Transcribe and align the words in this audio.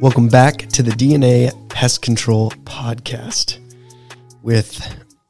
Welcome 0.00 0.28
back 0.28 0.60
to 0.70 0.82
the 0.82 0.92
D&A 0.92 1.50
Pest 1.68 2.00
Control 2.00 2.52
Podcast 2.64 3.58
with 4.42 4.80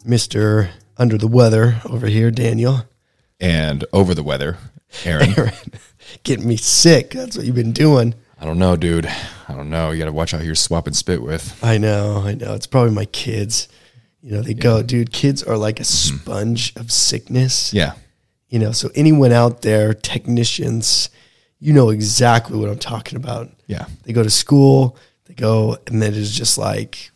Mr. 0.07 0.71
Under 0.97 1.19
the 1.19 1.27
Weather 1.27 1.81
over 1.85 2.07
here, 2.07 2.31
Daniel. 2.31 2.85
and 3.41 3.85
over 3.93 4.15
the 4.15 4.23
weather, 4.23 4.59
Aaron. 5.05 5.35
Aaron, 5.37 5.53
getting 6.23 6.47
me 6.47 6.57
sick. 6.57 7.11
That's 7.11 7.37
what 7.37 7.47
you've 7.47 7.57
been 7.57 7.73
doing. 7.73 8.15
I 8.41 8.45
don't 8.45 8.61
know, 8.61 8.77
dude. 8.77 9.07
I 9.49 9.55
don't 9.55 9.71
know. 9.71 9.91
You 9.91 9.99
got 9.99 10.05
to 10.05 10.13
watch 10.13 10.35
out 10.35 10.41
who 10.41 10.47
you're 10.47 10.55
swapping 10.55 10.95
spit 10.95 11.21
with. 11.21 11.59
I 11.65 11.77
know, 11.77 12.23
I 12.25 12.35
know. 12.35 12.55
It's 12.55 12.69
probably 12.69 12.95
my 12.95 13.07
kids. 13.07 13.67
You 14.23 14.31
know, 14.31 14.43
they 14.43 14.55
go, 14.55 14.85
dude, 14.85 15.13
kids 15.13 15.43
are 15.43 15.59
like 15.59 15.81
a 15.81 15.83
mm-hmm. 15.83 16.17
sponge 16.19 16.77
of 16.77 16.93
sickness. 16.93 17.75
Yeah. 17.75 17.95
You 18.49 18.61
know, 18.61 18.71
so 18.71 18.89
anyone 18.95 19.33
out 19.33 19.63
there, 19.63 19.95
technicians, 19.95 21.11
you 21.61 21.73
know 21.73 21.91
exactly 21.91 22.59
what 22.59 22.69
I'm 22.69 22.79
talking 22.79 23.17
about. 23.17 23.51
Yeah. 23.67 23.87
They 24.05 24.13
go 24.13 24.23
to 24.23 24.31
school, 24.31 24.97
they 25.27 25.35
go, 25.35 25.77
and 25.87 26.01
then 26.03 26.15
it's 26.15 26.31
just 26.31 26.59
like, 26.59 27.11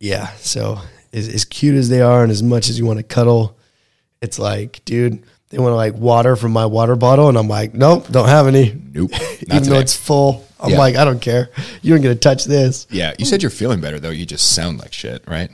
yeah. 0.00 0.28
So 0.38 0.78
as, 1.12 1.28
as 1.28 1.44
cute 1.44 1.74
as 1.76 1.88
they 1.88 2.02
are, 2.02 2.22
and 2.22 2.30
as 2.32 2.42
much 2.42 2.68
as 2.68 2.78
you 2.78 2.84
want 2.86 2.98
to 2.98 3.02
cuddle, 3.04 3.56
it's 4.20 4.38
like, 4.38 4.84
dude, 4.84 5.22
they 5.50 5.58
want 5.58 5.70
to 5.72 5.76
like 5.76 5.94
water 5.94 6.34
from 6.36 6.52
my 6.52 6.66
water 6.66 6.96
bottle, 6.96 7.28
and 7.28 7.38
I'm 7.38 7.48
like, 7.48 7.74
nope, 7.74 8.08
don't 8.10 8.28
have 8.28 8.46
any. 8.48 8.74
Nope. 8.92 9.12
Even 9.42 9.62
though 9.62 9.78
it's 9.78 9.94
full, 9.96 10.44
I'm 10.58 10.70
Yeah. 10.70 10.78
like, 10.78 10.96
I 10.96 11.04
don't 11.04 11.20
care. 11.20 11.50
You 11.82 11.94
don't 11.94 12.02
get 12.02 12.08
to 12.08 12.16
touch 12.16 12.44
this. 12.44 12.86
Yeah. 12.90 13.14
You 13.18 13.24
said 13.24 13.42
you're 13.42 13.50
feeling 13.50 13.80
better, 13.80 14.00
though. 14.00 14.10
You 14.10 14.26
just 14.26 14.52
sound 14.52 14.78
like 14.80 14.92
shit, 14.92 15.22
right? 15.28 15.50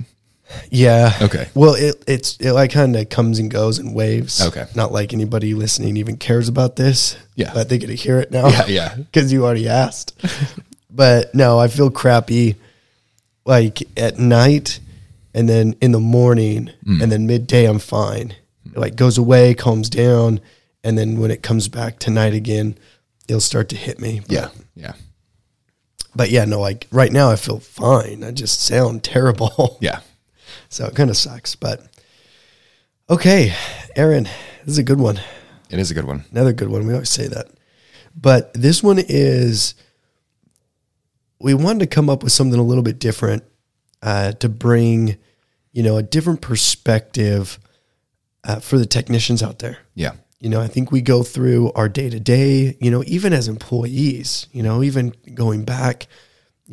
Yeah. 0.71 1.13
Okay. 1.23 1.49
Well, 1.55 1.75
it 1.75 2.03
it's 2.07 2.37
it 2.39 2.53
like 2.53 2.73
kind 2.73 2.97
of 2.97 3.09
comes 3.09 3.39
and 3.39 3.51
goes 3.51 3.79
in 3.79 3.93
waves. 3.95 4.41
Okay. 4.41 4.67
Not 4.75 4.93
like 4.93 5.13
anybody 5.13 5.55
listening 5.55 5.97
even 5.97 6.17
cares 6.17 6.49
about 6.49 6.77
this. 6.77 7.17
Yeah. 7.37 7.53
But 7.55 7.69
they 7.69 7.79
get 7.79 7.89
to 7.89 7.95
hear 7.95 8.19
it 8.19 8.31
now. 8.31 8.49
Yeah, 8.49 8.67
yeah. 8.67 8.95
Because 9.13 9.33
you 9.33 9.45
already 9.45 9.69
asked. 9.69 10.15
but 10.91 11.35
no, 11.35 11.59
I 11.59 11.69
feel 11.69 11.91
crappy, 11.91 12.57
like 13.45 13.83
at 13.97 14.19
night, 14.19 14.81
and 15.35 15.49
then 15.49 15.75
in 15.81 15.93
the 15.93 16.01
morning, 16.01 16.71
Mm. 16.87 17.03
and 17.03 17.13
then 17.13 17.27
midday 17.27 17.65
I'm 17.67 17.79
fine. 17.79 18.35
It 18.67 18.77
like 18.79 18.97
goes 18.97 19.19
away, 19.19 19.55
calms 19.55 19.89
down, 19.91 20.41
and 20.85 20.97
then 20.97 21.19
when 21.21 21.31
it 21.31 21.43
comes 21.43 21.69
back 21.69 21.99
tonight 21.99 22.35
again, 22.35 22.77
it'll 23.29 23.41
start 23.41 23.69
to 23.71 23.77
hit 23.77 24.01
me. 24.01 24.21
But- 24.21 24.31
Yeah. 24.33 24.49
Yeah. 24.75 24.93
But 26.15 26.31
yeah, 26.31 26.45
no, 26.45 26.61
like 26.61 26.87
right 26.91 27.11
now 27.13 27.31
I 27.31 27.37
feel 27.37 27.59
fine. 27.59 28.23
I 28.23 28.33
just 28.33 28.61
sound 28.61 29.03
terrible. 29.15 29.79
Yeah. 29.81 30.01
So 30.69 30.87
it 30.87 30.95
kind 30.95 31.11
of 31.11 31.17
sucks, 31.17 31.55
but 31.55 31.83
okay, 33.09 33.55
Aaron, 33.97 34.25
this 34.25 34.73
is 34.75 34.79
a 34.79 34.83
good 34.83 35.01
one. 35.01 35.21
It 35.71 35.79
is 35.79 35.91
a 35.91 35.95
good 35.95 36.05
one. 36.05 36.25
Another 36.31 36.53
good 36.53 36.69
one. 36.69 36.87
We 36.87 36.93
always 36.93 37.11
say 37.11 37.27
that, 37.29 37.49
but 38.15 38.53
this 38.55 38.83
one 38.83 38.99
is. 38.99 39.75
We 41.39 41.55
wanted 41.55 41.81
to 41.81 41.87
come 41.89 42.09
up 42.09 42.23
with 42.23 42.31
something 42.31 42.59
a 42.59 42.63
little 42.63 42.85
bit 42.85 43.01
different 43.01 43.43
uh, 44.01 44.33
to 44.33 44.49
bring, 44.49 45.17
you 45.73 45.83
know, 45.83 45.97
a 45.97 46.03
different 46.03 46.41
perspective 46.41 47.59
uh, 48.45 48.61
for 48.61 48.79
the 48.79 48.87
technicians 48.87 49.43
out 49.43 49.59
there. 49.59 49.79
Yeah. 49.95 50.13
You 50.39 50.51
know, 50.51 50.61
I 50.61 50.67
think 50.67 50.91
we 50.91 51.01
go 51.01 51.23
through 51.23 51.73
our 51.73 51.89
day 51.89 52.11
to 52.11 52.19
day, 52.19 52.77
you 52.81 52.91
know, 52.91 53.05
even 53.07 53.33
as 53.33 53.49
employees, 53.49 54.49
you 54.53 54.63
know, 54.63 54.83
even 54.83 55.15
going 55.35 55.65
back, 55.65 56.09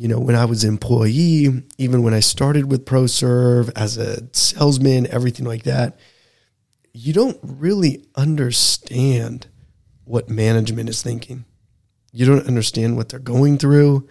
you 0.00 0.08
know, 0.08 0.18
when 0.18 0.34
I 0.34 0.46
was 0.46 0.64
an 0.64 0.70
employee, 0.70 1.62
even 1.76 2.02
when 2.02 2.14
I 2.14 2.20
started 2.20 2.70
with 2.70 2.86
ProServe 2.86 3.70
as 3.76 3.98
a 3.98 4.26
salesman, 4.32 5.06
everything 5.08 5.44
like 5.44 5.64
that, 5.64 5.98
you 6.94 7.12
don't 7.12 7.38
really 7.42 8.06
understand 8.16 9.46
what 10.04 10.30
management 10.30 10.88
is 10.88 11.02
thinking. 11.02 11.44
You 12.12 12.24
don't 12.24 12.46
understand 12.46 12.96
what 12.96 13.10
they're 13.10 13.18
going 13.20 13.58
through. 13.58 14.08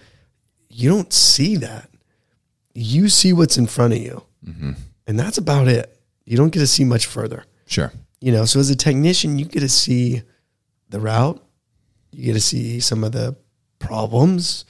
You 0.69 0.89
don't 0.91 1.11
see 1.11 1.55
that. 1.57 1.89
You 2.75 3.09
see 3.09 3.33
what's 3.33 3.57
in 3.57 3.65
front 3.65 3.93
of 3.93 3.99
you. 3.99 4.23
Mm-hmm. 4.45 4.73
And 5.07 5.19
that's 5.19 5.39
about 5.39 5.67
it. 5.67 5.99
You 6.25 6.37
don't 6.37 6.51
get 6.51 6.59
to 6.59 6.67
see 6.67 6.83
much 6.83 7.07
further 7.07 7.45
Sure. 7.65 7.91
you 8.21 8.31
know 8.31 8.45
so 8.45 8.59
as 8.59 8.69
a 8.69 8.75
technician 8.75 9.39
you 9.39 9.45
get 9.45 9.61
to 9.61 9.69
see 9.69 10.21
the 10.89 10.99
route 10.99 11.43
you 12.11 12.25
get 12.25 12.33
to 12.33 12.41
see 12.41 12.79
some 12.79 13.03
of 13.03 13.11
the 13.11 13.35
problems 13.79 14.65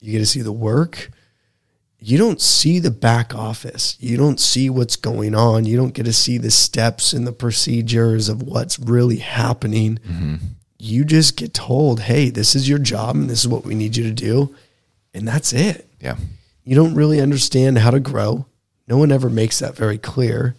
you 0.00 0.12
get 0.12 0.18
to 0.18 0.26
see 0.26 0.42
the 0.42 0.52
work 0.52 1.10
you 2.00 2.16
don't 2.16 2.40
see 2.40 2.78
the 2.78 2.90
back 2.90 3.34
office 3.34 3.96
you 4.00 4.16
don't 4.16 4.38
see 4.40 4.70
what's 4.70 4.96
going 4.96 5.34
on 5.34 5.64
you 5.64 5.76
don't 5.76 5.94
get 5.94 6.04
to 6.04 6.12
see 6.12 6.38
the 6.38 6.50
steps 6.50 7.12
and 7.12 7.26
the 7.26 7.32
procedures 7.32 8.28
of 8.28 8.42
what's 8.42 8.78
really 8.78 9.16
happening 9.16 9.98
mm-hmm. 10.06 10.36
you 10.78 11.04
just 11.04 11.36
get 11.36 11.52
told 11.52 12.00
hey 12.02 12.30
this 12.30 12.54
is 12.54 12.68
your 12.68 12.78
job 12.78 13.16
and 13.16 13.28
this 13.28 13.40
is 13.40 13.48
what 13.48 13.64
we 13.64 13.74
need 13.74 13.96
you 13.96 14.04
to 14.04 14.12
do 14.12 14.54
and 15.14 15.26
that's 15.26 15.52
it 15.52 15.88
Yeah. 16.00 16.16
you 16.62 16.76
don't 16.76 16.94
really 16.94 17.20
understand 17.20 17.78
how 17.78 17.90
to 17.90 17.98
grow. 17.98 18.46
No 18.86 18.96
one 18.98 19.10
ever 19.10 19.28
makes 19.28 19.58
that 19.58 19.74
very 19.74 19.98
clear, 19.98 20.54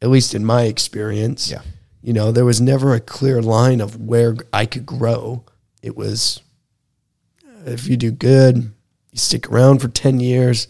at 0.00 0.08
least 0.08 0.34
in 0.34 0.44
my 0.44 0.62
experience. 0.62 1.50
Yeah. 1.50 1.62
You 2.00 2.12
know, 2.12 2.32
there 2.32 2.44
was 2.44 2.60
never 2.60 2.94
a 2.94 3.00
clear 3.00 3.42
line 3.42 3.80
of 3.80 4.00
where 4.00 4.34
I 4.52 4.66
could 4.66 4.86
grow. 4.86 5.44
It 5.82 5.96
was 5.96 6.40
if 7.66 7.88
you 7.88 7.96
do 7.96 8.10
good, 8.10 8.56
you 8.56 9.18
stick 9.18 9.50
around 9.50 9.80
for 9.80 9.88
10 9.88 10.20
years, 10.20 10.68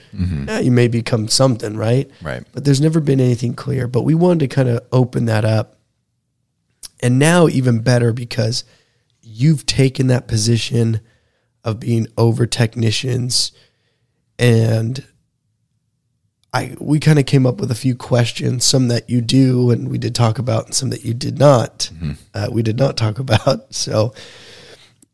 eh, 0.49 0.61
you 0.61 0.73
may 0.73 0.89
become 0.89 1.29
something, 1.29 1.77
right? 1.77 2.11
Right. 2.23 2.45
But 2.53 2.65
there's 2.65 2.81
never 2.81 3.01
been 3.01 3.21
anything 3.21 3.55
clear. 3.55 3.87
But 3.87 4.03
we 4.03 4.15
wanted 4.15 4.41
to 4.41 4.55
kind 4.55 4.69
of 4.69 4.85
open 4.93 5.27
that 5.27 5.45
up. 5.45 5.77
And 7.01 7.19
now, 7.19 7.49
even 7.49 7.81
better, 7.81 8.13
because 8.13 8.65
you've 9.21 9.67
taken 9.67 10.09
that 10.09 10.29
position 10.29 11.01
of 11.65 11.81
being 11.81 12.07
over 12.17 12.47
technicians 12.47 13.53
and 14.39 15.05
I 16.53 16.77
we 16.79 17.01
kind 17.01 17.19
of 17.19 17.27
came 17.27 17.47
up 17.47 17.61
with 17.61 17.71
a 17.71 17.75
few 17.77 17.95
questions, 17.95 18.65
some 18.65 18.89
that 18.89 19.09
you 19.09 19.21
do, 19.23 19.71
and 19.71 19.89
we 19.89 19.97
did 19.97 20.15
talk 20.15 20.39
about, 20.39 20.67
and 20.67 20.75
some 20.75 20.91
that 20.91 21.05
you 21.05 21.15
did 21.15 21.39
not. 21.39 21.91
Uh, 22.35 22.49
we 22.53 22.63
did 22.63 22.79
not 22.79 22.97
talk 22.97 23.19
about. 23.27 23.73
So, 23.75 24.13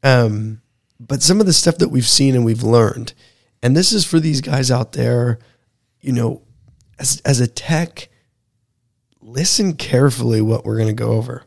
um, 0.03 0.61
but 1.01 1.23
some 1.23 1.41
of 1.41 1.47
the 1.47 1.53
stuff 1.53 1.79
that 1.79 1.89
we've 1.91 2.07
seen 2.07 2.35
and 2.35 2.45
we've 2.45 2.63
learned, 2.63 3.15
and 3.63 3.77
this 3.77 3.93
is 3.93 4.05
for 4.05 4.21
these 4.21 4.41
guys 4.41 4.71
out 4.71 4.93
there, 4.93 5.39
you 6.01 6.13
know, 6.13 6.43
as 6.99 7.21
as 7.25 7.41
a 7.41 7.47
tech, 7.47 8.09
listen 9.21 9.75
carefully 9.75 10.41
what 10.41 10.65
we're 10.65 10.77
going 10.77 10.89
to 10.89 10.93
go 10.95 11.13
over, 11.13 11.45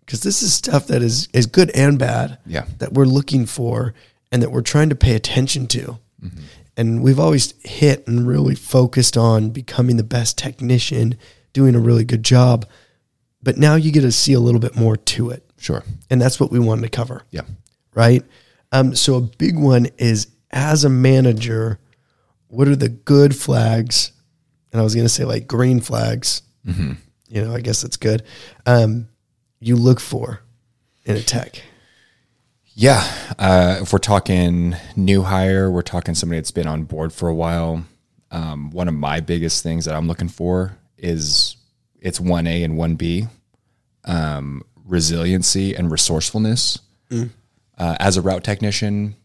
because 0.00 0.22
this 0.22 0.42
is 0.42 0.52
stuff 0.52 0.86
that 0.88 1.02
is 1.02 1.28
is 1.32 1.46
good 1.46 1.70
and 1.70 1.98
bad 1.98 2.38
Yeah. 2.46 2.64
that 2.78 2.92
we're 2.92 3.04
looking 3.04 3.46
for 3.46 3.94
and 4.30 4.42
that 4.42 4.50
we're 4.50 4.62
trying 4.62 4.88
to 4.90 4.94
pay 4.96 5.14
attention 5.14 5.66
to. 5.68 5.98
Mm-hmm. 6.22 6.40
And 6.76 7.02
we've 7.02 7.20
always 7.20 7.52
hit 7.64 8.06
and 8.06 8.26
really 8.26 8.54
focused 8.54 9.16
on 9.16 9.50
becoming 9.50 9.98
the 9.98 10.02
best 10.04 10.38
technician, 10.38 11.18
doing 11.52 11.74
a 11.74 11.78
really 11.80 12.04
good 12.04 12.22
job. 12.22 12.66
But 13.42 13.58
now 13.58 13.74
you 13.74 13.92
get 13.92 14.00
to 14.02 14.12
see 14.12 14.32
a 14.32 14.40
little 14.40 14.60
bit 14.60 14.74
more 14.74 14.96
to 14.96 15.30
it. 15.30 15.44
Sure. 15.58 15.84
And 16.08 16.20
that's 16.20 16.40
what 16.40 16.50
we 16.50 16.58
wanted 16.58 16.82
to 16.82 16.88
cover, 16.88 17.22
Yeah. 17.30 17.42
right? 17.94 18.24
Um, 18.72 18.96
so 18.96 19.16
a 19.16 19.20
big 19.20 19.56
one 19.58 19.86
is 19.98 20.28
as 20.50 20.84
a 20.84 20.88
manager, 20.88 21.78
what 22.48 22.68
are 22.68 22.76
the 22.76 22.88
good 22.88 23.36
flags? 23.36 24.12
And 24.72 24.80
I 24.80 24.84
was 24.84 24.94
going 24.94 25.04
to 25.04 25.12
say 25.12 25.24
like 25.24 25.46
green 25.46 25.80
flags. 25.80 26.42
You 27.28 27.44
know, 27.44 27.54
I 27.54 27.60
guess 27.60 27.82
that's 27.82 27.96
good. 27.96 28.22
Um, 28.66 29.08
you 29.60 29.76
look 29.76 30.00
for 30.00 30.40
in 31.04 31.16
a 31.16 31.22
tech. 31.22 31.62
Yeah. 32.74 33.02
Uh, 33.38 33.78
if 33.82 33.92
we're 33.92 33.98
talking 33.98 34.76
new 34.96 35.22
hire, 35.22 35.70
we're 35.70 35.82
talking 35.82 36.14
somebody 36.14 36.38
that's 36.38 36.50
been 36.50 36.66
on 36.66 36.84
board 36.84 37.12
for 37.12 37.28
a 37.28 37.34
while. 37.34 37.84
Um, 38.30 38.70
one 38.70 38.88
of 38.88 38.94
my 38.94 39.20
biggest 39.20 39.62
things 39.62 39.84
that 39.84 39.94
I'm 39.94 40.08
looking 40.08 40.28
for 40.28 40.78
is 40.96 41.56
it's 42.00 42.18
1A 42.18 42.64
and 42.64 42.78
1B 42.78 43.28
um, 44.04 44.62
resiliency 44.86 45.74
and 45.74 45.90
resourcefulness. 45.90 46.78
Uh, 47.78 47.96
as 48.00 48.16
a 48.16 48.22
route 48.22 48.44
technician, 48.44 49.16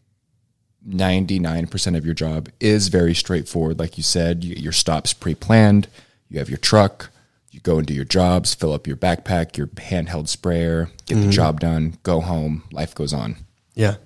99% 0.86 1.96
of 1.96 2.04
your 2.04 2.14
job 2.14 2.48
is 2.60 2.88
very 2.88 3.14
straightforward. 3.14 3.78
Like 3.78 3.96
you 3.96 4.02
said, 4.02 4.44
you 4.44 4.54
your 4.54 4.72
stops 4.72 5.12
pre 5.12 5.34
planned, 5.34 5.88
you 6.28 6.38
have 6.38 6.48
your 6.48 6.58
truck, 6.58 7.10
you 7.50 7.60
go 7.60 7.78
and 7.78 7.86
do 7.86 7.94
your 7.94 8.04
jobs, 8.04 8.54
fill 8.54 8.72
up 8.72 8.86
your 8.86 8.96
backpack, 8.96 9.56
your 9.56 9.66
handheld 9.66 10.28
sprayer, 10.28 10.90
get 11.06 11.16
the 11.16 11.28
job 11.30 11.60
done, 11.60 11.98
go 12.02 12.20
home, 12.20 12.62
life 12.72 12.94
goes 12.94 13.12
on 13.12 13.36
Yeah. 13.74 13.96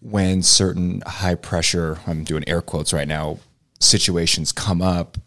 when 0.00 0.42
certain 0.42 1.02
high 1.06 1.34
pressure, 1.34 1.98
I'm 2.06 2.22
doing 2.24 2.44
air 2.48 2.60
quotes 2.60 2.92
right 2.92 3.08
now, 3.08 3.38
situations 3.80 4.52
come 4.52 4.82
up, 4.82 5.18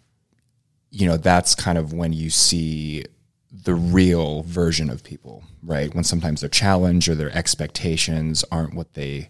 you 0.89 1.07
know, 1.07 1.17
that's 1.17 1.55
kind 1.55 1.77
of 1.77 1.91
when 1.93 2.13
you 2.13 2.29
see 2.29 3.05
the 3.51 3.75
real 3.75 4.43
version 4.43 4.89
of 4.89 5.03
people, 5.03 5.43
right? 5.63 5.93
When 5.93 6.03
sometimes 6.03 6.41
their 6.41 6.49
challenge 6.49 7.09
or 7.09 7.15
their 7.15 7.35
expectations 7.35 8.45
aren't 8.51 8.73
what 8.73 8.93
they, 8.93 9.29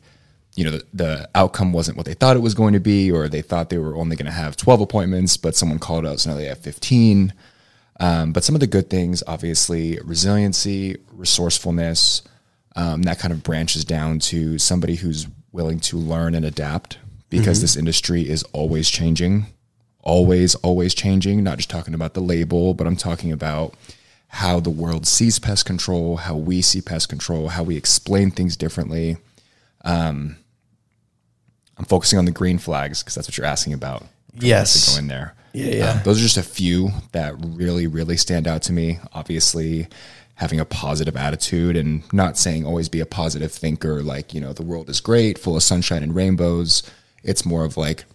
you 0.55 0.63
know, 0.63 0.71
the, 0.71 0.85
the 0.93 1.29
outcome 1.33 1.73
wasn't 1.73 1.97
what 1.97 2.05
they 2.05 2.13
thought 2.13 2.35
it 2.35 2.41
was 2.41 2.53
going 2.53 2.73
to 2.73 2.79
be, 2.79 3.11
or 3.11 3.27
they 3.27 3.41
thought 3.41 3.69
they 3.69 3.79
were 3.79 3.95
only 3.95 4.15
going 4.15 4.27
to 4.27 4.31
have 4.31 4.55
12 4.57 4.81
appointments, 4.81 5.37
but 5.37 5.55
someone 5.55 5.79
called 5.79 6.05
out, 6.05 6.19
so 6.19 6.29
now 6.29 6.35
they 6.35 6.45
have 6.45 6.59
15. 6.59 7.33
Um, 7.99 8.31
but 8.31 8.43
some 8.43 8.55
of 8.55 8.61
the 8.61 8.67
good 8.67 8.89
things, 8.89 9.23
obviously, 9.27 9.99
resiliency, 10.03 10.97
resourcefulness, 11.11 12.23
um, 12.75 13.01
that 13.03 13.19
kind 13.19 13.33
of 13.33 13.43
branches 13.43 13.83
down 13.83 14.19
to 14.19 14.57
somebody 14.57 14.95
who's 14.95 15.27
willing 15.51 15.79
to 15.81 15.97
learn 15.97 16.35
and 16.35 16.45
adapt 16.45 16.97
because 17.29 17.61
this 17.61 17.75
industry 17.75 18.27
is 18.29 18.43
always 18.53 18.89
changing, 18.89 19.47
always, 20.01 20.55
always 20.55 20.93
changing. 20.93 21.43
Not 21.43 21.57
just 21.57 21.69
talking 21.69 21.93
about 21.93 22.13
the 22.13 22.21
label, 22.21 22.73
but 22.73 22.87
I'm 22.87 22.95
talking 22.95 23.31
about 23.31 23.73
how 24.33 24.61
the 24.61 24.69
world 24.69 25.05
sees 25.05 25.39
pest 25.39 25.65
control, 25.65 26.17
how 26.17 26.35
we 26.35 26.61
see 26.61 26.81
pest 26.81 27.09
control, 27.09 27.49
how 27.49 27.63
we 27.63 27.75
explain 27.75 28.31
things 28.31 28.55
differently. 28.55 29.17
Um, 29.83 30.37
I'm 31.77 31.83
focusing 31.83 32.17
on 32.17 32.23
the 32.23 32.31
green 32.31 32.57
flags 32.57 33.03
because 33.03 33.13
that's 33.13 33.27
what 33.27 33.37
you're 33.37 33.45
asking 33.45 33.73
about. 33.73 34.05
Yes. 34.33 34.85
To 34.85 34.91
go 34.91 34.99
in 34.99 35.07
there. 35.09 35.35
Yeah, 35.51 35.75
yeah. 35.75 35.91
Um, 35.91 35.99
those 36.05 36.19
are 36.19 36.23
just 36.23 36.37
a 36.37 36.43
few 36.43 36.91
that 37.11 37.35
really, 37.39 37.87
really 37.87 38.15
stand 38.15 38.47
out 38.47 38.61
to 38.63 38.73
me. 38.73 38.99
Obviously, 39.13 39.87
having 40.35 40.61
a 40.61 40.65
positive 40.65 41.17
attitude 41.17 41.75
and 41.75 42.01
not 42.13 42.37
saying 42.37 42.65
always 42.65 42.87
be 42.87 43.01
a 43.01 43.05
positive 43.05 43.51
thinker, 43.51 44.01
like, 44.01 44.33
you 44.33 44.39
know, 44.39 44.53
the 44.53 44.63
world 44.63 44.89
is 44.89 45.01
great, 45.01 45.37
full 45.37 45.57
of 45.57 45.63
sunshine 45.63 46.03
and 46.03 46.15
rainbows. 46.15 46.83
It's 47.21 47.45
more 47.45 47.65
of 47.65 47.75
like, 47.75 48.05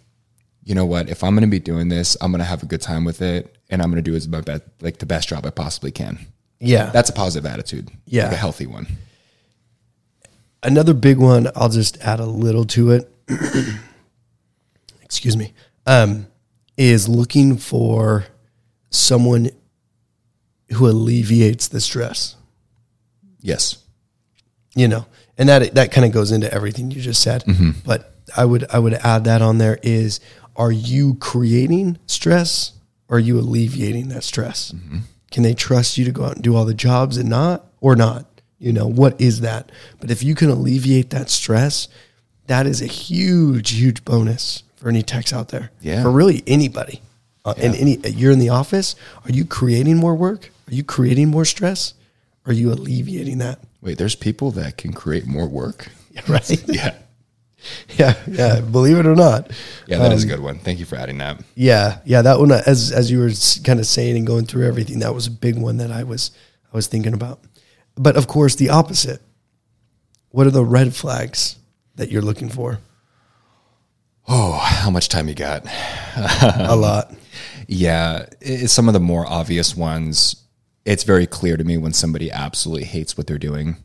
you 0.66 0.74
know 0.74 0.84
what, 0.84 1.08
if 1.08 1.22
I'm 1.22 1.34
going 1.34 1.48
to 1.48 1.50
be 1.50 1.60
doing 1.60 1.88
this, 1.88 2.16
I'm 2.20 2.32
going 2.32 2.40
to 2.40 2.44
have 2.44 2.64
a 2.64 2.66
good 2.66 2.82
time 2.82 3.04
with 3.04 3.22
it 3.22 3.56
and 3.70 3.80
I'm 3.80 3.88
going 3.88 4.02
to 4.02 4.10
do 4.10 4.16
as 4.16 4.26
my 4.26 4.40
best, 4.40 4.64
like 4.80 4.98
the 4.98 5.06
best 5.06 5.28
job 5.28 5.46
I 5.46 5.50
possibly 5.50 5.92
can. 5.92 6.18
Yeah. 6.58 6.90
That's 6.90 7.08
a 7.08 7.12
positive 7.12 7.46
attitude. 7.46 7.88
Yeah. 8.04 8.24
Like 8.24 8.32
a 8.32 8.36
healthy 8.36 8.66
one. 8.66 8.88
Another 10.64 10.92
big 10.92 11.18
one, 11.18 11.48
I'll 11.54 11.68
just 11.68 11.98
add 12.02 12.18
a 12.18 12.26
little 12.26 12.64
to 12.64 12.90
it. 12.90 13.12
Excuse 15.02 15.36
me. 15.36 15.54
Um, 15.86 16.26
is 16.76 17.08
looking 17.08 17.56
for 17.56 18.26
someone 18.90 19.50
who 20.72 20.88
alleviates 20.88 21.68
the 21.68 21.80
stress. 21.80 22.34
Yes. 23.40 23.84
You 24.74 24.88
know, 24.88 25.06
and 25.38 25.48
that 25.48 25.74
that 25.76 25.92
kind 25.92 26.04
of 26.04 26.12
goes 26.12 26.32
into 26.32 26.52
everything 26.52 26.90
you 26.90 27.00
just 27.00 27.22
said. 27.22 27.44
But 27.86 28.12
I 28.36 28.44
would 28.44 28.66
I 28.70 28.78
would 28.80 28.94
add 28.94 29.24
that 29.24 29.40
on 29.40 29.58
there 29.58 29.78
is 29.82 30.20
are 30.56 30.72
you 30.72 31.14
creating 31.14 31.98
stress 32.06 32.72
or 33.08 33.16
are 33.16 33.20
you 33.20 33.38
alleviating 33.38 34.08
that 34.08 34.24
stress? 34.24 34.72
Can 35.30 35.42
they 35.42 35.54
trust 35.54 35.98
you 35.98 36.04
to 36.04 36.12
go 36.12 36.24
out 36.24 36.34
and 36.36 36.42
do 36.44 36.56
all 36.56 36.64
the 36.64 36.74
jobs 36.74 37.16
and 37.16 37.28
not 37.28 37.66
or 37.80 37.94
not? 37.96 38.26
You 38.58 38.72
know, 38.72 38.86
what 38.86 39.20
is 39.20 39.40
that? 39.40 39.70
But 40.00 40.10
if 40.10 40.22
you 40.22 40.34
can 40.34 40.48
alleviate 40.48 41.10
that 41.10 41.28
stress, 41.28 41.88
that 42.46 42.66
is 42.66 42.80
a 42.80 42.86
huge, 42.86 43.72
huge 43.72 44.04
bonus 44.04 44.62
for 44.76 44.88
any 44.88 45.02
techs 45.02 45.32
out 45.32 45.48
there. 45.48 45.70
Yeah. 45.80 46.02
For 46.02 46.10
really 46.10 46.42
anybody. 46.46 47.02
Uh, 47.44 47.54
And 47.58 47.74
any 47.76 47.96
you're 48.08 48.32
in 48.32 48.38
the 48.38 48.48
office, 48.48 48.96
are 49.24 49.30
you 49.32 49.44
creating 49.44 49.96
more 49.98 50.14
work? 50.14 50.50
Are 50.68 50.74
you 50.74 50.82
creating 50.82 51.28
more 51.28 51.44
stress? 51.44 51.94
Are 52.46 52.52
you 52.52 52.72
alleviating 52.72 53.38
that? 53.38 53.60
Wait, 53.82 53.98
there's 53.98 54.14
people 54.16 54.50
that 54.52 54.76
can 54.78 54.92
create 54.92 55.26
more 55.26 55.46
work. 55.48 55.88
Right? 56.28 56.66
Yeah. 56.66 56.94
yeah, 57.98 58.14
yeah. 58.26 58.60
Believe 58.60 58.98
it 58.98 59.06
or 59.06 59.14
not. 59.14 59.50
Yeah, 59.86 59.98
that 59.98 60.12
is 60.12 60.24
Um, 60.24 60.30
a 60.30 60.32
good 60.34 60.42
one. 60.42 60.58
Thank 60.58 60.78
you 60.78 60.84
for 60.84 60.96
adding 60.96 61.18
that. 61.18 61.40
Yeah, 61.54 61.98
yeah. 62.04 62.22
That 62.22 62.38
one, 62.38 62.52
as 62.52 62.92
as 62.92 63.10
you 63.10 63.18
were 63.20 63.30
kind 63.64 63.80
of 63.80 63.86
saying 63.86 64.16
and 64.16 64.26
going 64.26 64.46
through 64.46 64.66
everything, 64.66 65.00
that 65.00 65.14
was 65.14 65.26
a 65.26 65.30
big 65.30 65.56
one 65.58 65.76
that 65.78 65.90
I 65.90 66.02
was 66.04 66.30
I 66.72 66.76
was 66.76 66.86
thinking 66.86 67.14
about. 67.14 67.40
But 67.94 68.16
of 68.16 68.26
course, 68.26 68.54
the 68.56 68.70
opposite. 68.70 69.20
What 70.30 70.46
are 70.46 70.50
the 70.50 70.64
red 70.64 70.94
flags 70.94 71.56
that 71.94 72.10
you're 72.10 72.20
looking 72.22 72.50
for? 72.50 72.78
Oh, 74.28 74.52
how 74.52 74.90
much 74.90 75.08
time 75.08 75.28
you 75.28 75.34
got? 75.34 75.64
a 76.16 76.76
lot. 76.76 77.12
Yeah, 77.68 78.26
i 78.46 78.66
some 78.66 78.86
of 78.88 78.94
the 78.94 79.00
more 79.00 79.26
obvious 79.26 79.76
ones. 79.76 80.36
It's 80.84 81.02
very 81.02 81.26
clear 81.26 81.56
to 81.56 81.64
me 81.64 81.76
when 81.78 81.92
somebody 81.92 82.30
absolutely 82.30 82.84
hates 82.84 83.16
what 83.18 83.26
they're 83.26 83.38
doing. 83.38 83.76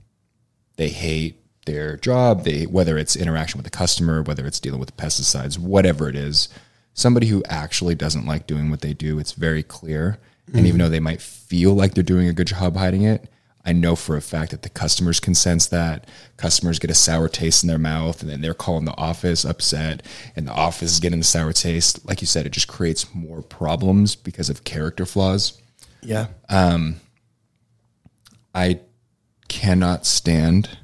They 0.78 0.90
hate 0.90 1.41
their 1.66 1.98
job. 1.98 2.44
They 2.44 2.66
whether 2.66 2.98
it's 2.98 3.16
interaction 3.16 3.58
with 3.58 3.66
the 3.66 3.78
customer, 3.78 4.22
whether 4.22 4.46
it's 4.46 4.60
dealing 4.60 4.80
with 4.80 4.98
pesticides, 4.98 5.58
whatever 5.58 6.10
it 6.10 6.16
is. 6.16 6.50
Somebody 6.94 7.28
who 7.28 7.44
actually 7.48 7.96
doesn't 7.96 8.26
like 8.26 8.48
doing 8.48 8.70
what 8.70 8.82
they 8.82 8.94
do. 8.94 9.18
It's 9.18 9.32
very 9.32 9.64
clear. 9.64 10.20
And 10.54 10.66
even 10.68 10.80
though 10.80 10.90
they 10.90 11.00
might 11.00 11.22
feel 11.22 11.74
like 11.74 11.94
they're 11.94 12.04
doing 12.04 12.28
a 12.28 12.34
good 12.34 12.48
job 12.48 12.76
hiding 12.76 13.04
it, 13.04 13.30
I 13.64 13.74
know 13.74 13.96
for 13.96 14.18
a 14.18 14.22
fact 14.22 14.52
that 14.52 14.64
the 14.64 14.70
customers 14.70 15.20
can 15.20 15.36
sense 15.36 15.68
that. 15.68 16.10
Customers 16.38 16.80
get 16.80 16.90
a 16.90 16.96
sour 16.96 17.30
taste 17.30 17.64
in 17.64 17.68
their 17.68 17.78
mouth, 17.78 18.22
and 18.22 18.30
then 18.30 18.42
they're 18.42 18.54
calling 18.54 18.86
the 18.86 18.98
office 18.98 19.46
upset, 19.46 20.04
and 20.36 20.48
the 20.48 20.52
office 20.52 20.94
is 20.94 21.00
getting 21.00 21.20
the 21.20 21.26
sour 21.26 21.54
taste. 21.54 22.06
Like 22.06 22.22
you 22.22 22.28
said, 22.28 22.46
it 22.46 22.52
just 22.52 22.68
creates 22.68 23.14
more 23.14 23.42
problems 23.42 24.16
because 24.16 24.50
of 24.50 24.64
character 24.64 25.06
flaws. 25.06 25.62
Yeah. 26.02 26.28
Um, 26.50 27.00
I 28.56 28.80
cannot 29.48 30.06
stand 30.06 30.78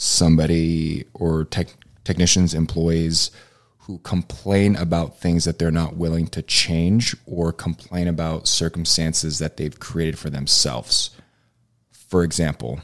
somebody 0.00 1.04
or 1.12 1.44
tech, 1.44 1.66
technicians, 2.04 2.54
employees 2.54 3.32
who 3.80 3.98
complain 3.98 4.76
about 4.76 5.18
things 5.18 5.44
that 5.44 5.58
they're 5.58 5.72
not 5.72 5.96
willing 5.96 6.28
to 6.28 6.40
change 6.40 7.16
or 7.26 7.52
complain 7.52 8.06
about 8.06 8.46
circumstances 8.46 9.40
that 9.40 9.56
they've 9.56 9.80
created 9.80 10.16
for 10.16 10.30
themselves. 10.30 11.10
For 11.90 12.22
example, 12.22 12.80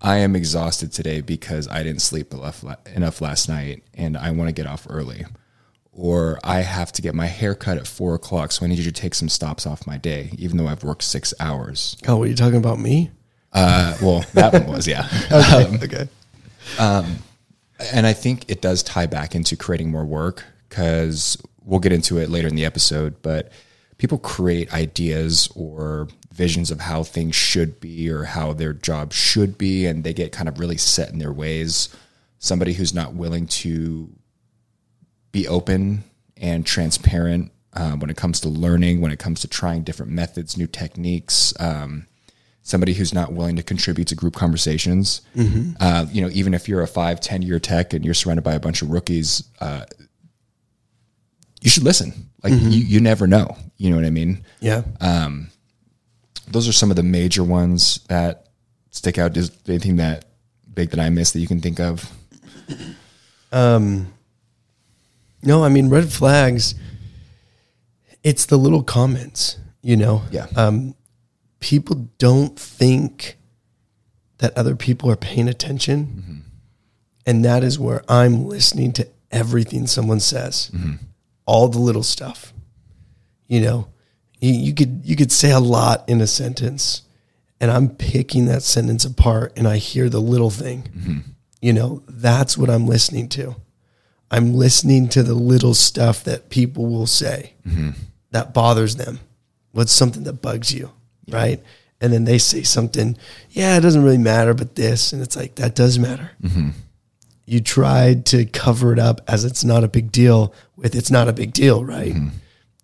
I 0.00 0.16
am 0.16 0.34
exhausted 0.34 0.92
today 0.92 1.20
because 1.20 1.68
I 1.68 1.82
didn't 1.82 2.00
sleep 2.00 2.32
enough, 2.32 3.20
last 3.20 3.48
night 3.50 3.82
and 3.92 4.16
I 4.16 4.30
want 4.30 4.48
to 4.48 4.54
get 4.54 4.66
off 4.66 4.86
early. 4.88 5.26
Or 5.92 6.40
I 6.42 6.60
have 6.60 6.90
to 6.92 7.02
get 7.02 7.14
my 7.14 7.26
hair 7.26 7.54
cut 7.54 7.76
at 7.76 7.86
four 7.86 8.14
o'clock, 8.14 8.50
so 8.50 8.64
I 8.64 8.68
need 8.68 8.78
you 8.78 8.84
to 8.84 8.92
take 8.92 9.14
some 9.14 9.28
stops 9.28 9.66
off 9.66 9.86
my 9.86 9.98
day, 9.98 10.30
even 10.38 10.56
though 10.56 10.68
I've 10.68 10.82
worked 10.84 11.02
six 11.02 11.34
hours. 11.38 11.98
oh, 12.08 12.16
what 12.16 12.24
are 12.24 12.30
you 12.30 12.34
talking 12.34 12.56
about? 12.56 12.80
Me? 12.80 13.10
Uh, 13.54 13.96
well, 14.02 14.24
that 14.34 14.52
one 14.52 14.66
was, 14.66 14.86
yeah. 14.86 15.08
Okay. 15.32 15.78
okay. 15.84 16.08
and 17.92 18.06
I 18.06 18.12
think 18.12 18.50
it 18.50 18.60
does 18.60 18.82
tie 18.82 19.06
back 19.06 19.34
into 19.34 19.56
creating 19.56 19.90
more 19.90 20.04
work 20.04 20.44
because 20.68 21.40
we'll 21.64 21.80
get 21.80 21.92
into 21.92 22.18
it 22.18 22.28
later 22.30 22.48
in 22.48 22.56
the 22.56 22.64
episode. 22.64 23.22
But 23.22 23.52
people 23.98 24.18
create 24.18 24.72
ideas 24.74 25.48
or 25.54 26.08
visions 26.32 26.70
of 26.70 26.80
how 26.80 27.04
things 27.04 27.36
should 27.36 27.80
be 27.80 28.10
or 28.10 28.24
how 28.24 28.52
their 28.52 28.72
job 28.72 29.12
should 29.12 29.56
be, 29.56 29.86
and 29.86 30.02
they 30.02 30.12
get 30.12 30.32
kind 30.32 30.48
of 30.48 30.58
really 30.58 30.76
set 30.76 31.10
in 31.10 31.18
their 31.18 31.32
ways. 31.32 31.88
Somebody 32.38 32.72
who's 32.74 32.92
not 32.92 33.14
willing 33.14 33.46
to 33.46 34.10
be 35.32 35.46
open 35.48 36.04
and 36.36 36.66
transparent 36.66 37.52
uh, 37.72 37.92
when 37.92 38.10
it 38.10 38.16
comes 38.16 38.40
to 38.40 38.48
learning, 38.48 39.00
when 39.00 39.12
it 39.12 39.18
comes 39.18 39.40
to 39.40 39.48
trying 39.48 39.82
different 39.82 40.12
methods, 40.12 40.56
new 40.56 40.66
techniques. 40.66 41.54
Um, 41.60 42.06
somebody 42.66 42.94
who's 42.94 43.12
not 43.14 43.32
willing 43.32 43.54
to 43.56 43.62
contribute 43.62 44.08
to 44.08 44.14
group 44.16 44.34
conversations. 44.34 45.20
Uh, 45.80 46.06
you 46.10 46.20
know, 46.22 46.30
even 46.32 46.54
if 46.54 46.66
you're 46.68 46.80
a 46.82 46.86
five, 46.88 47.20
10 47.20 47.42
year 47.42 47.58
tech 47.60 47.92
and 47.92 48.04
you're 48.04 48.14
surrounded 48.14 48.42
by 48.42 48.54
a 48.54 48.58
bunch 48.60 48.80
of 48.82 48.90
rookies, 48.90 49.44
uh, 49.60 49.84
you 51.60 51.68
should 51.70 51.82
listen. 51.84 52.12
Like 52.42 52.54
you, 52.54 52.80
you 52.80 53.00
never 53.00 53.26
know. 53.26 53.56
You 53.76 53.90
know 53.90 53.96
what 53.96 54.04
I 54.04 54.10
mean? 54.10 54.44
Yeah. 54.60 54.82
Those 56.48 56.66
are 56.68 56.72
some 56.72 56.90
of 56.90 56.96
the 56.96 57.02
major 57.02 57.42
ones 57.44 58.00
that 58.08 58.48
stick 58.90 59.16
out. 59.18 59.36
Is 59.36 59.50
anything 59.68 59.96
that 59.96 60.24
big 60.74 60.90
that 60.90 61.00
I 61.00 61.08
missed 61.08 61.32
that 61.34 61.40
you 61.40 61.46
can 61.46 61.60
think 61.60 61.80
of? 61.80 62.10
Um, 63.52 64.12
No, 65.42 65.64
I 65.64 65.68
mean 65.68 65.88
red 65.88 66.10
flags. 66.12 66.74
It's 68.22 68.46
the 68.46 68.56
little 68.58 68.82
comments, 68.82 69.58
you 69.82 69.96
know. 69.96 70.22
Yeah. 70.30 70.46
Um, 70.56 70.94
people 71.64 72.10
don't 72.18 72.58
think 72.58 73.38
that 74.36 74.54
other 74.54 74.76
people 74.76 75.10
are 75.10 75.16
paying 75.16 75.48
attention, 75.48 76.06
mm-hmm. 76.06 76.38
and 77.24 77.42
that 77.42 77.64
is 77.64 77.78
where 77.78 78.04
I'm 78.06 78.44
listening 78.44 78.92
to 78.92 79.08
everything 79.30 79.86
someone 79.86 80.20
says, 80.20 80.70
mm-hmm. 80.74 80.96
all 81.46 81.68
the 81.68 81.78
little 81.78 82.02
stuff. 82.02 82.52
You 83.46 83.62
know, 83.62 83.88
you, 84.40 84.52
you 84.52 84.74
could 84.74 85.00
you 85.04 85.16
could 85.16 85.32
say 85.32 85.52
a 85.52 85.58
lot 85.58 86.06
in 86.06 86.20
a 86.20 86.26
sentence, 86.26 87.00
and 87.62 87.70
I'm 87.70 87.88
picking 87.88 88.44
that 88.44 88.62
sentence 88.62 89.06
apart, 89.06 89.54
and 89.56 89.66
I 89.66 89.78
hear 89.78 90.10
the 90.10 90.20
little 90.20 90.50
thing. 90.50 90.82
Mm-hmm. 90.82 91.18
You 91.62 91.72
know, 91.72 92.02
that's 92.06 92.58
what 92.58 92.68
I'm 92.68 92.86
listening 92.86 93.30
to. 93.30 93.56
I'm 94.30 94.52
listening 94.52 95.08
to 95.10 95.22
the 95.22 95.34
little 95.34 95.72
stuff 95.72 96.24
that 96.24 96.50
people 96.50 96.84
will 96.84 97.06
say 97.06 97.54
that 98.32 98.52
bothers 98.52 98.96
them. 98.96 99.20
What's 99.72 99.92
something 99.92 100.24
that 100.24 100.42
bugs 100.42 100.74
you, 100.74 100.90
right? 101.28 101.62
And 102.00 102.12
then 102.12 102.24
they 102.24 102.38
say 102.38 102.62
something, 102.62 103.16
yeah, 103.50 103.76
it 103.76 103.80
doesn't 103.80 104.04
really 104.04 104.18
matter, 104.18 104.52
but 104.54 104.74
this, 104.74 105.12
and 105.12 105.22
it's 105.22 105.36
like 105.36 105.54
that 105.56 105.74
does 105.74 105.98
matter. 105.98 106.32
Mm-hmm. 106.42 106.70
You 107.46 107.60
tried 107.60 108.26
to 108.26 108.46
cover 108.46 108.92
it 108.92 108.98
up 108.98 109.20
as 109.28 109.44
it's 109.44 109.64
not 109.64 109.84
a 109.84 109.88
big 109.88 110.10
deal 110.10 110.54
with 110.76 110.94
it's 110.94 111.10
not 111.10 111.28
a 111.28 111.32
big 111.32 111.52
deal, 111.52 111.84
right? 111.84 112.14
Mm-hmm. 112.14 112.36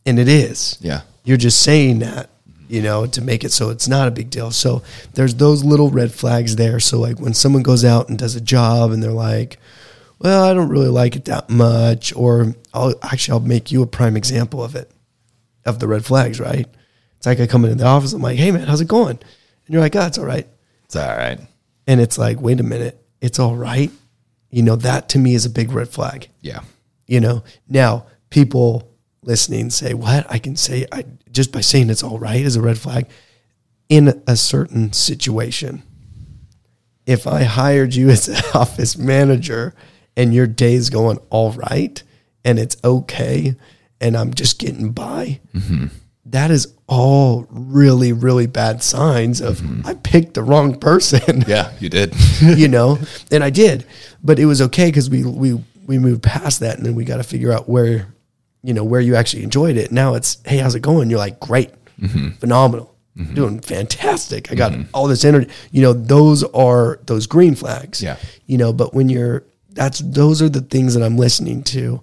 And 0.07 0.19
it 0.19 0.29
is. 0.29 0.79
Yeah. 0.81 1.03
You're 1.25 1.37
just 1.37 1.63
saying 1.63 2.01
that, 2.01 2.31
you 2.69 2.83
know, 2.83 3.07
to 3.07 3.21
make 3.21 3.45
it 3.45 3.53
so 3.53 3.71
it's 3.71 3.89
not 3.89 4.09
a 4.09 4.11
big 4.11 4.31
deal. 4.31 4.51
So 4.51 4.83
there's 5.15 5.35
those 5.35 5.65
little 5.65 5.91
red 5.91 6.13
flags 6.13 6.57
there. 6.57 6.81
So 6.81 6.99
like 6.99 7.19
when 7.19 7.35
someone 7.35 7.63
goes 7.63 7.85
out 7.85 8.09
and 8.09 8.19
does 8.19 8.37
a 8.37 8.41
job 8.41 8.93
and 8.93 9.03
they're 9.03 9.11
like, 9.11 9.59
well, 10.19 10.45
I 10.45 10.55
don't 10.55 10.69
really 10.69 10.89
like 10.89 11.17
it 11.17 11.25
that 11.25 11.49
much, 11.49 12.15
or 12.15 12.55
I'll 12.75 12.95
actually 13.03 13.33
I'll 13.33 13.41
make 13.47 13.73
you 13.73 13.83
a 13.83 13.87
prime 13.87 14.17
example 14.17 14.63
of 14.63 14.77
it, 14.77 14.91
of 15.65 15.79
the 15.79 15.89
red 15.89 16.05
flags, 16.05 16.39
right? 16.39 16.69
It's 17.21 17.27
like 17.27 17.39
I 17.39 17.47
come 17.47 17.67
into 17.67 17.77
the 17.77 17.85
office, 17.85 18.15
I'm 18.15 18.23
like, 18.23 18.39
hey 18.39 18.51
man, 18.51 18.67
how's 18.67 18.81
it 18.81 18.89
going? 18.89 19.19
And 19.19 19.19
you're 19.69 19.83
like, 19.83 19.95
oh, 19.95 20.07
it's 20.07 20.17
all 20.17 20.25
right. 20.25 20.47
It's 20.87 20.97
all 20.97 21.15
right. 21.15 21.39
And 21.87 22.01
it's 22.01 22.17
like, 22.17 22.41
wait 22.41 22.61
a 22.61 22.63
minute, 22.63 22.99
it's 23.21 23.39
all 23.39 23.55
right. 23.55 23.91
You 24.49 24.63
know, 24.63 24.77
that 24.77 25.11
to 25.11 25.19
me 25.19 25.35
is 25.35 25.45
a 25.45 25.51
big 25.51 25.71
red 25.71 25.91
flag. 25.91 26.29
Yeah. 26.41 26.61
You 27.07 27.21
know, 27.21 27.45
now 27.69 28.07
people 28.31 28.91
listening 29.23 29.69
say, 29.69 29.93
"What 29.93 30.25
I 30.31 30.39
can 30.39 30.57
say 30.57 30.87
I 30.91 31.05
just 31.31 31.53
by 31.53 31.61
saying 31.61 31.91
it's 31.91 32.03
all 32.03 32.19
right 32.19 32.41
is 32.41 32.57
a 32.57 32.63
red 32.63 32.79
flag." 32.79 33.07
In 33.91 34.23
a 34.27 34.35
certain 34.35 34.95
situation, 34.95 35.83
if 37.05 37.27
I 37.27 37.43
hired 37.43 37.95
you 37.95 38.09
as 38.09 38.29
an 38.31 38.43
office 38.55 38.97
manager 38.97 39.75
and 40.17 40.33
your 40.33 40.47
day's 40.47 40.89
going 40.89 41.19
all 41.29 41.53
right 41.53 42.03
and 42.47 42.59
it's 42.59 42.79
okay 42.83 43.57
and 44.01 44.17
I'm 44.17 44.33
just 44.33 44.59
getting 44.59 44.93
by, 44.93 45.41
mm-hmm. 45.55 45.89
That 46.31 46.51
is 46.51 46.75
all 46.87 47.47
really, 47.51 48.13
really 48.13 48.47
bad 48.47 48.83
signs 48.83 49.41
of 49.41 49.59
mm-hmm. 49.59 49.87
I 49.87 49.95
picked 49.95 50.35
the 50.35 50.43
wrong 50.43 50.79
person. 50.79 51.45
Yeah, 51.51 51.73
you 51.81 51.89
did. 51.89 52.15
you 52.41 52.69
know, 52.69 52.99
and 53.33 53.43
I 53.43 53.51
did, 53.51 53.85
but 54.23 54.39
it 54.39 54.47
was 54.47 54.63
okay 54.63 54.87
because 54.87 55.11
we 55.11 55.25
we 55.25 55.55
we 55.87 55.99
moved 55.99 56.23
past 56.23 56.61
that, 56.61 56.77
and 56.77 56.87
then 56.87 56.95
we 56.95 57.05
got 57.05 57.17
to 57.17 57.25
figure 57.25 57.53
out 57.53 57.69
where, 57.69 58.15
you 58.63 58.73
know, 58.73 58.85
where 58.85 59.01
you 59.01 59.17
actually 59.17 59.43
enjoyed 59.43 59.77
it. 59.77 59.91
Now 59.91 60.15
it's 60.15 60.39
hey, 60.45 60.59
how's 60.59 60.75
it 60.75 60.81
going? 60.81 61.11
You're 61.11 61.19
like 61.19 61.41
great, 61.41 61.73
mm-hmm. 61.99 62.31
phenomenal, 62.33 62.95
mm-hmm. 63.17 63.35
doing 63.35 63.61
fantastic. 63.61 64.53
I 64.53 64.55
got 64.55 64.73
all 64.95 65.09
this 65.09 65.25
energy. 65.25 65.51
You 65.73 65.83
know, 65.83 65.93
those 65.93 66.45
are 66.45 67.01
those 67.07 67.27
green 67.27 67.57
flags. 67.57 68.03
Yeah. 68.03 68.17
you 68.47 68.59
know, 68.59 68.73
but 68.73 68.95
when 68.95 69.09
you're 69.09 69.45
that's 69.71 70.01
those 70.01 70.41
are 70.43 70.49
the 70.49 70.61
things 70.61 70.95
that 70.95 71.03
I'm 71.03 71.17
listening 71.17 71.63
to 71.65 72.03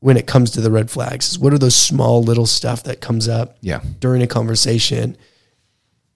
when 0.00 0.16
it 0.16 0.26
comes 0.26 0.50
to 0.52 0.60
the 0.60 0.70
red 0.70 0.90
flags. 0.90 1.30
Is 1.32 1.38
what 1.38 1.52
are 1.52 1.58
those 1.58 1.74
small 1.76 2.22
little 2.22 2.46
stuff 2.46 2.82
that 2.84 3.00
comes 3.00 3.28
up 3.28 3.56
Yeah. 3.60 3.80
during 4.00 4.22
a 4.22 4.26
conversation 4.26 5.16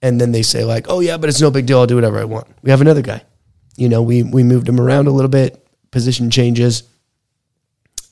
and 0.01 0.19
then 0.19 0.31
they 0.33 0.41
say 0.43 0.63
like, 0.65 0.85
"Oh 0.89 0.99
yeah, 0.99 1.17
but 1.17 1.29
it's 1.29 1.39
no 1.41 1.49
big 1.51 1.65
deal. 1.65 1.79
I'll 1.79 1.87
do 1.87 1.95
whatever 1.95 2.19
I 2.19 2.25
want." 2.25 2.47
We 2.61 2.71
have 2.71 2.81
another 2.81 3.01
guy. 3.01 3.23
You 3.77 3.87
know, 3.89 4.01
we 4.01 4.21
we 4.23 4.43
moved 4.43 4.67
him 4.69 4.79
around 4.79 5.07
a 5.07 5.11
little 5.11 5.29
bit, 5.29 5.65
position 5.91 6.29
changes, 6.29 6.83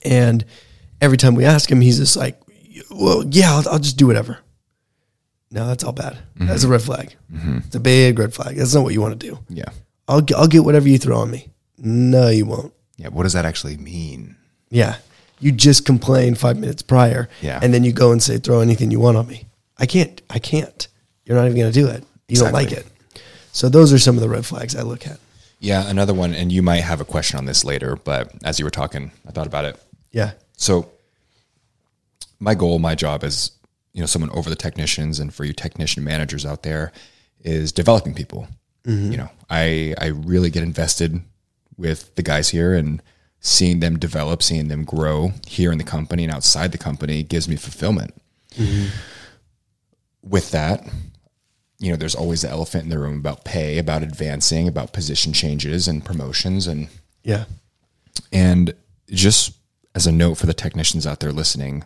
and 0.03 0.43
every 0.99 1.17
time 1.17 1.35
we 1.35 1.45
ask 1.45 1.69
him, 1.71 1.81
he's 1.81 1.97
just 1.99 2.15
like, 2.15 2.39
"Well, 2.89 3.23
yeah, 3.29 3.53
I'll, 3.55 3.69
I'll 3.69 3.79
just 3.79 3.97
do 3.97 4.07
whatever." 4.07 4.37
No, 5.51 5.67
that's 5.67 5.83
all 5.83 5.91
bad. 5.91 6.13
Mm-hmm. 6.13 6.47
That's 6.47 6.63
a 6.63 6.69
red 6.69 6.81
flag. 6.81 7.13
Mm-hmm. 7.31 7.57
It's 7.65 7.75
a 7.75 7.79
big 7.79 8.17
red 8.17 8.33
flag. 8.33 8.55
That's 8.55 8.73
not 8.73 8.83
what 8.83 8.93
you 8.93 9.01
want 9.01 9.19
to 9.19 9.27
do. 9.27 9.37
Yeah. 9.49 9.65
I'll 10.07 10.23
I'll 10.35 10.47
get 10.47 10.63
whatever 10.63 10.87
you 10.87 10.97
throw 10.97 11.17
on 11.17 11.29
me. 11.29 11.49
No, 11.77 12.29
you 12.29 12.45
won't. 12.45 12.73
Yeah. 12.97 13.09
What 13.09 13.23
does 13.23 13.33
that 13.33 13.45
actually 13.45 13.77
mean? 13.77 14.37
Yeah. 14.69 14.95
You 15.41 15.51
just 15.51 15.85
complained 15.85 16.37
five 16.37 16.57
minutes 16.57 16.81
prior. 16.81 17.27
Yeah. 17.41 17.59
And 17.61 17.73
then 17.73 17.83
you 17.83 17.91
go 17.91 18.11
and 18.11 18.23
say, 18.23 18.37
throw 18.37 18.61
anything 18.61 18.91
you 18.91 18.99
want 18.99 19.17
on 19.17 19.27
me. 19.27 19.45
I 19.77 19.85
can't. 19.85 20.21
I 20.29 20.39
can't. 20.39 20.87
You're 21.25 21.37
not 21.37 21.45
even 21.45 21.57
going 21.57 21.71
to 21.71 21.79
do 21.79 21.87
it. 21.87 22.05
You 22.27 22.37
don't 22.37 22.53
like 22.53 22.71
it. 22.71 22.85
So 23.51 23.67
those 23.67 23.91
are 23.91 23.99
some 23.99 24.15
of 24.15 24.21
the 24.21 24.29
red 24.29 24.45
flags 24.45 24.75
I 24.75 24.83
look 24.83 25.05
at. 25.05 25.19
Yeah. 25.59 25.89
Another 25.89 26.13
one, 26.13 26.33
and 26.33 26.51
you 26.51 26.61
might 26.61 26.81
have 26.81 27.01
a 27.01 27.05
question 27.05 27.37
on 27.37 27.45
this 27.45 27.65
later, 27.65 27.97
but 27.97 28.31
as 28.43 28.59
you 28.59 28.65
were 28.65 28.71
talking, 28.71 29.11
I 29.27 29.31
thought 29.31 29.47
about 29.47 29.65
it. 29.65 29.77
Yeah. 30.11 30.31
So 30.55 30.89
my 32.39 32.55
goal, 32.55 32.79
my 32.79 32.95
job 32.95 33.23
as 33.23 33.51
you 33.93 34.01
know, 34.01 34.07
someone 34.07 34.31
over 34.31 34.49
the 34.49 34.55
technicians 34.55 35.19
and 35.19 35.33
for 35.33 35.43
you 35.43 35.53
technician 35.53 36.03
managers 36.03 36.45
out 36.45 36.63
there 36.63 36.91
is 37.41 37.71
developing 37.71 38.13
people. 38.13 38.47
Mm-hmm. 38.85 39.11
You 39.11 39.17
know, 39.17 39.29
I 39.49 39.95
I 39.99 40.07
really 40.07 40.49
get 40.49 40.63
invested 40.63 41.21
with 41.77 42.15
the 42.15 42.23
guys 42.23 42.49
here 42.49 42.73
and 42.73 43.01
seeing 43.41 43.79
them 43.79 43.97
develop, 43.99 44.41
seeing 44.43 44.67
them 44.67 44.85
grow 44.85 45.31
here 45.47 45.71
in 45.71 45.77
the 45.79 45.83
company 45.83 46.23
and 46.23 46.31
outside 46.31 46.71
the 46.71 46.77
company 46.77 47.23
gives 47.23 47.49
me 47.49 47.55
fulfillment. 47.55 48.13
Mm-hmm. 48.55 48.87
With 50.23 50.51
that, 50.51 50.87
you 51.79 51.89
know, 51.89 51.97
there's 51.97 52.13
always 52.15 52.43
the 52.43 52.49
elephant 52.49 52.83
in 52.83 52.89
the 52.91 52.99
room 52.99 53.17
about 53.17 53.43
pay, 53.43 53.79
about 53.79 54.03
advancing, 54.03 54.67
about 54.67 54.93
position 54.93 55.33
changes 55.33 55.87
and 55.87 56.05
promotions 56.05 56.67
and 56.67 56.87
Yeah. 57.23 57.45
and 58.31 58.73
just 59.09 59.53
as 59.95 60.05
a 60.07 60.11
note 60.11 60.35
for 60.35 60.45
the 60.45 60.53
technicians 60.53 61.05
out 61.07 61.19
there 61.19 61.31
listening, 61.31 61.83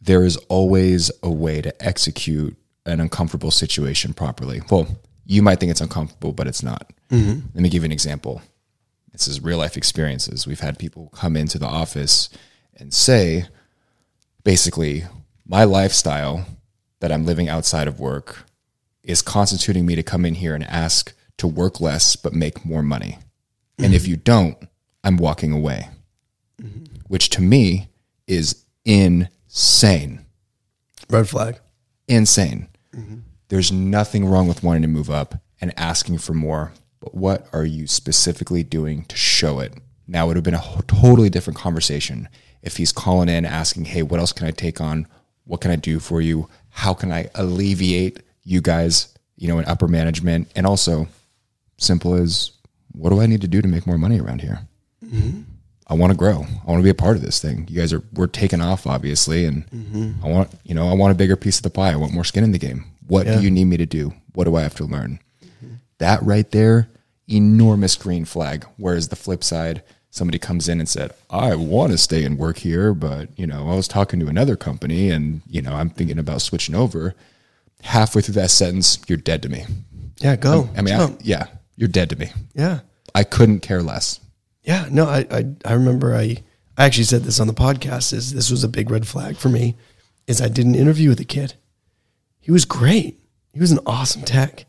there 0.00 0.24
is 0.24 0.36
always 0.48 1.10
a 1.22 1.30
way 1.30 1.60
to 1.62 1.72
execute 1.84 2.56
an 2.84 3.00
uncomfortable 3.00 3.50
situation 3.50 4.12
properly. 4.12 4.60
Well, 4.70 4.86
you 5.24 5.40
might 5.42 5.58
think 5.60 5.70
it's 5.70 5.80
uncomfortable, 5.80 6.32
but 6.32 6.46
it's 6.46 6.62
not. 6.62 6.92
Mm-hmm. 7.10 7.40
Let 7.54 7.62
me 7.62 7.68
give 7.68 7.82
you 7.82 7.86
an 7.86 7.92
example. 7.92 8.42
This 9.12 9.28
is 9.28 9.42
real 9.42 9.58
life 9.58 9.76
experiences. 9.76 10.46
We've 10.46 10.60
had 10.60 10.78
people 10.78 11.10
come 11.14 11.36
into 11.36 11.58
the 11.58 11.66
office 11.66 12.30
and 12.74 12.92
say, 12.92 13.46
basically, 14.42 15.04
my 15.46 15.64
lifestyle 15.64 16.46
that 17.00 17.12
I'm 17.12 17.26
living 17.26 17.48
outside 17.48 17.88
of 17.88 18.00
work 18.00 18.44
is 19.02 19.22
constituting 19.22 19.84
me 19.84 19.96
to 19.96 20.02
come 20.02 20.24
in 20.24 20.34
here 20.34 20.54
and 20.54 20.64
ask 20.64 21.12
to 21.38 21.46
work 21.46 21.80
less 21.80 22.16
but 22.16 22.32
make 22.32 22.64
more 22.64 22.82
money. 22.82 23.18
And 23.78 23.94
if 23.94 24.02
mm-hmm. 24.02 24.10
you 24.12 24.16
don't, 24.16 24.56
I'm 25.04 25.16
walking 25.16 25.52
away, 25.52 25.88
mm-hmm. 26.60 26.84
which 27.08 27.30
to 27.30 27.42
me 27.42 27.88
is 28.26 28.64
insane. 28.84 30.24
Red 31.10 31.28
flag. 31.28 31.58
Insane. 32.06 32.68
Mm-hmm. 32.94 33.18
There's 33.48 33.72
nothing 33.72 34.24
wrong 34.26 34.48
with 34.48 34.62
wanting 34.62 34.82
to 34.82 34.88
move 34.88 35.10
up 35.10 35.34
and 35.60 35.72
asking 35.76 36.18
for 36.18 36.32
more, 36.32 36.72
but 37.02 37.14
what 37.14 37.48
are 37.52 37.64
you 37.64 37.86
specifically 37.86 38.62
doing 38.62 39.04
to 39.06 39.16
show 39.16 39.58
it? 39.58 39.74
Now, 40.06 40.24
it 40.24 40.28
would 40.28 40.36
have 40.36 40.44
been 40.44 40.54
a 40.54 40.82
totally 40.86 41.28
different 41.28 41.58
conversation 41.58 42.28
if 42.62 42.76
he's 42.76 42.92
calling 42.92 43.28
in 43.28 43.44
asking, 43.44 43.86
Hey, 43.86 44.02
what 44.02 44.20
else 44.20 44.32
can 44.32 44.46
I 44.46 44.52
take 44.52 44.80
on? 44.80 45.06
What 45.44 45.60
can 45.60 45.72
I 45.72 45.76
do 45.76 45.98
for 45.98 46.20
you? 46.20 46.48
How 46.70 46.94
can 46.94 47.10
I 47.10 47.28
alleviate 47.34 48.20
you 48.44 48.60
guys, 48.60 49.12
you 49.36 49.48
know, 49.48 49.58
in 49.58 49.64
upper 49.64 49.88
management? 49.88 50.50
And 50.54 50.64
also, 50.64 51.08
simple 51.76 52.14
as 52.14 52.52
what 52.92 53.10
do 53.10 53.20
I 53.20 53.26
need 53.26 53.40
to 53.40 53.48
do 53.48 53.60
to 53.60 53.68
make 53.68 53.86
more 53.86 53.98
money 53.98 54.20
around 54.20 54.42
here? 54.42 54.60
Mm-hmm. 55.04 55.40
I 55.88 55.94
want 55.94 56.12
to 56.12 56.16
grow. 56.16 56.44
I 56.44 56.70
want 56.70 56.78
to 56.78 56.84
be 56.84 56.90
a 56.90 56.94
part 56.94 57.16
of 57.16 57.22
this 57.22 57.40
thing. 57.42 57.66
You 57.68 57.80
guys 57.80 57.92
are 57.92 58.02
we're 58.12 58.28
taking 58.28 58.60
off, 58.60 58.86
obviously, 58.86 59.44
and 59.44 59.68
mm-hmm. 59.70 60.24
I 60.24 60.28
want 60.28 60.50
you 60.62 60.74
know 60.74 60.88
I 60.88 60.94
want 60.94 61.10
a 61.10 61.16
bigger 61.16 61.36
piece 61.36 61.56
of 61.58 61.64
the 61.64 61.70
pie. 61.70 61.92
I 61.92 61.96
want 61.96 62.12
more 62.14 62.24
skin 62.24 62.44
in 62.44 62.52
the 62.52 62.58
game. 62.58 62.84
What 63.08 63.26
Yeah. 63.26 63.36
do 63.36 63.42
you 63.42 63.50
need 63.50 63.64
me 63.64 63.76
to 63.76 63.86
do? 63.86 64.14
What 64.34 64.44
do 64.44 64.54
I 64.54 64.62
have 64.62 64.76
to 64.76 64.84
learn? 64.84 65.18
That 66.02 66.20
right 66.24 66.50
there, 66.50 66.88
enormous 67.28 67.94
green 67.94 68.24
flag. 68.24 68.66
Whereas 68.76 69.06
the 69.06 69.14
flip 69.14 69.44
side, 69.44 69.84
somebody 70.10 70.40
comes 70.40 70.68
in 70.68 70.80
and 70.80 70.88
said, 70.88 71.12
"I 71.30 71.54
want 71.54 71.92
to 71.92 71.98
stay 71.98 72.24
and 72.24 72.36
work 72.36 72.58
here, 72.58 72.92
but 72.92 73.28
you 73.38 73.46
know 73.46 73.70
I 73.70 73.76
was 73.76 73.86
talking 73.86 74.18
to 74.18 74.26
another 74.26 74.56
company, 74.56 75.10
and 75.10 75.42
you 75.46 75.62
know 75.62 75.74
I'm 75.74 75.90
thinking 75.90 76.18
about 76.18 76.42
switching 76.42 76.74
over." 76.74 77.14
Halfway 77.82 78.22
through 78.22 78.34
that 78.34 78.50
sentence, 78.50 78.98
you're 79.06 79.16
dead 79.16 79.42
to 79.42 79.48
me. 79.48 79.64
Yeah. 80.18 80.34
Go. 80.34 80.68
I 80.76 80.82
mean, 80.82 80.94
I, 80.94 81.16
yeah, 81.20 81.46
you're 81.76 81.88
dead 81.88 82.10
to 82.10 82.16
me. 82.16 82.30
yeah. 82.54 82.80
I 83.14 83.22
couldn't 83.24 83.60
care 83.60 83.82
less. 83.82 84.18
Yeah, 84.64 84.88
no, 84.90 85.06
I, 85.06 85.26
I 85.30 85.44
I 85.64 85.72
remember 85.74 86.16
I 86.16 86.42
I 86.76 86.84
actually 86.84 87.04
said 87.04 87.22
this 87.22 87.38
on 87.38 87.46
the 87.46 87.54
podcast 87.54 88.12
is 88.12 88.32
this 88.32 88.50
was 88.50 88.64
a 88.64 88.68
big 88.68 88.90
red 88.90 89.06
flag 89.06 89.36
for 89.36 89.50
me 89.50 89.76
is 90.26 90.40
I 90.40 90.48
did 90.48 90.66
an 90.66 90.74
interview 90.74 91.10
with 91.10 91.20
a 91.20 91.24
kid. 91.24 91.54
He 92.40 92.50
was 92.50 92.64
great. 92.64 93.20
He 93.52 93.60
was 93.60 93.70
an 93.70 93.80
awesome 93.86 94.22
tech. 94.22 94.64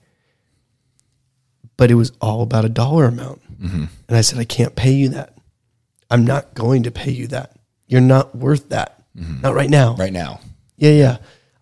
But 1.77 1.91
it 1.91 1.95
was 1.95 2.11
all 2.21 2.41
about 2.41 2.65
a 2.65 2.69
dollar 2.69 3.05
amount. 3.05 3.41
Mm-hmm. 3.61 3.85
And 4.07 4.17
I 4.17 4.21
said, 4.21 4.39
I 4.39 4.45
can't 4.45 4.75
pay 4.75 4.91
you 4.91 5.09
that. 5.09 5.37
I'm 6.09 6.25
not 6.25 6.53
going 6.53 6.83
to 6.83 6.91
pay 6.91 7.11
you 7.11 7.27
that. 7.27 7.55
You're 7.87 8.01
not 8.01 8.35
worth 8.35 8.69
that. 8.69 9.03
Mm-hmm. 9.17 9.41
Not 9.41 9.55
right 9.55 9.69
now. 9.69 9.95
Right 9.95 10.13
now, 10.13 10.39
Yeah, 10.77 10.91
yeah. 10.91 11.17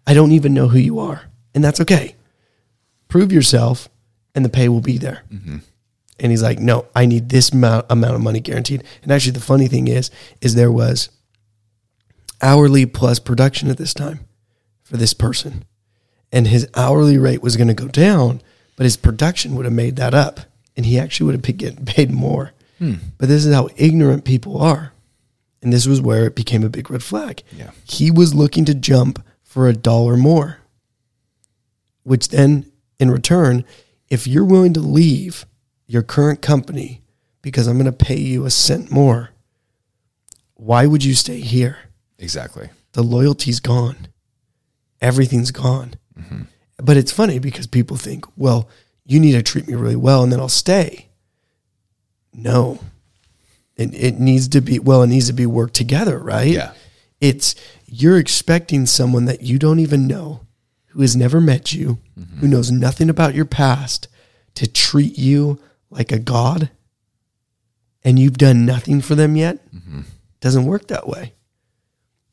I 0.06 0.14
don't 0.14 0.32
even 0.32 0.54
know 0.54 0.68
who 0.68 0.80
you 0.80 1.00
are. 1.00 1.22
And 1.54 1.64
that's 1.64 1.80
okay. 1.82 2.16
Prove 3.08 3.32
yourself 3.32 3.90
and 4.36 4.44
the 4.44 4.50
pay 4.50 4.70
will 4.70 4.82
be 4.82 4.98
there. 4.98 5.24
Mm-hmm. 5.32 5.58
And 6.20 6.32
he's 6.32 6.44
like, 6.44 6.60
no, 6.60 6.86
I 6.96 7.06
need 7.06 7.30
this 7.30 7.52
amount, 7.52 7.88
amount 7.90 8.16
of 8.16 8.22
money 8.22 8.40
guaranteed. 8.40 8.84
And 9.02 9.12
actually, 9.12 9.32
the 9.32 9.40
funny 9.42 9.68
thing 9.68 9.88
is, 9.88 10.12
is 10.40 10.56
there 10.56 10.72
was 10.72 11.10
hourly 12.42 12.86
plus 12.86 13.20
production 13.20 13.70
at 13.70 13.78
this 13.78 13.94
time 13.94 14.22
for 14.84 14.98
this 14.98 15.14
person. 15.14 15.66
And 16.32 16.48
his 16.48 16.68
hourly 16.76 17.18
rate 17.18 17.42
was 17.42 17.58
going 17.58 17.68
to 17.68 17.74
go 17.74 17.88
down, 17.88 18.42
but 18.76 18.84
his 18.84 18.98
production 18.98 19.56
would 19.56 19.66
have 19.66 19.74
made 19.74 19.96
that 19.98 20.14
up. 20.14 20.42
And 20.78 20.86
he 20.86 20.98
actually 20.98 21.26
would 21.26 21.46
have 21.46 21.58
been 21.58 21.86
paid 21.86 22.12
more. 22.12 22.54
Hmm. 22.80 22.96
But 23.18 23.28
this 23.28 23.46
is 23.46 23.54
how 23.54 23.70
ignorant 23.76 24.24
people 24.24 24.62
are. 24.62 24.94
And 25.62 25.72
this 25.72 25.86
was 25.86 26.02
where 26.02 26.26
it 26.26 26.36
became 26.36 26.64
a 26.64 26.70
big 26.70 26.90
red 26.90 27.04
flag. 27.04 27.44
Yeah. 27.52 27.72
He 27.84 28.10
was 28.10 28.34
looking 28.34 28.66
to 28.66 28.74
jump 28.74 29.24
for 29.44 29.68
a 29.68 29.74
dollar 29.74 30.18
more, 30.18 30.60
which 32.04 32.30
then, 32.30 32.72
in 33.00 33.12
return, 33.12 33.66
if 34.10 34.26
you're 34.26 34.46
willing 34.46 34.74
to 34.74 34.80
leave 34.80 35.46
your 35.88 36.02
current 36.02 36.42
company 36.42 37.02
because 37.42 37.68
I'm 37.68 37.78
going 37.78 37.86
to 37.86 37.92
pay 37.92 38.18
you 38.18 38.46
a 38.46 38.50
cent 38.50 38.92
more, 38.92 39.30
why 40.56 40.86
would 40.86 41.04
you 41.04 41.14
stay 41.14 41.42
here? 41.42 41.78
exactly. 42.18 42.70
The 42.94 43.04
loyalty's 43.04 43.60
gone, 43.60 44.08
everything's 45.02 45.52
gone. 45.52 45.96
Mm-hmm. 46.20 46.44
But 46.84 46.98
it's 46.98 47.12
funny 47.12 47.40
because 47.40 47.68
people 47.68 47.98
think, 47.98 48.26
well, 48.38 48.70
you 49.06 49.20
need 49.20 49.34
to 49.34 49.44
treat 49.44 49.68
me 49.68 49.76
really 49.76 49.96
well 49.96 50.24
and 50.24 50.32
then 50.32 50.40
I'll 50.40 50.50
stay. 50.50 51.08
No. 52.34 52.80
It, 53.76 53.94
it 53.94 54.20
needs 54.20 54.48
to 54.50 54.62
be, 54.62 54.80
well, 54.80 55.04
it 55.04 55.08
needs 55.08 55.28
to 55.28 55.34
be 55.34 55.46
worked 55.46 55.74
together, 55.74 56.18
right? 56.20 56.48
Yeah. 56.48 56.74
It's, 57.20 57.56
you're 57.86 58.18
expecting 58.18 58.86
someone 58.86 59.26
that 59.26 59.42
you 59.42 59.60
don't 59.60 59.80
even 59.80 60.08
know, 60.08 60.42
who 60.88 61.02
has 61.02 61.16
never 61.16 61.40
met 61.40 61.74
you, 61.74 62.00
mm-hmm. 62.20 62.40
who 62.40 62.48
knows 62.48 62.72
nothing 62.72 63.10
about 63.10 63.36
your 63.36 63.46
past, 63.46 64.08
to 64.56 64.68
treat 64.68 65.18
you 65.18 65.60
like 65.90 66.12
a 66.12 66.20
god 66.20 66.70
and 68.04 68.18
you've 68.20 68.38
done 68.38 68.66
nothing 68.66 69.02
for 69.02 69.16
them 69.16 69.36
yet. 69.36 69.60
Mm-hmm. 69.74 70.02
doesn't 70.40 70.66
work 70.66 70.88
that 70.88 71.08
way. 71.08 71.34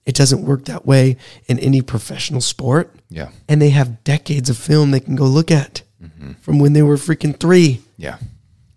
It 0.08 0.14
doesn't 0.14 0.42
work 0.42 0.64
that 0.64 0.86
way 0.86 1.18
in 1.48 1.58
any 1.58 1.82
professional 1.82 2.40
sport. 2.40 2.94
Yeah. 3.10 3.28
And 3.46 3.60
they 3.60 3.68
have 3.68 4.02
decades 4.04 4.48
of 4.48 4.56
film 4.56 4.90
they 4.90 5.00
can 5.00 5.16
go 5.16 5.26
look 5.26 5.50
at 5.50 5.82
mm-hmm. 6.02 6.32
from 6.40 6.58
when 6.58 6.72
they 6.72 6.80
were 6.80 6.96
freaking 6.96 7.38
three. 7.38 7.82
Yeah. 7.98 8.16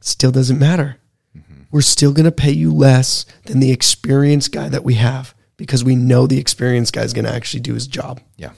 Still 0.01 0.33
doesn't 0.33 0.59
matter. 0.59 0.97
Mm-hmm. 1.35 1.61
We're 1.71 1.83
still 1.83 2.11
going 2.11 2.25
to 2.25 2.33
pay 2.33 2.51
you 2.51 2.73
less 2.73 3.25
than 3.45 3.61
the 3.61 3.71
experienced 3.71 4.51
guy 4.51 4.67
that 4.67 4.83
we 4.83 4.95
have 4.95 5.33
because 5.55 5.85
we 5.85 5.95
know 5.95 6.27
the 6.27 6.38
experienced 6.38 6.91
guy 6.91 7.03
is 7.03 7.13
going 7.13 7.23
to 7.23 7.33
actually 7.33 7.61
do 7.61 7.75
his 7.75 7.88
job. 7.88 8.19
Yeah. 8.35 8.51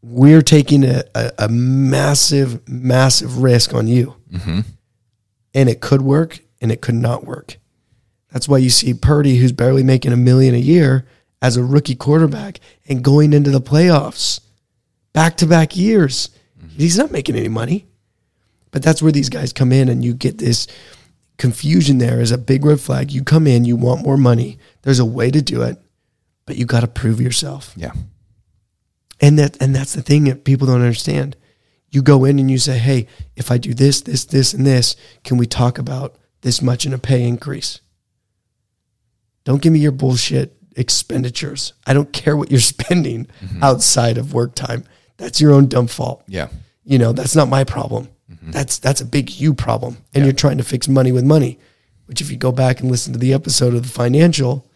We're 0.00 0.40
taking 0.40 0.82
a, 0.82 1.04
a, 1.14 1.32
a 1.40 1.48
massive, 1.50 2.66
massive 2.66 3.42
risk 3.42 3.74
on 3.74 3.86
you. 3.86 4.16
Mm-hmm. 4.32 4.60
And 5.52 5.68
it 5.68 5.82
could 5.82 6.00
work 6.00 6.40
and 6.62 6.72
it 6.72 6.80
could 6.80 6.94
not 6.94 7.26
work. 7.26 7.58
That's 8.32 8.48
why 8.48 8.58
you 8.58 8.70
see 8.70 8.94
Purdy, 8.94 9.36
who's 9.36 9.52
barely 9.52 9.82
making 9.82 10.14
a 10.14 10.16
million 10.16 10.54
a 10.54 10.58
year 10.58 11.06
as 11.42 11.56
a 11.56 11.64
rookie 11.64 11.94
quarterback 11.94 12.60
and 12.88 13.04
going 13.04 13.32
into 13.32 13.50
the 13.50 13.60
playoffs 13.60 14.40
back 15.12 15.36
to 15.38 15.46
back 15.46 15.76
years. 15.76 16.30
Mm-hmm. 16.58 16.78
He's 16.78 16.98
not 16.98 17.10
making 17.10 17.36
any 17.36 17.48
money. 17.48 17.86
But 18.70 18.82
that's 18.82 19.00
where 19.00 19.12
these 19.12 19.30
guys 19.30 19.54
come 19.54 19.72
in 19.72 19.88
and 19.88 20.04
you 20.04 20.12
get 20.12 20.36
this 20.36 20.66
confusion 21.38 21.96
there 21.96 22.20
is 22.20 22.30
a 22.30 22.36
big 22.36 22.64
red 22.64 22.78
flag. 22.78 23.10
You 23.10 23.24
come 23.24 23.46
in, 23.46 23.64
you 23.64 23.74
want 23.74 24.02
more 24.02 24.18
money. 24.18 24.58
There's 24.82 24.98
a 24.98 25.04
way 25.04 25.30
to 25.30 25.40
do 25.40 25.62
it, 25.62 25.78
but 26.44 26.56
you 26.56 26.66
got 26.66 26.80
to 26.80 26.86
prove 26.86 27.18
yourself. 27.18 27.72
Yeah. 27.74 27.92
And 29.18 29.38
that 29.38 29.56
and 29.62 29.74
that's 29.74 29.94
the 29.94 30.02
thing 30.02 30.24
that 30.24 30.44
people 30.44 30.66
don't 30.66 30.82
understand. 30.82 31.36
You 31.88 32.02
go 32.02 32.26
in 32.26 32.38
and 32.38 32.50
you 32.50 32.58
say, 32.58 32.76
"Hey, 32.76 33.06
if 33.34 33.50
I 33.50 33.56
do 33.56 33.72
this, 33.72 34.02
this, 34.02 34.26
this, 34.26 34.52
and 34.52 34.66
this, 34.66 34.94
can 35.24 35.38
we 35.38 35.46
talk 35.46 35.78
about 35.78 36.16
this 36.42 36.60
much 36.60 36.84
in 36.84 36.92
a 36.92 36.98
pay 36.98 37.26
increase?" 37.26 37.80
Don't 39.44 39.62
give 39.62 39.72
me 39.72 39.78
your 39.78 39.92
bullshit 39.92 40.55
expenditures. 40.76 41.72
I 41.86 41.94
don't 41.94 42.12
care 42.12 42.36
what 42.36 42.50
you're 42.50 42.60
spending 42.76 43.26
mm-hmm. 43.40 43.62
outside 43.62 44.18
of 44.18 44.32
work 44.32 44.54
time. 44.54 44.84
That's 45.16 45.40
your 45.40 45.52
own 45.52 45.66
dumb 45.66 45.86
fault. 45.86 46.22
Yeah. 46.28 46.48
You 46.84 46.98
know, 46.98 47.12
that's 47.12 47.34
not 47.34 47.48
my 47.48 47.64
problem. 47.64 48.08
Mm-hmm. 48.30 48.50
That's 48.50 48.78
that's 48.78 49.00
a 49.00 49.06
big 49.06 49.30
you 49.30 49.54
problem. 49.54 49.98
And 50.14 50.24
you're 50.24 50.32
trying 50.32 50.58
to 50.58 50.64
fix 50.64 50.88
money 50.88 51.12
with 51.12 51.24
money. 51.24 51.58
Which 52.06 52.20
if 52.20 52.30
you 52.30 52.36
go 52.36 52.52
back 52.52 52.80
and 52.80 52.90
listen 52.90 53.12
to 53.14 53.18
the 53.18 53.32
episode 53.32 53.74
of 53.74 53.82
the 53.82 53.88
financial 53.88 54.68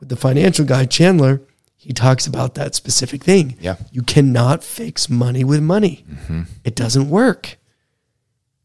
with 0.00 0.10
the 0.10 0.16
financial 0.16 0.66
guy 0.66 0.84
Chandler, 0.84 1.40
he 1.76 1.92
talks 1.92 2.26
about 2.26 2.54
that 2.54 2.74
specific 2.74 3.24
thing. 3.24 3.56
Yeah. 3.60 3.76
You 3.90 4.02
cannot 4.02 4.62
fix 4.62 5.08
money 5.08 5.44
with 5.44 5.62
money. 5.62 6.04
Mm-hmm. 6.10 6.42
It 6.64 6.74
doesn't 6.74 7.08
work. 7.08 7.56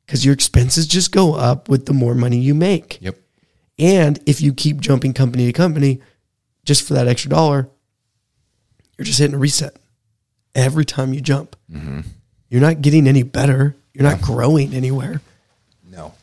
Cuz 0.08 0.26
your 0.26 0.34
expenses 0.34 0.88
just 0.88 1.12
go 1.12 1.36
up 1.36 1.70
with 1.70 1.86
the 1.86 1.94
more 1.94 2.16
money 2.16 2.40
you 2.40 2.56
make. 2.56 2.98
Yep. 3.02 3.18
And 3.78 4.20
if 4.26 4.42
you 4.42 4.54
keep 4.54 4.82
jumping 4.82 5.14
company 5.14 5.46
to 5.46 5.54
company 5.54 6.02
just 6.66 6.88
for 6.88 6.94
that 6.94 7.08
extra 7.08 7.30
dollar, 7.30 7.70
you're 8.98 9.06
just 9.06 9.20
hitting 9.20 9.36
a 9.36 9.40
reset 9.40 9.76
every 10.56 10.86
time 10.86 11.14
you 11.14 11.22
jump. 11.22 11.56
Mm-hmm. 11.72 12.02
You're 12.50 12.62
not 12.62 12.82
getting 12.82 13.08
any 13.08 13.24
better. 13.24 13.76
You're 13.94 14.10
not 14.10 14.22
growing 14.22 14.74
anywhere. 14.74 15.22
No. 15.90 16.14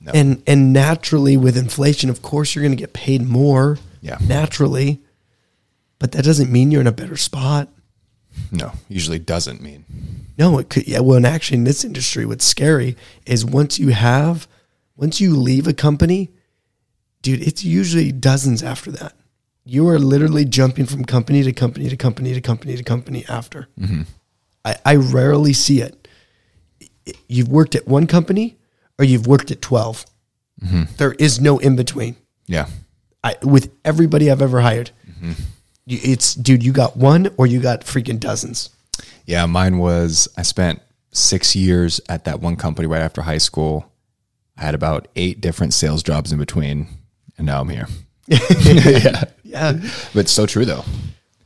No. 0.00 0.12
And 0.14 0.42
and 0.46 0.72
naturally 0.72 1.36
with 1.36 1.56
inflation, 1.56 2.10
of 2.10 2.22
course 2.22 2.54
you're 2.54 2.62
going 2.62 2.76
to 2.76 2.80
get 2.80 2.92
paid 2.92 3.22
more. 3.22 3.78
Yeah. 4.00 4.18
Naturally. 4.20 5.00
But 5.98 6.12
that 6.12 6.24
doesn't 6.24 6.50
mean 6.52 6.70
you're 6.70 6.80
in 6.80 6.86
a 6.86 6.92
better 6.92 7.16
spot. 7.16 7.68
no. 8.52 8.72
Usually 8.88 9.18
doesn't 9.18 9.60
mean. 9.60 9.84
No, 10.38 10.58
it 10.60 10.68
could. 10.68 10.86
Yeah, 10.86 11.00
well, 11.00 11.16
and 11.16 11.26
actually, 11.26 11.58
in 11.58 11.64
this 11.64 11.84
industry, 11.84 12.24
what's 12.24 12.44
scary 12.44 12.96
is 13.26 13.44
once 13.44 13.80
you 13.80 13.88
have, 13.88 14.46
once 14.96 15.20
you 15.20 15.34
leave 15.36 15.66
a 15.66 15.72
company, 15.72 16.30
dude, 17.22 17.42
it's 17.42 17.64
usually 17.64 18.12
dozens 18.12 18.62
after 18.62 18.92
that. 18.92 19.14
You 19.70 19.86
are 19.90 19.98
literally 19.98 20.46
jumping 20.46 20.86
from 20.86 21.04
company 21.04 21.42
to 21.42 21.52
company 21.52 21.90
to 21.90 21.96
company 21.98 22.32
to 22.32 22.40
company 22.40 22.74
to 22.74 22.82
company 22.82 23.26
after. 23.28 23.68
Mm-hmm. 23.78 24.02
I, 24.64 24.76
I 24.82 24.96
rarely 24.96 25.52
see 25.52 25.82
it. 25.82 26.08
You've 27.28 27.48
worked 27.48 27.74
at 27.74 27.86
one 27.86 28.06
company 28.06 28.56
or 28.98 29.04
you've 29.04 29.26
worked 29.26 29.50
at 29.50 29.60
12. 29.60 30.06
Mm-hmm. 30.64 30.82
There 30.96 31.12
is 31.12 31.38
no 31.38 31.58
in 31.58 31.76
between. 31.76 32.16
Yeah. 32.46 32.68
I, 33.22 33.36
with 33.42 33.70
everybody 33.84 34.30
I've 34.30 34.40
ever 34.40 34.62
hired, 34.62 34.90
mm-hmm. 35.06 35.32
you, 35.84 35.98
it's, 36.02 36.34
dude, 36.34 36.62
you 36.62 36.72
got 36.72 36.96
one 36.96 37.28
or 37.36 37.46
you 37.46 37.60
got 37.60 37.82
freaking 37.82 38.18
dozens. 38.18 38.70
Yeah. 39.26 39.44
Mine 39.44 39.76
was, 39.76 40.28
I 40.38 40.44
spent 40.44 40.80
six 41.12 41.54
years 41.54 42.00
at 42.08 42.24
that 42.24 42.40
one 42.40 42.56
company 42.56 42.86
right 42.86 43.02
after 43.02 43.20
high 43.20 43.36
school. 43.36 43.92
I 44.56 44.62
had 44.62 44.74
about 44.74 45.08
eight 45.14 45.42
different 45.42 45.74
sales 45.74 46.02
jobs 46.02 46.32
in 46.32 46.38
between, 46.38 46.86
and 47.36 47.46
now 47.46 47.60
I'm 47.60 47.68
here. 47.68 47.86
yeah. 48.28 49.24
Yeah. 49.48 49.72
But 50.12 50.20
it's 50.20 50.32
so 50.32 50.46
true 50.46 50.64
though. 50.64 50.84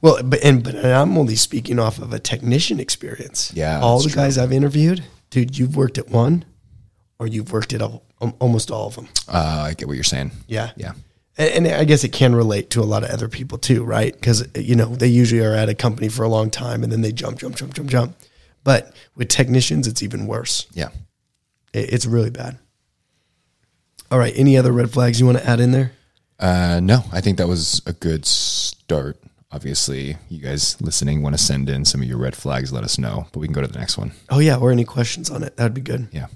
Well, 0.01 0.21
but 0.25 0.43
and 0.43 0.65
but 0.65 0.75
I'm 0.85 1.17
only 1.17 1.37
speaking 1.37 1.79
off 1.79 1.99
of 2.01 2.13
a 2.13 2.19
technician 2.19 2.81
experience. 2.81 3.53
Yeah, 3.55 3.81
all 3.81 3.99
the 3.99 4.05
that's 4.09 4.15
guys 4.17 4.39
I've 4.39 4.53
interviewed, 4.53 5.05
dude, 5.31 5.57
you've 5.57 5.77
worked 5.77 5.97
at 5.99 6.09
one, 6.09 6.45
or 7.21 7.29
you've 7.29 7.53
worked 7.53 7.73
at 7.73 7.81
all, 7.81 8.03
um, 8.21 8.35
almost 8.41 8.73
all 8.73 8.89
of 8.89 8.97
them. 8.97 9.09
Uh, 9.29 9.67
I 9.69 9.75
get 9.75 9.87
what 9.87 9.95
you're 9.95 10.03
saying. 10.03 10.33
Yeah, 10.49 10.73
Yeah. 10.77 10.95
and, 11.39 11.67
and 11.67 11.77
I 11.77 11.85
guess 11.85 12.03
it 12.03 12.13
can 12.13 12.35
relate 12.35 12.71
to 12.71 12.81
a 12.81 12.85
lot 12.85 13.05
of 13.05 13.11
other 13.11 13.29
people 13.29 13.59
too, 13.59 13.85
right? 13.85 14.13
Because 14.13 14.45
you 14.57 14.75
know 14.75 14.87
they 14.87 15.07
usually 15.07 15.41
are 15.45 15.55
at 15.55 15.69
a 15.69 15.75
company 15.75 16.09
for 16.09 16.25
a 16.25 16.29
long 16.29 16.51
time 16.51 16.83
and 16.83 16.91
then 16.91 17.03
they 17.03 17.13
jump, 17.13 17.39
jump, 17.39 17.55
jump, 17.55 17.73
jump, 17.75 17.89
jump. 17.89 18.17
But 18.65 18.93
with 19.15 19.29
technicians, 19.29 19.87
it's 19.87 20.03
even 20.03 20.27
worse. 20.27 20.67
Yeah. 20.73 20.89
It, 21.73 21.93
it's 21.93 22.07
really 22.07 22.31
bad. 22.31 22.59
All 24.11 24.19
right, 24.19 24.33
any 24.37 24.57
other 24.59 24.73
red 24.73 24.91
flags 24.91 25.21
you 25.21 25.27
want 25.27 25.39
to 25.39 25.49
add 25.49 25.61
in 25.61 25.71
there? 25.71 25.93
Uh, 26.43 26.81
no, 26.83 27.05
I 27.13 27.21
think 27.21 27.39
that 27.39 27.47
was 27.47 27.81
a 27.87 27.93
good 27.93 28.27
start. 28.27 29.17
Obviously, 29.53 30.17
you 30.29 30.41
guys 30.41 30.81
listening 30.81 31.23
want 31.23 31.37
to 31.37 31.43
send 31.43 31.71
in 31.71 31.85
some 31.85 32.03
of 32.03 32.09
your 32.09 32.19
red 32.19 32.35
flags, 32.35 32.73
let 32.73 32.83
us 32.83 32.99
know, 32.99 33.29
but 33.33 33.39
we 33.39 33.47
can 33.47 33.55
go 33.55 33.61
to 33.61 33.69
the 33.69 33.79
next 33.79 33.97
one. 33.97 34.11
Oh 34.29 34.41
yeah, 34.41 34.57
or 34.57 34.73
any 34.73 34.85
questions 34.85 35.31
on 35.31 35.45
it? 35.45 35.57
That'd 35.57 35.73
be 35.73 35.81
good. 35.81 36.09
Yeah. 36.11 36.27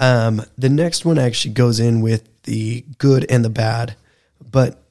Um, 0.00 0.42
the 0.56 0.70
next 0.70 1.04
one 1.04 1.18
actually 1.18 1.52
goes 1.52 1.80
in 1.80 2.00
with 2.00 2.42
the 2.44 2.86
good 2.96 3.26
and 3.28 3.44
the 3.44 3.50
bad, 3.50 3.94
but 4.40 4.82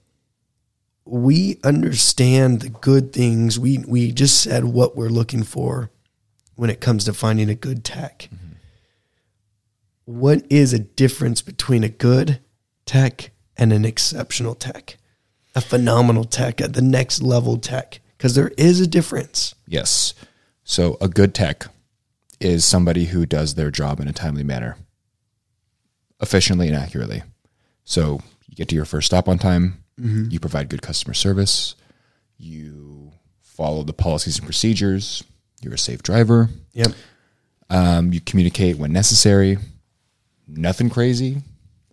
we 1.06 1.60
understand 1.64 2.62
the 2.62 2.70
good 2.70 3.14
things. 3.14 3.58
We 3.58 3.80
we 3.80 4.12
just 4.12 4.42
said 4.42 4.66
what 4.66 4.96
we're 4.96 5.10
looking 5.10 5.44
for 5.44 5.90
when 6.56 6.70
it 6.70 6.82
comes 6.82 7.06
to 7.06 7.14
finding 7.14 7.50
a 7.50 7.56
good 7.56 7.84
tech. 7.84 8.30
What 10.06 10.46
is 10.52 10.72
a 10.72 10.80
difference 10.80 11.42
between 11.42 11.84
a 11.84 11.90
good 11.90 12.42
tech 12.86 13.31
and 13.62 13.72
an 13.72 13.86
exceptional 13.86 14.56
tech? 14.56 14.98
A 15.56 15.62
phenomenal 15.62 16.24
tech, 16.26 16.60
at 16.60 16.74
the 16.74 16.82
next 16.82 17.22
level 17.22 17.58
tech, 17.58 18.00
because 18.18 18.36
there 18.36 18.52
is 18.58 18.80
a 18.80 18.88
difference. 18.88 19.54
Yes. 19.68 20.14
So 20.64 20.98
a 21.00 21.08
good 21.08 21.34
tech 21.36 21.68
is 22.40 22.66
somebody 22.66 23.06
who 23.06 23.26
does 23.26 23.54
their 23.56 23.70
job 23.70 24.00
in 24.00 24.08
a 24.08 24.14
timely 24.14 24.44
manner, 24.44 24.78
efficiently 26.22 26.68
and 26.68 26.76
accurately. 26.76 27.24
So 27.84 28.22
you 28.48 28.56
get 28.56 28.68
to 28.70 28.76
your 28.76 28.86
first 28.86 29.08
stop 29.08 29.28
on 29.28 29.38
time, 29.38 29.84
you 29.98 30.40
provide 30.40 30.70
good 30.70 30.82
customer 30.82 31.14
service, 31.14 31.76
you 32.38 33.12
follow 33.42 33.84
the 33.84 33.94
policies 33.94 34.38
and 34.38 34.46
procedures, 34.48 35.24
you're 35.62 35.76
a 35.76 35.78
safe 35.78 36.02
driver, 36.02 36.50
Yep. 36.74 36.94
um, 37.70 38.12
you 38.12 38.20
communicate 38.22 38.78
when 38.78 38.92
necessary, 38.92 39.60
nothing 40.48 40.90
crazy. 40.90 41.44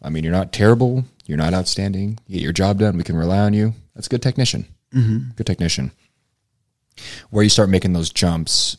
I 0.03 0.11
mean, 0.11 0.25
you're 0.25 0.33
not 0.33 0.53
terrible, 0.53 1.05
you're 1.27 1.39
not 1.39 1.55
outstanding, 1.55 2.19
you 2.27 2.35
get 2.37 2.43
your 2.43 2.53
job 2.53 2.79
done, 2.79 2.97
we 2.97 3.05
can 3.05 3.17
rely 3.17 3.39
on 3.41 3.53
you. 3.53 3.75
That's 3.95 4.07
a 4.07 4.11
good 4.11 4.23
technician. 4.23 4.67
Good 5.37 5.47
technician 5.47 5.93
where 7.31 7.45
you 7.45 7.51
start 7.51 7.69
making 7.69 7.93
those 7.93 8.11
jumps, 8.11 8.77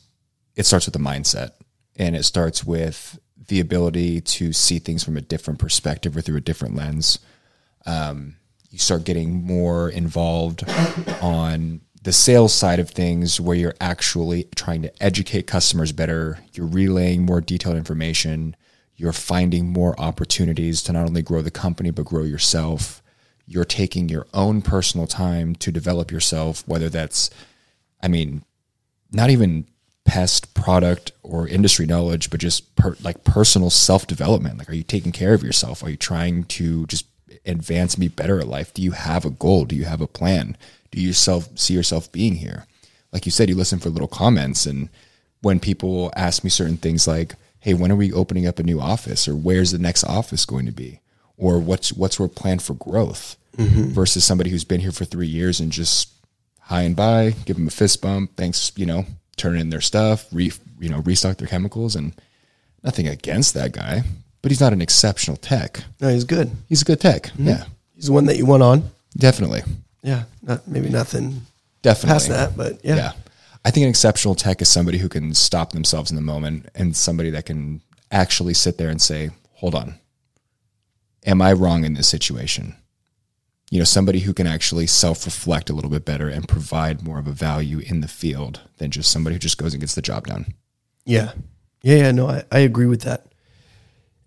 it 0.55 0.65
starts 0.65 0.85
with 0.85 0.93
the 0.93 0.99
mindset 0.99 1.51
and 1.97 2.15
it 2.15 2.23
starts 2.23 2.63
with 2.63 3.19
the 3.47 3.59
ability 3.59 4.21
to 4.21 4.53
see 4.53 4.79
things 4.79 5.03
from 5.03 5.17
a 5.17 5.21
different 5.21 5.59
perspective 5.59 6.15
or 6.15 6.21
through 6.21 6.37
a 6.37 6.41
different 6.41 6.75
lens. 6.75 7.19
Um, 7.85 8.35
you 8.69 8.77
start 8.77 9.03
getting 9.03 9.43
more 9.43 9.89
involved 9.89 10.63
on 11.21 11.81
the 12.03 12.13
sales 12.13 12.53
side 12.53 12.79
of 12.79 12.89
things 12.89 13.41
where 13.41 13.57
you're 13.57 13.75
actually 13.81 14.47
trying 14.55 14.83
to 14.83 15.03
educate 15.03 15.47
customers 15.47 15.91
better. 15.91 16.39
You're 16.53 16.67
relaying 16.67 17.25
more 17.25 17.41
detailed 17.41 17.77
information. 17.77 18.55
You're 18.99 19.13
finding 19.13 19.69
more 19.69 19.97
opportunities 19.97 20.83
to 20.83 20.91
not 20.91 21.07
only 21.07 21.21
grow 21.21 21.41
the 21.41 21.51
company, 21.51 21.89
but 21.89 22.03
grow 22.03 22.23
yourself. 22.23 23.01
You're 23.47 23.63
taking 23.63 24.09
your 24.09 24.27
own 24.33 24.61
personal 24.61 25.07
time 25.07 25.55
to 25.55 25.71
develop 25.71 26.11
yourself, 26.11 26.67
whether 26.67 26.89
that's 26.89 27.29
I 28.01 28.09
mean, 28.09 28.43
not 29.11 29.29
even 29.29 29.67
pest 30.03 30.53
product 30.53 31.13
or 31.23 31.47
industry 31.47 31.85
knowledge, 31.85 32.29
but 32.29 32.41
just 32.41 32.75
per, 32.75 32.97
like 33.01 33.23
personal 33.23 33.69
self 33.69 34.05
development. 34.05 34.57
Like, 34.57 34.69
are 34.69 34.75
you 34.75 34.83
taking 34.83 35.13
care 35.13 35.33
of 35.33 35.43
yourself? 35.43 35.81
Are 35.81 35.89
you 35.89 35.97
trying 35.97 36.43
to 36.45 36.85
just 36.87 37.05
advance 37.45 37.93
and 37.93 38.01
be 38.01 38.09
better 38.09 38.39
at 38.39 38.47
life? 38.47 38.73
Do 38.73 38.81
you 38.81 38.91
have 38.91 39.23
a 39.23 39.29
goal? 39.29 39.63
Do 39.63 39.77
you 39.77 39.85
have 39.85 40.01
a 40.01 40.07
plan? 40.07 40.57
Do 40.91 40.99
you 40.99 41.13
see 41.13 41.73
yourself 41.73 42.11
being 42.11 42.35
here? 42.35 42.65
Like 43.13 43.25
you 43.25 43.31
said, 43.31 43.47
you 43.47 43.55
listen 43.55 43.79
for 43.79 43.89
little 43.89 44.09
comments, 44.09 44.65
and 44.65 44.89
when 45.41 45.61
people 45.61 46.11
ask 46.17 46.43
me 46.43 46.49
certain 46.49 46.77
things 46.77 47.07
like, 47.07 47.35
"Hey, 47.59 47.73
when 47.73 47.91
are 47.91 47.95
we 47.95 48.11
opening 48.11 48.47
up 48.47 48.59
a 48.59 48.63
new 48.63 48.79
office?" 48.79 49.27
or 49.27 49.35
"Where's 49.35 49.71
the 49.71 49.79
next 49.79 50.03
office 50.03 50.45
going 50.45 50.65
to 50.65 50.71
be?" 50.71 50.99
or 51.39 51.57
what's 51.57 51.93
what's 51.93 52.19
our 52.19 52.27
plan 52.27 52.59
for 52.59 52.73
growth 52.75 53.37
mm-hmm. 53.57 53.85
versus 53.85 54.23
somebody 54.23 54.49
who's 54.51 54.65
been 54.65 54.81
here 54.81 54.91
for 54.91 55.05
three 55.05 55.27
years 55.27 55.59
and 55.59 55.71
just 55.71 56.09
high 56.59 56.83
and 56.83 56.95
by, 56.95 57.31
give 57.45 57.55
them 57.55 57.67
a 57.67 57.71
fist 57.71 58.01
bump, 58.01 58.35
thanks, 58.35 58.71
you 58.75 58.85
know, 58.85 59.05
turn 59.37 59.57
in 59.57 59.69
their 59.69 59.81
stuff, 59.81 60.27
re, 60.31 60.51
you 60.79 60.89
know, 60.89 60.99
restock 60.99 61.37
their 61.37 61.47
chemicals, 61.47 61.95
and 61.95 62.13
nothing 62.83 63.07
against 63.07 63.53
that 63.55 63.71
guy, 63.71 64.03
but 64.41 64.51
he's 64.51 64.61
not 64.61 64.73
an 64.73 64.81
exceptional 64.81 65.37
tech. 65.37 65.83
No, 65.99 66.09
he's 66.09 66.25
good. 66.25 66.51
He's 66.67 66.83
a 66.83 66.85
good 66.85 66.99
tech, 67.01 67.23
mm-hmm. 67.23 67.47
yeah, 67.47 67.63
He's 67.95 68.07
the 68.07 68.13
one 68.13 68.25
that 68.25 68.37
you 68.37 68.45
want 68.45 68.61
on. 68.61 68.83
definitely, 69.17 69.61
Yeah, 70.03 70.23
not 70.43 70.67
maybe 70.67 70.89
nothing 70.89 71.41
definitely. 71.81 72.13
past 72.13 72.29
that, 72.29 72.57
but 72.57 72.83
yeah. 72.83 72.95
yeah. 72.95 73.11
I 73.69 73.71
think 73.71 73.83
an 73.83 73.91
exceptional 73.91 74.33
tech 74.33 74.63
is 74.63 74.67
somebody 74.67 74.97
who 74.97 75.07
can 75.07 75.35
stop 75.35 75.73
themselves 75.73 76.09
in 76.09 76.15
the 76.15 76.23
moment 76.23 76.69
and 76.73 76.97
somebody 76.97 77.29
that 77.29 77.45
can 77.45 77.83
actually 78.09 78.55
sit 78.55 78.79
there 78.79 78.89
and 78.89 78.99
say, 78.99 79.29
hold 79.53 79.75
on, 79.75 79.99
am 81.23 81.39
I 81.39 81.53
wrong 81.53 81.85
in 81.85 81.93
this 81.93 82.07
situation? 82.07 82.75
You 83.69 83.77
know, 83.77 83.85
somebody 83.85 84.21
who 84.21 84.33
can 84.33 84.47
actually 84.47 84.87
self 84.87 85.23
reflect 85.23 85.69
a 85.69 85.73
little 85.73 85.91
bit 85.91 86.03
better 86.03 86.27
and 86.29 86.47
provide 86.49 87.03
more 87.03 87.19
of 87.19 87.27
a 87.27 87.31
value 87.31 87.77
in 87.77 88.01
the 88.01 88.07
field 88.07 88.61
than 88.77 88.89
just 88.89 89.11
somebody 89.11 89.35
who 89.35 89.39
just 89.39 89.59
goes 89.59 89.75
and 89.75 89.81
gets 89.81 89.93
the 89.93 90.01
job 90.01 90.25
done. 90.25 90.55
Yeah. 91.05 91.33
Yeah, 91.83 91.97
yeah, 91.97 92.11
no, 92.11 92.27
I, 92.27 92.43
I 92.51 92.59
agree 92.61 92.87
with 92.87 93.03
that. 93.03 93.27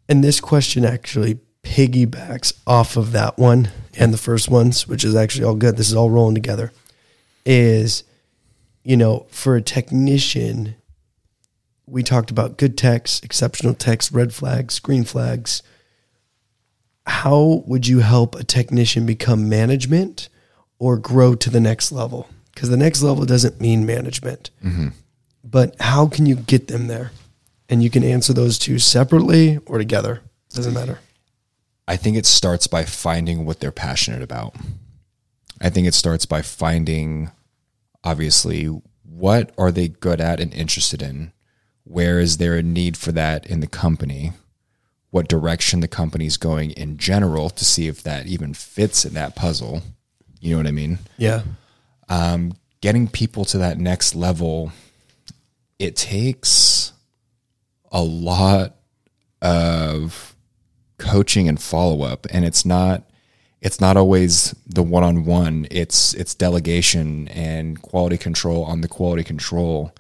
And 0.08 0.22
this 0.22 0.40
question 0.40 0.84
actually 0.84 1.40
piggybacks 1.64 2.52
off 2.64 2.96
of 2.96 3.10
that 3.10 3.38
one 3.38 3.72
and 3.98 4.14
the 4.14 4.18
first 4.18 4.48
ones, 4.48 4.86
which 4.86 5.02
is 5.02 5.16
actually 5.16 5.46
all 5.46 5.56
good. 5.56 5.76
This 5.76 5.88
is 5.88 5.96
all 5.96 6.10
rolling 6.10 6.36
together. 6.36 6.70
Is, 7.44 8.04
you 8.82 8.96
know, 8.96 9.26
for 9.30 9.56
a 9.56 9.62
technician, 9.62 10.74
we 11.86 12.02
talked 12.02 12.30
about 12.30 12.58
good 12.58 12.76
techs, 12.76 13.20
exceptional 13.22 13.74
techs, 13.74 14.12
red 14.12 14.34
flags, 14.34 14.78
green 14.78 15.04
flags. 15.04 15.62
How 17.06 17.62
would 17.66 17.86
you 17.86 18.00
help 18.00 18.34
a 18.34 18.44
technician 18.44 19.06
become 19.06 19.48
management 19.48 20.28
or 20.78 20.96
grow 20.96 21.34
to 21.34 21.50
the 21.50 21.60
next 21.60 21.92
level? 21.92 22.28
Because 22.54 22.68
the 22.68 22.76
next 22.76 23.02
level 23.02 23.24
doesn't 23.24 23.60
mean 23.60 23.86
management 23.86 24.50
mm-hmm. 24.62 24.88
but 25.42 25.74
how 25.80 26.06
can 26.06 26.26
you 26.26 26.36
get 26.36 26.68
them 26.68 26.86
there? 26.86 27.10
And 27.68 27.82
you 27.82 27.88
can 27.88 28.04
answer 28.04 28.32
those 28.34 28.58
two 28.58 28.78
separately 28.78 29.58
or 29.64 29.78
together. 29.78 30.20
Doesn't 30.50 30.74
matter. 30.74 30.98
I 31.88 31.96
think 31.96 32.16
it 32.16 32.26
starts 32.26 32.66
by 32.66 32.84
finding 32.84 33.44
what 33.46 33.60
they're 33.60 33.72
passionate 33.72 34.22
about. 34.22 34.54
I 35.60 35.70
think 35.70 35.86
it 35.86 35.94
starts 35.94 36.26
by 36.26 36.42
finding, 36.42 37.30
obviously, 38.04 38.66
what 39.04 39.52
are 39.58 39.70
they 39.72 39.88
good 39.88 40.20
at 40.20 40.40
and 40.40 40.52
interested 40.54 41.02
in? 41.02 41.32
Where 41.84 42.18
is 42.20 42.36
there 42.36 42.56
a 42.56 42.62
need 42.62 42.96
for 42.96 43.12
that 43.12 43.46
in 43.46 43.60
the 43.60 43.66
company? 43.66 44.32
What 45.10 45.28
direction 45.28 45.80
the 45.80 45.88
company's 45.88 46.36
going 46.36 46.70
in 46.70 46.96
general 46.96 47.50
to 47.50 47.64
see 47.64 47.86
if 47.88 48.02
that 48.02 48.26
even 48.26 48.54
fits 48.54 49.04
in 49.04 49.14
that 49.14 49.36
puzzle. 49.36 49.82
You 50.40 50.52
know 50.52 50.58
what 50.58 50.66
I 50.66 50.72
mean? 50.72 50.98
Yeah. 51.18 51.42
um, 52.08 52.54
getting 52.80 53.08
people 53.08 53.44
to 53.46 53.58
that 53.58 53.78
next 53.78 54.14
level, 54.14 54.72
it 55.78 55.96
takes 55.96 56.92
a 57.92 58.02
lot 58.02 58.76
of 59.40 60.34
coaching 60.98 61.48
and 61.48 61.60
follow 61.60 62.02
up, 62.02 62.26
and 62.30 62.44
it's 62.44 62.64
not 62.64 63.04
it's 63.62 63.80
not 63.80 63.96
always 63.96 64.54
the 64.66 64.82
one 64.82 65.04
on 65.04 65.24
one. 65.24 65.68
It's 65.70 66.14
it's 66.14 66.34
delegation 66.34 67.28
and 67.28 67.80
quality 67.80 68.18
control 68.18 68.64
on 68.64 68.80
the 68.80 68.88
quality 68.88 69.22
control. 69.22 69.92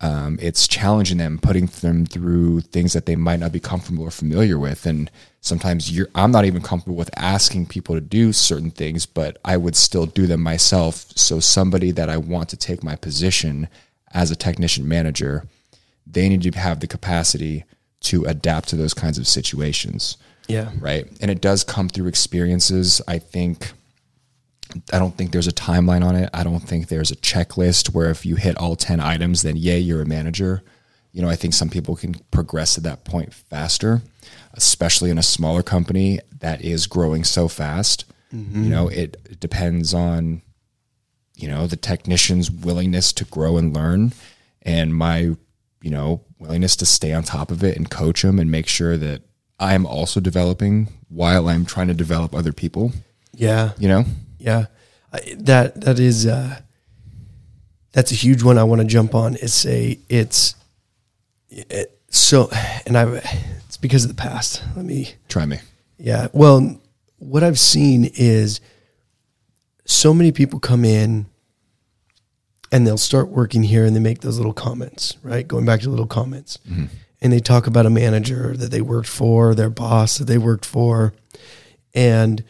Um, 0.00 0.38
it's 0.40 0.66
challenging 0.66 1.18
them, 1.18 1.38
putting 1.38 1.66
them 1.66 2.06
through 2.06 2.62
things 2.62 2.94
that 2.94 3.06
they 3.06 3.14
might 3.14 3.38
not 3.38 3.52
be 3.52 3.60
comfortable 3.60 4.02
or 4.02 4.10
familiar 4.10 4.58
with. 4.58 4.86
And 4.86 5.10
sometimes 5.42 5.96
I'm 6.14 6.32
not 6.32 6.46
even 6.46 6.62
comfortable 6.62 6.96
with 6.96 7.10
asking 7.16 7.66
people 7.66 7.94
to 7.94 8.00
do 8.00 8.32
certain 8.32 8.72
things, 8.72 9.06
but 9.06 9.36
I 9.44 9.58
would 9.58 9.76
still 9.76 10.06
do 10.06 10.26
them 10.26 10.42
myself. 10.42 11.06
So 11.14 11.38
somebody 11.38 11.92
that 11.92 12.08
I 12.08 12.16
want 12.16 12.48
to 12.48 12.56
take 12.56 12.82
my 12.82 12.96
position 12.96 13.68
as 14.12 14.30
a 14.30 14.36
technician 14.36 14.88
manager, 14.88 15.46
they 16.04 16.28
need 16.28 16.42
to 16.42 16.58
have 16.58 16.80
the 16.80 16.88
capacity 16.88 17.64
to 18.00 18.24
adapt 18.24 18.70
to 18.70 18.76
those 18.76 18.94
kinds 18.94 19.18
of 19.18 19.28
situations 19.28 20.16
Yeah. 20.48 20.70
right? 20.78 21.06
And 21.20 21.30
it 21.30 21.40
does 21.40 21.64
come 21.64 21.88
through 21.88 22.08
experiences. 22.08 23.00
I 23.06 23.18
think 23.18 23.72
I 24.92 24.98
don't 24.98 25.16
think 25.16 25.32
there's 25.32 25.48
a 25.48 25.52
timeline 25.52 26.04
on 26.04 26.16
it. 26.16 26.30
I 26.32 26.44
don't 26.44 26.60
think 26.60 26.88
there's 26.88 27.10
a 27.10 27.16
checklist 27.16 27.94
where 27.94 28.10
if 28.10 28.24
you 28.24 28.36
hit 28.36 28.56
all 28.56 28.74
10 28.74 29.00
items 29.00 29.42
then 29.42 29.56
yay, 29.56 29.78
you're 29.78 30.02
a 30.02 30.06
manager. 30.06 30.62
You 31.12 31.20
know, 31.20 31.28
I 31.28 31.36
think 31.36 31.52
some 31.52 31.68
people 31.68 31.94
can 31.94 32.14
progress 32.30 32.74
to 32.74 32.80
that 32.82 33.04
point 33.04 33.34
faster, 33.34 34.00
especially 34.54 35.10
in 35.10 35.18
a 35.18 35.22
smaller 35.22 35.62
company 35.62 36.20
that 36.38 36.62
is 36.62 36.86
growing 36.86 37.22
so 37.22 37.48
fast. 37.48 38.06
Mm-hmm. 38.34 38.64
You 38.64 38.70
know, 38.70 38.88
it, 38.88 39.16
it 39.28 39.40
depends 39.40 39.92
on 39.92 40.40
you 41.36 41.48
know 41.48 41.66
the 41.66 41.76
technician's 41.76 42.50
willingness 42.50 43.12
to 43.14 43.24
grow 43.24 43.56
and 43.56 43.74
learn 43.74 44.12
and 44.62 44.94
my 44.94 45.34
you 45.80 45.90
know 45.90 46.22
willingness 46.38 46.76
to 46.76 46.86
stay 46.86 47.12
on 47.12 47.22
top 47.22 47.50
of 47.50 47.64
it 47.64 47.76
and 47.76 47.90
coach 47.90 48.22
them 48.22 48.38
and 48.38 48.50
make 48.50 48.68
sure 48.68 48.96
that 48.96 49.22
i'm 49.62 49.84
also 49.86 50.20
developing 50.20 50.88
while 51.08 51.48
i'm 51.48 51.64
trying 51.64 51.88
to 51.88 51.94
develop 51.94 52.34
other 52.34 52.52
people 52.52 52.92
Yeah. 53.34 53.72
you 53.78 53.88
know 53.88 54.04
Yeah. 54.38 54.66
I, 55.12 55.20
that 55.38 55.80
that 55.82 55.98
is 55.98 56.26
uh 56.26 56.60
that's 57.92 58.10
a 58.10 58.14
huge 58.14 58.42
one 58.42 58.56
I 58.56 58.64
want 58.64 58.80
to 58.80 58.86
jump 58.86 59.14
on. 59.14 59.34
It's 59.34 59.66
a 59.66 59.98
it's 60.08 60.54
it, 61.50 62.00
so 62.08 62.48
and 62.86 62.96
I 62.96 63.04
it's 63.66 63.76
because 63.76 64.04
of 64.04 64.08
the 64.08 64.14
past. 64.28 64.62
Let 64.74 64.86
me 64.86 65.00
try 65.28 65.44
me 65.44 65.58
Yeah. 65.98 66.28
Well, 66.32 66.80
what 67.18 67.42
I've 67.44 67.58
seen 67.58 68.10
is 68.14 68.60
so 69.84 70.14
many 70.14 70.32
people 70.32 70.58
come 70.58 70.84
in 70.86 71.26
and 72.72 72.86
they'll 72.86 72.96
start 72.96 73.28
working 73.28 73.62
here 73.62 73.84
and 73.84 73.94
they 73.94 74.00
make 74.00 74.22
those 74.22 74.38
little 74.38 74.54
comments, 74.54 75.18
right? 75.22 75.46
Going 75.46 75.66
back 75.66 75.80
to 75.82 75.90
little 75.90 76.06
comments. 76.06 76.58
And 77.22 77.32
they 77.32 77.38
talk 77.40 77.66
about 77.68 77.86
a 77.86 77.90
manager 77.90 78.54
that 78.56 78.70
they 78.72 78.80
worked 78.82 79.08
for, 79.08 79.54
their 79.54 79.70
boss 79.70 80.18
that 80.18 80.24
they 80.26 80.38
worked 80.38 80.66
for. 80.66 81.14
And 81.94 82.42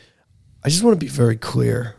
I 0.64 0.70
just 0.70 0.82
want 0.82 0.98
to 0.98 1.04
be 1.06 1.10
very 1.10 1.36
clear 1.36 1.96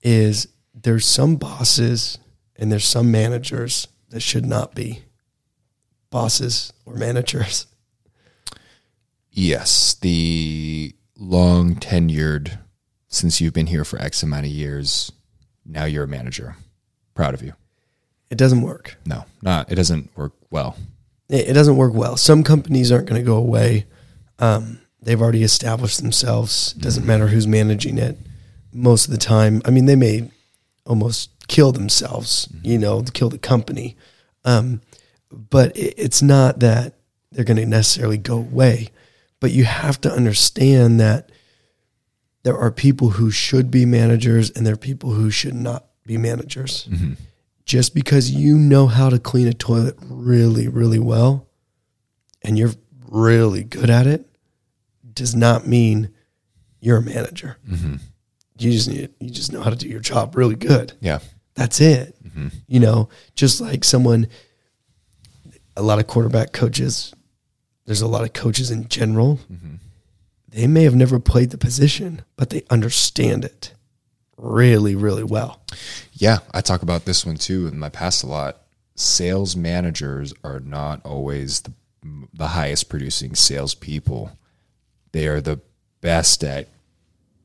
is 0.00 0.46
there's 0.72 1.04
some 1.04 1.34
bosses 1.36 2.18
and 2.54 2.70
there's 2.70 2.84
some 2.84 3.10
managers 3.10 3.88
that 4.10 4.20
should 4.20 4.46
not 4.46 4.74
be 4.74 5.02
bosses 6.10 6.72
or 6.86 6.94
managers. 6.94 7.66
yes 9.30 9.94
the 9.94 10.94
long 11.16 11.74
tenured 11.74 12.58
since 13.08 13.40
you've 13.40 13.52
been 13.52 13.66
here 13.66 13.84
for 13.84 14.00
x 14.00 14.22
amount 14.22 14.46
of 14.46 14.52
years 14.52 15.10
now 15.64 15.84
you're 15.84 16.04
a 16.04 16.08
manager 16.08 16.56
proud 17.14 17.34
of 17.34 17.42
you 17.42 17.52
It 18.30 18.38
doesn't 18.38 18.62
work. 18.62 18.96
no 19.04 19.24
not 19.42 19.70
it 19.70 19.74
doesn't 19.74 20.16
work 20.16 20.32
well 20.50 20.76
it, 21.28 21.50
it 21.50 21.52
doesn't 21.52 21.76
work 21.76 21.94
well. 21.94 22.16
Some 22.16 22.42
companies 22.42 22.92
aren't 22.92 23.08
going 23.08 23.20
to 23.20 23.26
go 23.26 23.36
away. 23.36 23.86
Um, 24.38 24.80
they've 25.02 25.20
already 25.20 25.42
established 25.42 26.00
themselves. 26.00 26.74
It 26.76 26.82
doesn't 26.82 27.06
matter 27.06 27.28
who's 27.28 27.46
managing 27.46 27.98
it. 27.98 28.18
Most 28.72 29.06
of 29.06 29.12
the 29.12 29.18
time, 29.18 29.62
I 29.64 29.70
mean, 29.70 29.86
they 29.86 29.96
may 29.96 30.30
almost 30.84 31.30
kill 31.48 31.72
themselves, 31.72 32.48
you 32.62 32.78
know, 32.78 33.02
to 33.02 33.12
kill 33.12 33.28
the 33.28 33.38
company. 33.38 33.96
Um, 34.44 34.80
but 35.30 35.76
it, 35.76 35.94
it's 35.96 36.22
not 36.22 36.60
that 36.60 36.94
they're 37.32 37.44
going 37.44 37.56
to 37.56 37.66
necessarily 37.66 38.18
go 38.18 38.36
away. 38.36 38.88
But 39.40 39.52
you 39.52 39.64
have 39.64 40.00
to 40.02 40.12
understand 40.12 40.98
that 41.00 41.30
there 42.42 42.56
are 42.56 42.70
people 42.70 43.10
who 43.10 43.30
should 43.30 43.70
be 43.70 43.84
managers 43.84 44.50
and 44.50 44.66
there 44.66 44.74
are 44.74 44.78
people 44.78 45.10
who 45.10 45.30
should 45.30 45.54
not 45.54 45.86
be 46.06 46.16
managers 46.16 46.88
just 47.66 47.94
because 47.94 48.30
you 48.30 48.56
know 48.56 48.86
how 48.86 49.10
to 49.10 49.18
clean 49.18 49.48
a 49.48 49.52
toilet 49.52 49.96
really, 50.00 50.68
really 50.68 51.00
well 51.00 51.48
and 52.42 52.56
you're 52.56 52.72
really 53.08 53.64
good 53.64 53.90
at 53.90 54.06
it 54.06 54.24
does 55.12 55.34
not 55.34 55.66
mean 55.66 56.10
you're 56.80 56.98
a 56.98 57.02
manager. 57.02 57.58
Mm-hmm. 57.68 57.96
You 58.58 58.70
just 58.70 58.88
need, 58.88 59.10
you 59.18 59.30
just 59.30 59.52
know 59.52 59.60
how 59.60 59.70
to 59.70 59.76
do 59.76 59.88
your 59.88 60.00
job 60.00 60.36
really 60.36 60.54
good. 60.54 60.92
yeah 61.00 61.18
That's 61.54 61.80
it. 61.80 62.16
Mm-hmm. 62.24 62.48
You 62.68 62.80
know, 62.80 63.08
just 63.34 63.60
like 63.60 63.82
someone, 63.82 64.28
a 65.76 65.82
lot 65.82 65.98
of 65.98 66.06
quarterback 66.06 66.52
coaches, 66.52 67.12
there's 67.84 68.00
a 68.00 68.06
lot 68.06 68.22
of 68.22 68.32
coaches 68.32 68.70
in 68.70 68.88
general. 68.88 69.40
Mm-hmm. 69.52 69.74
They 70.48 70.66
may 70.66 70.84
have 70.84 70.94
never 70.94 71.18
played 71.18 71.50
the 71.50 71.58
position, 71.58 72.22
but 72.36 72.50
they 72.50 72.62
understand 72.70 73.44
it 73.44 73.72
really, 74.36 74.94
really 74.94 75.24
well. 75.24 75.60
Yeah, 76.12 76.38
I 76.52 76.60
talk 76.60 76.82
about 76.82 77.04
this 77.04 77.24
one 77.24 77.36
too 77.36 77.66
in 77.66 77.78
my 77.78 77.88
past 77.88 78.22
a 78.22 78.26
lot. 78.26 78.62
Sales 78.94 79.56
managers 79.56 80.32
are 80.42 80.60
not 80.60 81.04
always 81.04 81.62
the, 81.62 81.72
the 82.32 82.48
highest 82.48 82.88
producing 82.88 83.34
salespeople. 83.34 84.30
They 85.12 85.26
are 85.26 85.40
the 85.40 85.60
best 86.00 86.42
at 86.44 86.68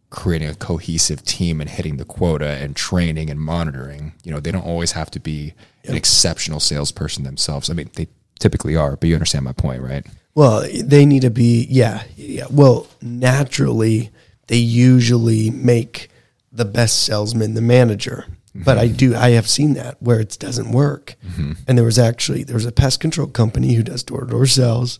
creating 0.10 0.50
a 0.50 0.56
cohesive 0.56 1.24
team 1.24 1.62
and 1.62 1.70
hitting 1.70 1.98
the 1.98 2.06
quota 2.06 2.50
and 2.50 2.76
training 2.76 3.30
and 3.30 3.40
monitoring. 3.40 4.14
You 4.24 4.32
know, 4.32 4.40
they 4.40 4.52
don't 4.52 4.66
always 4.66 4.92
have 4.92 5.10
to 5.12 5.20
be 5.20 5.54
an 5.86 5.96
exceptional 5.96 6.60
salesperson 6.60 7.24
themselves. 7.24 7.70
I 7.70 7.74
mean, 7.74 7.90
they 7.96 8.08
typically 8.40 8.76
are, 8.76 8.96
but 8.98 9.08
you 9.08 9.16
understand 9.16 9.46
my 9.46 9.54
point, 9.54 9.82
right? 9.82 10.06
Well, 10.36 10.68
they 10.84 11.06
need 11.06 11.22
to 11.22 11.30
be, 11.30 11.66
yeah, 11.70 12.04
yeah. 12.16 12.46
Well, 12.50 12.88
naturally, 13.02 14.12
they 14.48 14.58
usually 14.58 15.50
make 15.50 16.11
the 16.52 16.66
best 16.66 17.04
salesman 17.04 17.54
the 17.54 17.62
manager. 17.62 18.26
But 18.54 18.78
I 18.78 18.88
mm-hmm. 18.88 18.98
do, 18.98 19.16
I 19.16 19.30
have 19.32 19.50
seen 19.50 19.74
that 19.76 20.02
where 20.02 20.20
it 20.20 20.38
doesn't 20.38 20.72
work. 20.72 21.16
Mm-hmm. 21.26 21.54
And 21.68 21.78
there 21.78 21.86
was 21.86 21.98
actually, 21.98 22.44
there 22.44 22.56
was 22.56 22.66
a 22.66 22.72
pest 22.72 23.00
control 23.00 23.28
company 23.28 23.74
who 23.74 23.84
does 23.84 24.04
door 24.04 24.22
to 24.22 24.28
door 24.28 24.46
sales. 24.46 25.00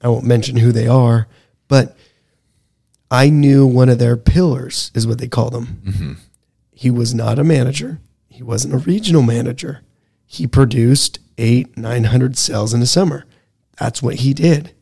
I 0.00 0.08
won't 0.08 0.26
mention 0.26 0.56
who 0.56 0.72
they 0.72 0.88
are, 0.88 1.28
but 1.68 1.96
I 3.08 3.30
knew 3.30 3.66
one 3.66 3.88
of 3.88 3.98
their 3.98 4.16
pillars 4.16 4.90
is 4.94 5.06
what 5.06 5.18
they 5.18 5.28
call 5.28 5.50
them. 5.50 5.82
Mm-hmm. 5.84 6.12
He 6.72 6.90
was 6.90 7.14
not 7.14 7.38
a 7.38 7.44
manager. 7.44 8.00
He 8.26 8.42
wasn't 8.42 8.74
a 8.74 8.78
regional 8.78 9.22
manager. 9.22 9.82
He 10.26 10.48
produced 10.48 11.20
eight, 11.38 11.76
900 11.76 12.36
sales 12.36 12.74
in 12.74 12.82
a 12.82 12.86
summer. 12.86 13.26
That's 13.78 14.02
what 14.02 14.16
he 14.16 14.34
did. 14.34 14.74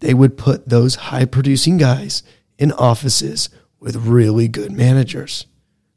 They 0.00 0.12
would 0.12 0.36
put 0.36 0.68
those 0.68 0.96
high 0.96 1.24
producing 1.24 1.78
guys 1.78 2.22
in 2.58 2.72
offices 2.72 3.48
with 3.84 3.96
really 3.96 4.48
good 4.48 4.72
managers. 4.72 5.44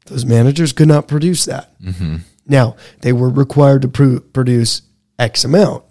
Those 0.04 0.26
managers 0.26 0.74
could 0.74 0.88
not 0.88 1.08
produce 1.08 1.46
that. 1.46 1.80
Mm-hmm. 1.80 2.16
Now, 2.46 2.76
they 3.00 3.14
were 3.14 3.30
required 3.30 3.82
to 3.82 3.88
pro- 3.88 4.20
produce 4.20 4.82
X 5.18 5.42
amount 5.42 5.84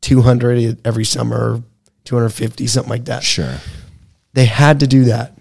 200 0.00 0.84
every 0.84 1.04
summer, 1.04 1.62
250, 2.04 2.66
something 2.66 2.90
like 2.90 3.04
that. 3.04 3.22
Sure. 3.22 3.58
They 4.32 4.46
had 4.46 4.80
to 4.80 4.88
do 4.88 5.04
that, 5.04 5.38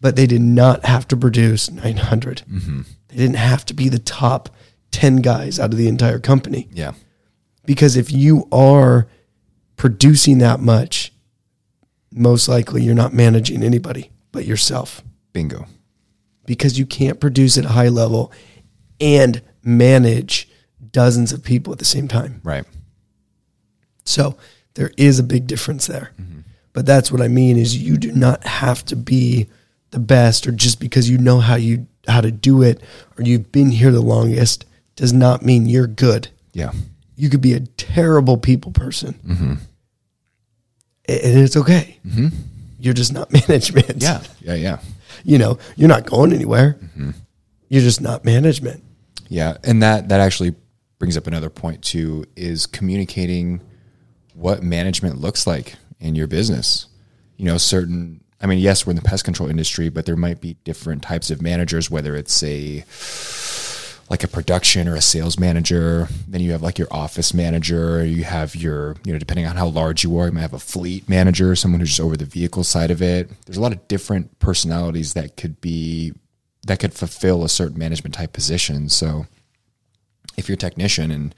but 0.00 0.16
they 0.16 0.26
did 0.26 0.42
not 0.42 0.84
have 0.84 1.06
to 1.08 1.16
produce 1.16 1.70
900. 1.70 2.42
Mm-hmm. 2.50 2.80
They 3.08 3.16
didn't 3.16 3.36
have 3.36 3.64
to 3.66 3.74
be 3.74 3.88
the 3.88 4.00
top 4.00 4.48
10 4.90 5.18
guys 5.18 5.60
out 5.60 5.72
of 5.72 5.78
the 5.78 5.88
entire 5.88 6.18
company. 6.18 6.68
Yeah. 6.72 6.92
Because 7.64 7.96
if 7.96 8.10
you 8.10 8.48
are 8.50 9.06
producing 9.76 10.38
that 10.38 10.58
much, 10.58 11.12
most 12.10 12.48
likely 12.48 12.82
you're 12.82 12.96
not 12.96 13.12
managing 13.12 13.62
anybody 13.62 14.10
but 14.32 14.44
yourself 14.44 15.02
Bingo. 15.36 15.66
because 16.46 16.78
you 16.78 16.86
can't 16.86 17.20
produce 17.20 17.58
at 17.58 17.64
a 17.66 17.68
high 17.68 17.88
level 17.90 18.32
and 19.00 19.42
manage 19.62 20.48
dozens 20.92 21.30
of 21.32 21.42
people 21.44 21.72
at 21.74 21.78
the 21.78 21.84
same 21.84 22.08
time. 22.08 22.40
Right. 22.42 22.64
So 24.04 24.36
there 24.74 24.92
is 24.96 25.18
a 25.18 25.22
big 25.22 25.46
difference 25.46 25.86
there. 25.86 26.12
Mm-hmm. 26.20 26.40
But 26.72 26.86
that's 26.86 27.10
what 27.12 27.20
I 27.20 27.28
mean 27.28 27.58
is 27.58 27.76
you 27.76 27.96
do 27.98 28.12
not 28.12 28.44
have 28.44 28.84
to 28.86 28.96
be 28.96 29.46
the 29.90 29.98
best 29.98 30.46
or 30.46 30.52
just 30.52 30.80
because 30.80 31.10
you 31.10 31.18
know 31.18 31.40
how 31.40 31.56
you 31.56 31.86
how 32.08 32.20
to 32.20 32.30
do 32.30 32.62
it 32.62 32.80
or 33.18 33.24
you've 33.24 33.50
been 33.52 33.70
here 33.70 33.90
the 33.90 34.00
longest 34.00 34.64
does 34.94 35.12
not 35.12 35.42
mean 35.44 35.66
you're 35.66 35.86
good. 35.86 36.28
Yeah. 36.54 36.72
You 37.16 37.28
could 37.30 37.40
be 37.42 37.54
a 37.54 37.60
terrible 37.60 38.36
people 38.38 38.72
person. 38.72 39.14
Mm-hmm. 39.26 39.54
A- 41.08 41.26
And 41.26 41.38
it's 41.40 41.56
okay. 41.56 41.98
Mm-hmm. 42.06 42.28
You're 42.78 42.94
just 42.94 43.12
not 43.12 43.32
management. 43.48 44.02
Yeah. 44.02 44.22
Yeah. 44.42 44.54
Yeah. 44.54 44.78
You 45.26 45.38
know, 45.38 45.58
you're 45.74 45.88
not 45.88 46.06
going 46.06 46.32
anywhere. 46.32 46.78
Mm-hmm. 46.80 47.10
You're 47.68 47.82
just 47.82 48.00
not 48.00 48.24
management. 48.24 48.84
Yeah, 49.28 49.56
and 49.64 49.82
that 49.82 50.08
that 50.08 50.20
actually 50.20 50.54
brings 51.00 51.16
up 51.16 51.26
another 51.26 51.50
point 51.50 51.82
too 51.82 52.24
is 52.36 52.66
communicating 52.66 53.60
what 54.34 54.62
management 54.62 55.18
looks 55.18 55.44
like 55.44 55.74
in 55.98 56.14
your 56.14 56.28
business. 56.28 56.86
You 57.36 57.46
know, 57.46 57.58
certain 57.58 58.20
I 58.40 58.46
mean, 58.46 58.60
yes, 58.60 58.86
we're 58.86 58.92
in 58.92 58.96
the 58.96 59.02
pest 59.02 59.24
control 59.24 59.48
industry, 59.48 59.88
but 59.88 60.06
there 60.06 60.14
might 60.14 60.40
be 60.40 60.54
different 60.62 61.02
types 61.02 61.32
of 61.32 61.42
managers 61.42 61.90
whether 61.90 62.14
it's 62.14 62.42
a 62.44 62.84
like 64.08 64.22
a 64.22 64.28
production 64.28 64.86
or 64.86 64.94
a 64.94 65.00
sales 65.00 65.38
manager, 65.38 66.08
then 66.28 66.40
you 66.40 66.52
have 66.52 66.62
like 66.62 66.78
your 66.78 66.88
office 66.92 67.34
manager, 67.34 68.04
you 68.04 68.22
have 68.22 68.54
your, 68.54 68.96
you 69.04 69.12
know, 69.12 69.18
depending 69.18 69.46
on 69.46 69.56
how 69.56 69.66
large 69.66 70.04
you 70.04 70.16
are, 70.18 70.26
you 70.26 70.32
might 70.32 70.42
have 70.42 70.54
a 70.54 70.58
fleet 70.58 71.08
manager, 71.08 71.56
someone 71.56 71.80
who's 71.80 71.88
just 71.88 72.00
over 72.00 72.16
the 72.16 72.24
vehicle 72.24 72.62
side 72.62 72.90
of 72.90 73.02
it. 73.02 73.28
There's 73.46 73.56
a 73.56 73.60
lot 73.60 73.72
of 73.72 73.88
different 73.88 74.38
personalities 74.38 75.14
that 75.14 75.36
could 75.36 75.60
be 75.60 76.12
that 76.66 76.80
could 76.80 76.94
fulfill 76.94 77.44
a 77.44 77.48
certain 77.48 77.78
management 77.78 78.14
type 78.14 78.32
position. 78.32 78.88
So 78.88 79.26
if 80.36 80.48
you're 80.48 80.54
a 80.54 80.58
technician 80.58 81.10
and 81.10 81.34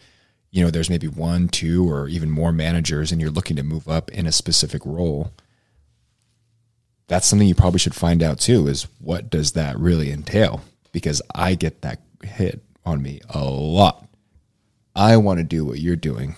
you 0.50 0.64
know 0.64 0.70
there's 0.70 0.90
maybe 0.90 1.09
one, 1.09 1.48
two, 1.48 1.90
or 1.90 2.09
even 2.09 2.31
more 2.31 2.52
managers, 2.52 3.12
and 3.12 3.20
you're 3.20 3.31
looking 3.31 3.57
to 3.57 3.62
move 3.62 3.88
up 3.88 4.11
in 4.11 4.26
a 4.26 4.33
specific 4.33 4.83
role, 4.85 5.33
that's 7.07 7.26
something 7.26 7.48
you 7.48 7.54
probably 7.54 7.78
should 7.78 7.94
find 7.94 8.22
out 8.22 8.38
too. 8.40 8.68
Is 8.68 8.87
what 9.00 9.31
does 9.31 9.52
that 9.52 9.78
really 9.78 10.11
entail? 10.11 10.62
Because 10.92 11.20
I 11.35 11.54
get 11.54 11.83
that 11.83 12.00
hit 12.22 12.62
on 12.85 13.02
me 13.02 13.20
a 13.31 13.42
lot. 13.44 14.07
I 14.96 15.16
want 15.16 15.38
to 15.38 15.44
do 15.44 15.64
what 15.64 15.78
you're 15.78 15.96
doing. 15.96 16.35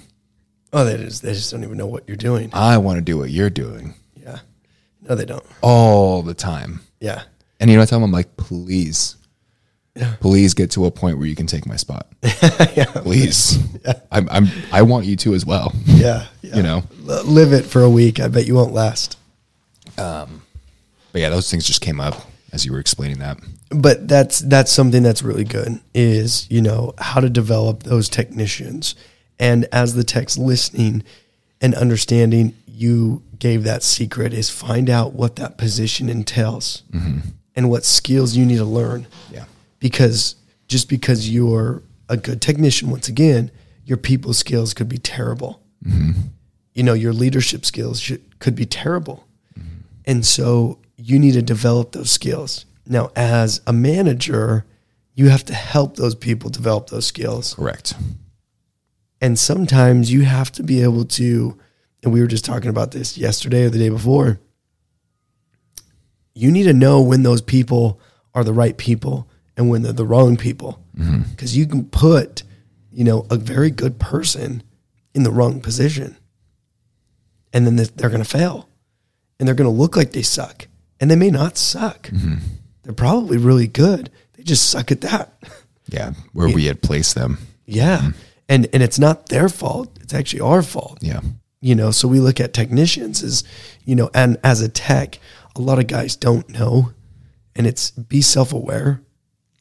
Oh, 0.73 0.85
they 0.85 0.97
just 0.99 1.23
they 1.23 1.33
just 1.33 1.51
don't 1.51 1.65
even 1.65 1.77
know 1.79 1.87
what 1.87 2.05
you're 2.07 2.17
doing. 2.17 2.51
I 2.53 2.79
want 2.79 2.99
to 2.99 3.03
do 3.03 3.19
what 3.19 3.31
you're 3.31 3.51
doing 3.51 3.95
Yeah. 4.15 4.39
No, 5.03 5.15
they 5.15 5.25
don't. 5.25 5.45
all 5.63 6.23
the 6.23 6.35
time. 6.35 6.81
Yeah. 7.01 7.23
And 7.59 7.71
you 7.71 7.77
know, 7.77 7.83
I 7.83 7.87
tell 7.87 7.99
them, 7.99 8.05
I'm 8.05 8.13
like, 8.13 8.37
please, 8.37 9.17
Yeah. 9.97 10.15
please 10.21 10.55
get 10.55 10.71
to 10.73 10.85
a 10.87 10.91
point 10.91 11.19
where 11.19 11.27
you 11.27 11.35
can 11.35 11.47
take 11.47 11.67
my 11.67 11.77
spot. 11.77 12.07
yeah. 12.77 12.85
Please. 13.03 13.59
I'm, 14.13 14.29
I'm, 14.31 14.47
I 14.73 14.83
want 14.83 15.07
you 15.07 15.17
to 15.17 15.35
as 15.35 15.45
well. 15.45 15.73
Yeah. 15.87 16.27
yeah. 16.43 16.51
You 16.57 16.63
know? 16.63 16.83
L- 17.09 17.25
live 17.25 17.53
it 17.53 17.65
for 17.65 17.83
a 17.83 17.91
week. 17.91 18.21
I 18.21 18.29
bet 18.29 18.47
you 18.47 18.55
won't 18.55 18.73
last. 18.73 19.19
Um, 19.99 20.43
but 21.13 21.21
yeah, 21.21 21.31
those 21.31 21.51
things 21.51 21.67
just 21.67 21.81
came 21.81 22.01
up 22.01 22.15
as 22.53 22.65
you 22.65 22.73
were 22.73 22.81
explaining 22.81 23.19
that. 23.19 23.39
But 23.71 24.09
that's 24.09 24.41
that's 24.41 24.73
something 24.73 25.03
that's 25.03 25.23
really 25.23 25.45
good 25.45 25.81
is, 25.95 26.51
you 26.51 26.61
know, 26.61 26.95
how 26.99 27.21
to 27.21 27.31
develop 27.31 27.85
those 27.85 28.09
technicians. 28.09 28.95
And 29.39 29.67
as 29.73 29.95
the 29.95 30.05
tech's 30.05 30.37
listening 30.37 31.03
and 31.61 31.75
understanding, 31.75 32.55
you 32.67 33.23
gave 33.39 33.65
that 33.65 33.83
secret 33.83 34.35
is 34.35 34.51
find 34.51 34.91
out 34.91 35.13
what 35.15 35.37
that 35.37 35.57
position 35.57 36.09
entails 36.09 36.83
mm-hmm. 36.91 37.21
and 37.55 37.71
what 37.71 37.85
skills 37.85 38.37
you 38.37 38.45
need 38.45 38.59
to 38.59 38.65
learn. 38.65 39.07
Yeah. 39.33 39.45
because 39.81 40.37
just 40.69 40.89
because 40.89 41.29
you're 41.29 41.83
a 42.09 42.17
good 42.17 42.41
technician, 42.41 42.91
once 42.91 43.09
again, 43.09 43.51
your 43.85 43.97
people 43.97 44.33
skills 44.33 44.73
could 44.73 44.89
be 44.89 44.99
terrible. 44.99 45.61
Mm-hmm. 45.85 46.21
You 46.75 46.83
know, 46.85 46.93
your 46.93 47.13
leadership 47.13 47.67
skills 47.67 47.99
should, 47.99 48.39
could 48.39 48.55
be 48.55 48.67
terrible. 48.67 49.27
Mm-hmm. 49.59 49.81
And 50.05 50.25
so 50.25 50.79
you 51.01 51.19
need 51.19 51.33
to 51.33 51.43
develop 51.43 51.93
those 51.93 52.11
skills. 52.11 52.67
Now, 52.87 53.11
as 53.17 53.61
a 53.67 53.73
manager, 53.73 54.65
you 55.15 55.29
have 55.29 55.45
to 55.47 55.55
help 55.55 55.97
those 55.97 56.15
people 56.15 56.51
develop 56.51 56.91
those 56.91 57.07
skills. 57.07 57.55
Correct. 57.55 57.95
And 59.21 59.39
sometimes 59.39 60.13
you 60.13 60.23
have 60.23 60.51
to 60.53 60.63
be 60.63 60.83
able 60.83 61.05
to, 61.05 61.59
and 62.03 62.13
we 62.13 62.21
were 62.21 62.27
just 62.27 62.45
talking 62.45 62.71
about 62.71 62.93
this 62.93 63.19
yesterday 63.19 63.65
or 63.65 63.71
the 63.71 63.79
day 63.79 63.89
before. 63.89 64.41
You 66.35 66.51
need 66.51 66.65
to 66.65 66.73
know 66.73 67.01
when 67.01 67.23
those 67.23 67.43
people 67.43 68.01
are 68.35 68.45
the 68.45 68.53
right 68.53 68.77
people 68.77 69.29
and 69.57 69.69
when 69.69 69.83
they're 69.83 69.93
the 69.93 70.07
wrong 70.07 70.37
people. 70.37 70.83
Mm-hmm. 70.97 71.31
Because 71.31 71.57
you 71.57 71.67
can 71.67 71.85
put, 71.85 72.43
you 72.91 73.05
know, 73.05 73.27
a 73.31 73.37
very 73.37 73.71
good 73.71 73.99
person 73.99 74.63
in 75.15 75.23
the 75.23 75.31
wrong 75.31 75.61
position. 75.61 76.17
And 77.53 77.67
then 77.67 77.77
they're 77.77 78.11
going 78.11 78.23
to 78.23 78.29
fail. 78.29 78.69
And 79.39 79.47
they're 79.47 79.55
going 79.55 79.71
to 79.71 79.77
look 79.77 79.97
like 79.97 80.13
they 80.13 80.23
suck. 80.23 80.67
And 81.01 81.11
they 81.11 81.17
may 81.17 81.31
not 81.31 81.57
suck. 81.57 82.09
Mm-hmm. 82.09 82.35
They're 82.83 82.93
probably 82.93 83.39
really 83.39 83.67
good. 83.67 84.11
They 84.35 84.43
just 84.43 84.69
suck 84.69 84.93
at 84.93 85.01
that. 85.01 85.33
Yeah. 85.89 86.13
Where 86.33 86.49
we 86.49 86.67
had 86.67 86.83
placed 86.83 87.15
them. 87.15 87.39
Yeah. 87.67 87.99
Mm-hmm. 87.99 88.11
And 88.49 88.69
and 88.73 88.83
it's 88.83 88.99
not 88.99 89.29
their 89.29 89.49
fault. 89.49 89.99
It's 90.01 90.13
actually 90.13 90.41
our 90.41 90.63
fault. 90.63 90.99
Yeah. 91.01 91.21
You 91.61 91.75
know, 91.75 91.91
so 91.91 92.09
we 92.09 92.21
look 92.21 92.41
at 92.41 92.53
technicians 92.53 93.23
as, 93.23 93.45
you 93.85 93.95
know, 93.95 94.11
and 94.15 94.39
as 94.43 94.61
a 94.61 94.69
tech, 94.69 95.19
a 95.57 95.61
lot 95.61 95.79
of 95.79 95.87
guys 95.87 96.17
don't 96.17 96.49
know. 96.49 96.93
And 97.55 97.67
it's 97.67 97.91
be 97.91 98.23
self-aware. 98.23 99.03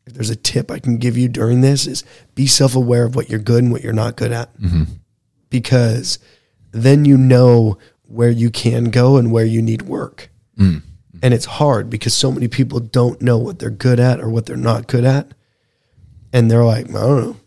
If 0.06 0.14
there's 0.14 0.30
a 0.30 0.36
tip 0.36 0.72
I 0.72 0.80
can 0.80 0.98
give 0.98 1.18
you 1.18 1.28
during 1.28 1.62
this 1.62 1.88
is 1.88 2.04
be 2.36 2.48
self-aware 2.48 3.06
of 3.06 3.16
what 3.16 3.30
you're 3.30 3.40
good 3.40 3.64
and 3.64 3.72
what 3.72 3.84
you're 3.84 3.94
not 3.94 4.16
good 4.16 4.32
at. 4.32 4.58
Mm-hmm. 4.58 4.84
Because 5.50 6.20
then 6.72 7.06
you 7.06 7.18
know 7.18 7.78
where 8.04 8.30
you 8.30 8.50
can 8.50 8.86
go 8.86 9.18
and 9.18 9.32
where 9.32 9.46
you 9.46 9.62
need 9.62 9.84
work. 9.84 10.30
Mm. 10.58 10.82
And 11.22 11.34
it's 11.34 11.46
hard 11.46 11.90
because 11.90 12.14
so 12.14 12.32
many 12.32 12.48
people 12.48 12.80
don't 12.80 13.22
know 13.22 13.38
what 13.38 13.60
they're 13.60 13.70
good 13.70 14.00
at 14.00 14.20
or 14.20 14.30
what 14.30 14.46
they're 14.46 14.56
not 14.56 14.88
good 14.88 15.04
at. 15.04 15.34
And 16.32 16.50
they're 16.50 16.64
like, 16.64 16.90
I 16.90 16.94
don't 16.94 17.24
know. 17.24 17.38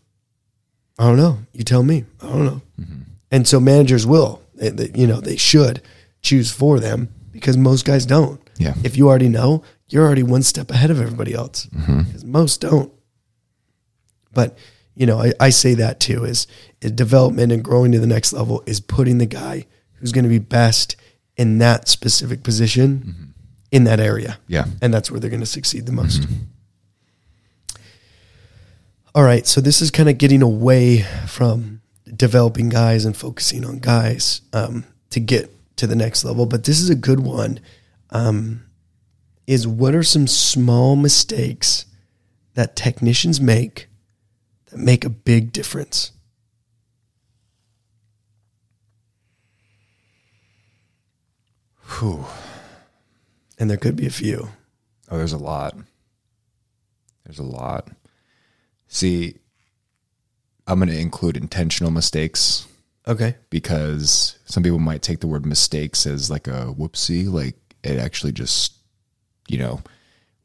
I 0.99 1.07
don't 1.07 1.17
know. 1.17 1.39
You 1.53 1.63
tell 1.63 1.83
me. 1.83 2.05
I 2.21 2.27
don't 2.27 2.45
know. 2.45 2.61
Mm-hmm. 2.79 3.01
And 3.31 3.47
so 3.47 3.59
managers 3.59 4.05
will, 4.05 4.41
they, 4.55 4.69
they- 4.69 4.91
you 4.93 5.07
know, 5.07 5.19
they 5.19 5.37
should 5.37 5.81
choose 6.21 6.51
for 6.51 6.79
them 6.79 7.09
because 7.31 7.57
most 7.57 7.85
guys 7.85 8.05
don't. 8.05 8.39
Yeah. 8.57 8.75
If 8.83 8.95
you 8.95 9.09
already 9.09 9.29
know, 9.29 9.63
you're 9.89 10.05
already 10.05 10.23
one 10.23 10.43
step 10.43 10.69
ahead 10.69 10.91
of 10.91 11.01
everybody 11.01 11.33
else 11.33 11.65
mm-hmm. 11.67 12.01
because 12.03 12.23
most 12.23 12.61
don't. 12.61 12.91
But, 14.33 14.57
you 14.95 15.05
know, 15.05 15.19
I, 15.19 15.33
I 15.39 15.49
say 15.49 15.73
that 15.75 15.99
too 15.99 16.25
is, 16.25 16.47
is 16.81 16.91
development 16.91 17.51
and 17.51 17.63
growing 17.63 17.91
to 17.93 17.99
the 17.99 18.07
next 18.07 18.33
level 18.33 18.63
is 18.65 18.79
putting 18.79 19.17
the 19.17 19.25
guy 19.25 19.65
who's 19.93 20.11
going 20.11 20.23
to 20.23 20.29
be 20.29 20.39
best 20.39 20.95
in 21.37 21.57
that 21.57 21.87
specific 21.87 22.43
position 22.43 22.97
mm-hmm. 22.99 23.23
In 23.73 23.85
that 23.85 23.99
area. 23.99 24.37
Yeah. 24.47 24.65
And 24.83 24.93
that's 24.93 25.09
where 25.09 25.19
they're 25.19 25.31
going 25.31 25.39
to 25.39 25.47
succeed 25.47 25.87
the 25.87 25.91
most. 25.91 26.27
All 29.15 29.23
right. 29.23 29.47
So 29.47 29.61
this 29.61 29.81
is 29.81 29.89
kind 29.89 30.07
of 30.07 30.19
getting 30.19 30.43
away 30.43 31.01
from 31.27 31.81
developing 32.15 32.69
guys 32.69 33.03
and 33.03 33.17
focusing 33.17 33.65
on 33.65 33.79
guys 33.79 34.41
um, 34.53 34.85
to 35.09 35.19
get 35.19 35.49
to 35.77 35.87
the 35.87 35.95
next 35.95 36.23
level, 36.23 36.45
but 36.45 36.65
this 36.65 36.79
is 36.79 36.91
a 36.91 36.95
good 36.95 37.19
one. 37.19 37.59
Um, 38.11 38.63
is 39.47 39.67
what 39.67 39.95
are 39.95 40.03
some 40.03 40.27
small 40.27 40.95
mistakes 40.95 41.85
that 42.53 42.75
technicians 42.75 43.41
make 43.41 43.87
that 44.67 44.77
make 44.77 45.03
a 45.03 45.09
big 45.09 45.51
difference? 45.51 46.11
Whew. 51.97 52.25
And 53.59 53.69
there 53.69 53.77
could 53.77 53.95
be 53.95 54.07
a 54.07 54.11
few. 54.11 54.49
Oh, 55.09 55.17
there's 55.17 55.33
a 55.33 55.37
lot. 55.37 55.75
There's 57.25 57.39
a 57.39 57.43
lot. 57.43 57.89
See, 58.87 59.35
I'm 60.67 60.79
going 60.79 60.89
to 60.89 60.97
include 60.99 61.37
intentional 61.37 61.91
mistakes 61.91 62.67
Okay. 63.07 63.35
because 63.49 64.37
some 64.45 64.63
people 64.63 64.79
might 64.79 65.01
take 65.01 65.19
the 65.19 65.27
word 65.27 65.45
mistakes 65.45 66.05
as 66.05 66.29
like 66.29 66.47
a 66.47 66.73
whoopsie, 66.77 67.31
like 67.31 67.55
it 67.83 67.97
actually 67.99 68.31
just, 68.31 68.73
you 69.47 69.57
know, 69.57 69.81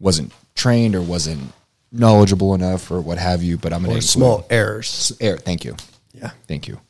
wasn't 0.01 0.33
trained 0.55 0.94
or 0.94 1.03
wasn't 1.03 1.53
knowledgeable 1.92 2.55
enough 2.55 2.90
or 2.90 3.01
what 3.01 3.18
have 3.18 3.42
you. 3.42 3.57
But 3.59 3.73
I'm 3.73 3.85
going 3.85 3.97
to 4.01 4.03
small 4.03 4.47
errors. 4.51 5.12
air. 5.21 5.37
Thank 5.38 5.64
you, 5.64 5.77
Yeah. 6.12 6.31
thank 6.47 6.68
you. 6.68 6.81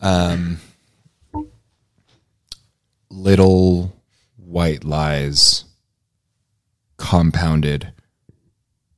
Um, 0.00 0.58
little 3.10 3.94
white 4.48 4.82
lies 4.82 5.66
compounded 6.96 7.92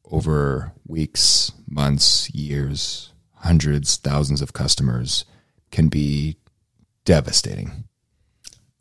over 0.05 0.73
weeks, 0.87 1.53
months, 1.69 2.31
years, 2.31 3.13
hundreds, 3.35 3.97
thousands 3.97 4.41
of 4.41 4.53
customers 4.53 5.25
can 5.73 5.89
be 5.89 6.37
devastating. 7.05 7.85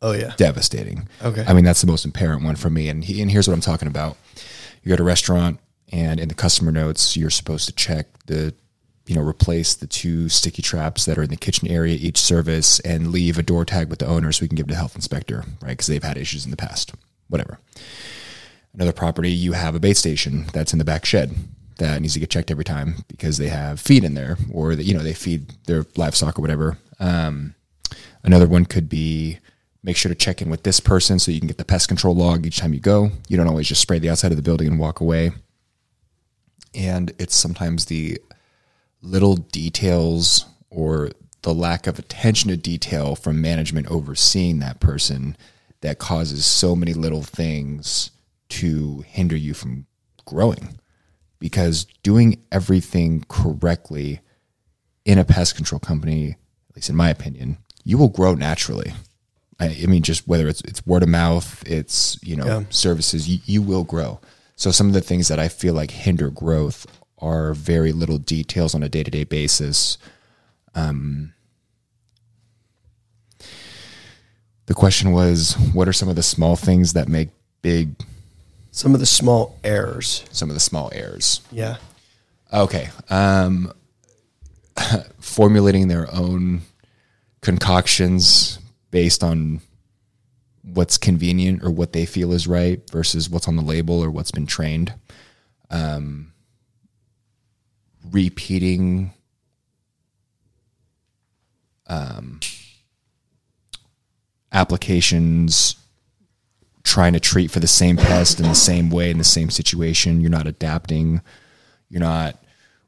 Oh 0.00 0.12
yeah. 0.12 0.34
Devastating. 0.36 1.08
Okay. 1.22 1.44
I 1.46 1.52
mean, 1.52 1.64
that's 1.64 1.80
the 1.80 1.86
most 1.86 2.04
apparent 2.04 2.44
one 2.44 2.56
for 2.56 2.70
me. 2.70 2.88
And 2.88 3.04
he, 3.04 3.20
and 3.20 3.30
here's 3.30 3.48
what 3.48 3.54
I'm 3.54 3.60
talking 3.60 3.88
about. 3.88 4.16
You 4.82 4.90
go 4.90 4.96
to 4.96 5.02
a 5.02 5.06
restaurant, 5.06 5.58
and 5.92 6.20
in 6.20 6.28
the 6.28 6.34
customer 6.34 6.72
notes, 6.72 7.16
you're 7.16 7.30
supposed 7.30 7.66
to 7.66 7.74
check 7.74 8.06
the, 8.26 8.54
you 9.10 9.16
know, 9.16 9.22
replace 9.22 9.74
the 9.74 9.86
two 9.86 10.28
sticky 10.28 10.62
traps 10.62 11.04
that 11.04 11.18
are 11.18 11.24
in 11.24 11.30
the 11.30 11.36
kitchen 11.36 11.68
area 11.68 11.96
each 11.96 12.18
service, 12.18 12.80
and 12.80 13.10
leave 13.10 13.38
a 13.38 13.42
door 13.42 13.64
tag 13.64 13.90
with 13.90 13.98
the 13.98 14.06
owner 14.06 14.32
so 14.32 14.42
we 14.42 14.48
can 14.48 14.56
give 14.56 14.66
it 14.66 14.70
to 14.70 14.76
health 14.76 14.94
inspector, 14.94 15.44
right? 15.60 15.70
Because 15.70 15.88
they've 15.88 16.02
had 16.02 16.16
issues 16.16 16.44
in 16.44 16.50
the 16.50 16.56
past. 16.56 16.94
Whatever. 17.28 17.58
Another 18.72 18.92
property, 18.92 19.30
you 19.30 19.52
have 19.52 19.74
a 19.74 19.80
bait 19.80 19.96
station 19.96 20.46
that's 20.52 20.72
in 20.72 20.78
the 20.78 20.84
back 20.84 21.04
shed 21.04 21.34
that 21.78 22.00
needs 22.00 22.14
to 22.14 22.20
get 22.20 22.30
checked 22.30 22.50
every 22.50 22.64
time 22.64 23.04
because 23.08 23.38
they 23.38 23.48
have 23.48 23.80
feed 23.80 24.04
in 24.04 24.14
there, 24.14 24.38
or 24.52 24.76
that 24.76 24.84
you 24.84 24.94
know 24.94 25.02
they 25.02 25.12
feed 25.12 25.50
their 25.66 25.84
livestock 25.96 26.38
or 26.38 26.42
whatever. 26.42 26.78
Um, 26.98 27.54
Another 28.22 28.46
one 28.46 28.66
could 28.66 28.88
be 28.88 29.38
make 29.82 29.96
sure 29.96 30.10
to 30.10 30.14
check 30.14 30.42
in 30.42 30.50
with 30.50 30.62
this 30.62 30.78
person 30.78 31.18
so 31.18 31.30
you 31.30 31.40
can 31.40 31.48
get 31.48 31.56
the 31.56 31.64
pest 31.64 31.88
control 31.88 32.14
log 32.14 32.44
each 32.44 32.58
time 32.58 32.74
you 32.74 32.80
go. 32.80 33.10
You 33.28 33.36
don't 33.36 33.48
always 33.48 33.68
just 33.68 33.80
spray 33.80 33.98
the 33.98 34.10
outside 34.10 34.30
of 34.30 34.36
the 34.36 34.42
building 34.42 34.66
and 34.66 34.78
walk 34.78 35.00
away. 35.00 35.32
And 36.74 37.12
it's 37.18 37.34
sometimes 37.34 37.86
the 37.86 38.20
little 39.02 39.36
details 39.36 40.46
or 40.70 41.10
the 41.42 41.54
lack 41.54 41.86
of 41.86 41.98
attention 41.98 42.50
to 42.50 42.56
detail 42.56 43.16
from 43.16 43.40
management 43.40 43.86
overseeing 43.90 44.58
that 44.58 44.80
person 44.80 45.36
that 45.80 45.98
causes 45.98 46.44
so 46.44 46.76
many 46.76 46.92
little 46.92 47.22
things 47.22 48.10
to 48.50 49.02
hinder 49.06 49.36
you 49.36 49.54
from 49.54 49.86
growing. 50.26 50.78
Because 51.38 51.86
doing 52.02 52.42
everything 52.52 53.24
correctly 53.28 54.20
in 55.06 55.18
a 55.18 55.24
pest 55.24 55.56
control 55.56 55.78
company, 55.78 56.36
at 56.68 56.76
least 56.76 56.90
in 56.90 56.96
my 56.96 57.08
opinion, 57.08 57.56
you 57.84 57.96
will 57.96 58.10
grow 58.10 58.34
naturally. 58.34 58.92
I, 59.58 59.78
I 59.82 59.86
mean, 59.86 60.02
just 60.02 60.28
whether 60.28 60.46
it's 60.48 60.60
it's 60.62 60.86
word 60.86 61.02
of 61.02 61.08
mouth, 61.08 61.62
it's 61.66 62.18
you 62.22 62.36
know 62.36 62.44
Yeah. 62.46 62.62
services, 62.68 63.26
you, 63.28 63.38
you 63.46 63.62
will 63.62 63.84
grow. 63.84 64.20
So 64.56 64.70
some 64.70 64.88
of 64.88 64.92
the 64.92 65.00
things 65.00 65.28
that 65.28 65.38
I 65.38 65.48
feel 65.48 65.72
like 65.72 65.90
hinder 65.90 66.28
growth 66.28 66.86
are 67.20 67.54
very 67.54 67.92
little 67.92 68.18
details 68.18 68.74
on 68.74 68.82
a 68.82 68.88
day 68.88 69.02
to 69.02 69.10
day 69.10 69.24
basis. 69.24 69.98
Um, 70.74 71.34
the 74.66 74.74
question 74.74 75.12
was, 75.12 75.54
what 75.72 75.88
are 75.88 75.92
some 75.92 76.08
of 76.08 76.16
the 76.16 76.22
small 76.22 76.56
things 76.56 76.92
that 76.92 77.08
make 77.08 77.30
big? 77.62 77.94
Some 78.70 78.94
of 78.94 79.00
the 79.00 79.06
small 79.06 79.58
errors. 79.64 80.24
Some 80.30 80.48
of 80.48 80.54
the 80.54 80.60
small 80.60 80.90
errors. 80.94 81.40
Yeah. 81.50 81.76
Okay. 82.52 82.90
Um, 83.08 83.72
formulating 85.20 85.88
their 85.88 86.12
own 86.14 86.62
concoctions 87.40 88.58
based 88.90 89.22
on 89.22 89.60
what's 90.62 90.98
convenient 90.98 91.64
or 91.64 91.70
what 91.70 91.92
they 91.92 92.06
feel 92.06 92.32
is 92.32 92.46
right 92.46 92.80
versus 92.90 93.28
what's 93.28 93.48
on 93.48 93.56
the 93.56 93.62
label 93.62 94.02
or 94.02 94.10
what's 94.10 94.30
been 94.30 94.46
trained. 94.46 94.94
Um, 95.70 96.29
repeating 98.10 99.12
um, 101.86 102.40
applications 104.52 105.76
trying 106.82 107.12
to 107.12 107.20
treat 107.20 107.50
for 107.50 107.60
the 107.60 107.66
same 107.66 107.96
pest 107.96 108.40
in 108.40 108.48
the 108.48 108.54
same 108.54 108.90
way 108.90 109.10
in 109.10 109.18
the 109.18 109.24
same 109.24 109.50
situation 109.50 110.20
you're 110.20 110.30
not 110.30 110.46
adapting 110.46 111.20
you're 111.88 112.00
not 112.00 112.36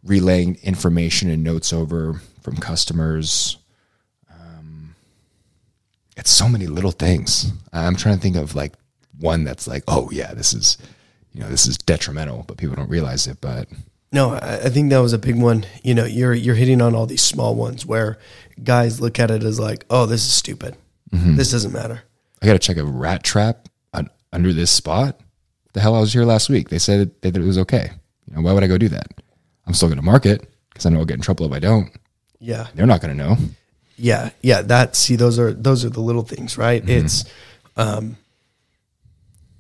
relaying 0.05 0.59
information 0.63 1.31
and 1.31 1.45
notes 1.45 1.73
over 1.73 2.21
from 2.41 2.57
customers. 2.57 3.57
Um, 4.31 4.95
it's 6.17 6.31
so 6.31 6.49
many 6.49 6.67
little 6.67 6.91
things. 6.91 7.53
I'm 7.73 7.97
trying 7.97 8.17
to 8.17 8.21
think 8.21 8.37
of 8.37 8.55
like 8.55 8.75
one 9.19 9.45
that's 9.45 9.69
like, 9.69 9.85
oh 9.89 10.11
yeah, 10.13 10.35
this 10.35 10.53
is, 10.53 10.79
you 11.33 11.41
know, 11.41 11.49
this 11.49 11.67
is 11.67 11.79
detrimental, 11.79 12.45
but 12.47 12.57
people 12.57 12.77
don't 12.77 12.91
realize 12.91 13.27
it. 13.27 13.41
But 13.41 13.69
No, 14.13 14.35
I, 14.35 14.69
think 14.69 14.91
that 14.91 14.99
was 14.99 15.15
a 15.15 15.19
big 15.19 15.41
one. 15.41 15.65
You 15.83 15.95
know, 15.95 16.05
you're 16.05 16.35
you're 16.35 16.55
hitting 16.55 16.83
on 16.83 16.95
all 16.95 17.07
these 17.07 17.23
small 17.23 17.55
ones 17.55 17.87
where 17.87 18.19
guys 18.63 19.01
look 19.01 19.19
at 19.19 19.31
it 19.31 19.43
as 19.43 19.59
like, 19.59 19.87
oh, 19.89 20.05
this 20.05 20.21
is 20.21 20.33
stupid. 20.33 20.77
This 21.13 21.51
doesn't 21.51 21.73
matter. 21.73 22.03
I 22.41 22.47
got 22.47 22.55
to 22.55 22.59
check 22.59 22.77
a 22.79 22.85
rat 22.85 23.23
trap 23.23 23.69
on, 23.93 24.09
under 24.33 24.53
this 24.53 24.71
spot. 24.71 25.21
The 25.75 25.81
hell, 25.81 25.95
I 25.95 26.01
was 26.01 26.13
here 26.13 26.25
last 26.25 26.49
week. 26.49 26.71
They 26.71 26.79
said 26.79 27.01
it, 27.01 27.23
that 27.23 27.37
it 27.37 27.43
was 27.43 27.59
okay. 27.59 27.91
You 28.27 28.37
know, 28.37 28.43
why 28.43 28.53
would 28.53 28.65
I 28.65 28.67
go 28.67 28.79
do 28.79 28.89
that? 28.89 29.09
I'm 29.67 29.75
still 29.75 29.89
going 29.89 29.99
to 29.99 30.05
mark 30.05 30.27
it 30.27 30.47
because 30.71 30.87
I 30.87 30.91
know 30.91 30.99
I'll 30.99 31.05
get 31.05 31.17
in 31.17 31.21
trouble 31.21 31.47
if 31.47 31.53
I 31.53 31.59
don't. 31.59 31.91
Yeah. 32.41 32.67
They're 32.75 32.87
not 32.87 33.01
going 33.01 33.17
to 33.17 33.23
know. 33.23 33.37
Yeah, 33.97 34.31
yeah. 34.41 34.63
That 34.63 34.97
see, 34.97 35.17
those 35.17 35.39
are 35.39 35.53
those 35.53 35.85
are 35.85 35.91
the 35.91 36.01
little 36.01 36.23
things, 36.23 36.59
right? 36.59 36.83
It's, 36.89 37.25
um, 37.77 38.17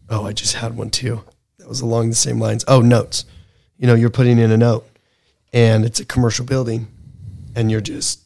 oh, 0.09 0.27
I 0.27 0.33
just 0.33 0.55
had 0.55 0.77
one 0.77 0.91
too. 0.91 1.23
That 1.59 1.69
was 1.69 1.81
along 1.81 2.09
the 2.09 2.17
same 2.17 2.41
lines. 2.41 2.65
Oh, 2.67 2.81
notes. 2.81 3.25
You 3.83 3.89
know, 3.89 3.95
you're 3.95 4.11
putting 4.11 4.39
in 4.39 4.53
a 4.53 4.57
note, 4.57 4.87
and 5.53 5.85
it's 5.85 5.99
a 5.99 6.05
commercial 6.05 6.47
building, 6.47 6.87
and 7.57 7.69
you're 7.69 7.81
just, 7.81 8.21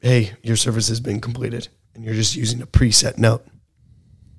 hey, 0.00 0.32
your 0.42 0.56
service 0.56 0.88
has 0.88 1.00
been 1.00 1.20
completed, 1.20 1.68
and 1.94 2.02
you're 2.02 2.14
just 2.14 2.34
using 2.34 2.62
a 2.62 2.66
preset 2.66 3.18
note 3.18 3.46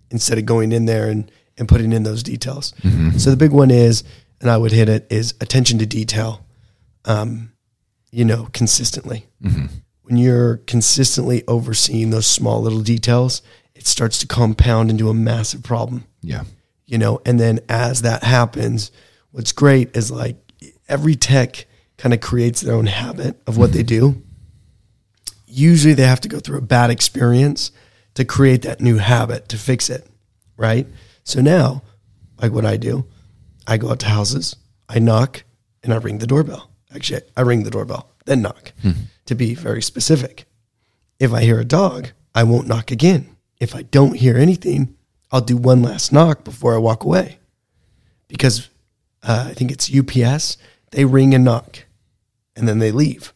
instead 0.10 0.40
of 0.40 0.48
going 0.48 0.72
in 0.72 0.86
there 0.86 1.10
and 1.10 1.32
and 1.60 1.68
putting 1.70 1.94
in 1.94 2.02
those 2.02 2.24
details. 2.24 2.74
So 3.18 3.30
the 3.30 3.38
big 3.38 3.52
one 3.52 3.70
is, 3.70 4.04
and 4.40 4.50
I 4.50 4.58
would 4.58 4.72
hit 4.72 4.90
it 4.90 5.06
is 5.12 5.36
attention 5.42 5.78
to 5.78 5.86
detail. 5.86 6.44
Um, 7.06 7.52
you 8.10 8.26
know, 8.26 8.48
consistently 8.52 9.28
when 10.02 10.18
you're 10.18 10.58
consistently 10.66 11.44
overseeing 11.48 12.10
those 12.10 12.26
small 12.26 12.64
little 12.64 12.82
details, 12.82 13.44
it 13.76 13.86
starts 13.86 14.18
to 14.20 14.28
compound 14.28 14.90
into 14.90 15.08
a 15.08 15.14
massive 15.14 15.62
problem, 15.62 16.06
Yeah. 16.24 16.46
you 16.88 16.98
know. 16.98 17.22
And 17.28 17.40
then 17.40 17.60
as 17.70 18.02
that 18.02 18.24
happens, 18.24 18.92
what's 19.32 19.52
great 19.52 19.96
is 19.96 20.12
like 20.12 20.38
every 20.88 21.16
tech 21.16 21.66
kind 21.98 22.14
of 22.14 22.22
creates 22.22 22.62
their 22.62 22.76
own 22.76 22.88
habit 22.88 23.42
of 23.48 23.58
what 23.58 23.74
they 23.74 23.84
do. 23.84 24.22
Usually 25.46 25.94
they 25.94 26.06
have 26.06 26.22
to 26.22 26.30
go 26.30 26.40
through 26.40 26.58
a 26.58 26.62
bad 26.62 26.90
experience 26.90 27.72
to 28.16 28.26
create 28.26 28.62
that 28.64 28.82
new 28.82 28.98
habit 28.98 29.50
to 29.50 29.58
fix 29.58 29.90
it, 29.90 30.08
right? 30.58 30.88
So 31.24 31.42
now, 31.42 31.84
like 32.42 32.52
what 32.52 32.66
I 32.66 32.78
do, 32.78 33.06
I 33.68 33.78
go 33.78 33.92
out 33.92 34.00
to 34.00 34.08
houses, 34.08 34.56
I 34.90 35.00
knock, 35.00 35.44
and 35.84 35.94
I 35.94 35.98
ring 35.98 36.18
the 36.18 36.28
doorbell. 36.28 36.70
Actually, 36.94 37.22
I 37.38 37.42
ring 37.42 37.64
the 37.64 37.72
doorbell, 37.72 38.10
then 38.26 38.42
knock 38.42 38.74
hmm. 38.82 38.92
to 39.26 39.36
be 39.36 39.56
very 39.56 39.82
specific. 39.82 40.46
If 41.20 41.34
I 41.34 41.42
hear 41.42 41.60
a 41.60 41.66
dog, 41.66 42.10
I 42.34 42.44
won't 42.44 42.68
knock 42.68 42.92
again. 42.92 43.36
If 43.60 43.76
I 43.76 43.84
don't 43.84 44.16
hear 44.18 44.38
anything, 44.38 44.96
I'll 45.32 45.42
do 45.42 45.56
one 45.56 45.84
last 45.84 46.12
knock 46.12 46.44
before 46.44 46.74
I 46.74 46.80
walk 46.80 47.04
away. 47.04 47.38
Because 48.28 48.70
uh, 49.24 49.46
I 49.50 49.54
think 49.54 49.72
it's 49.72 49.94
UPS, 49.94 50.58
they 50.92 51.06
ring 51.06 51.34
and 51.34 51.44
knock 51.44 51.86
and 52.56 52.68
then 52.68 52.80
they 52.80 52.92
leave. 52.92 53.34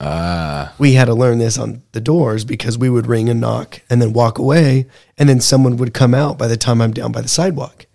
Ah, 0.00 0.74
We 0.78 0.92
had 0.92 1.06
to 1.06 1.14
learn 1.14 1.38
this 1.38 1.58
on 1.58 1.82
the 1.92 2.00
doors 2.00 2.44
because 2.44 2.78
we 2.78 2.88
would 2.88 3.06
ring 3.06 3.28
and 3.28 3.40
knock 3.40 3.80
and 3.90 4.00
then 4.00 4.12
walk 4.12 4.38
away. 4.38 4.86
And 5.16 5.28
then 5.28 5.40
someone 5.40 5.76
would 5.76 5.92
come 5.92 6.14
out 6.14 6.38
by 6.38 6.46
the 6.46 6.56
time 6.56 6.80
I'm 6.80 6.92
down 6.92 7.10
by 7.10 7.20
the 7.20 7.28
sidewalk. 7.28 7.86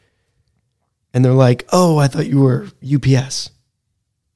And 1.14 1.24
they're 1.24 1.32
like, 1.32 1.66
oh, 1.72 1.97
I 1.97 2.08
thought 2.08 2.28
you 2.28 2.41
were 2.41 2.68
UPS 2.84 3.51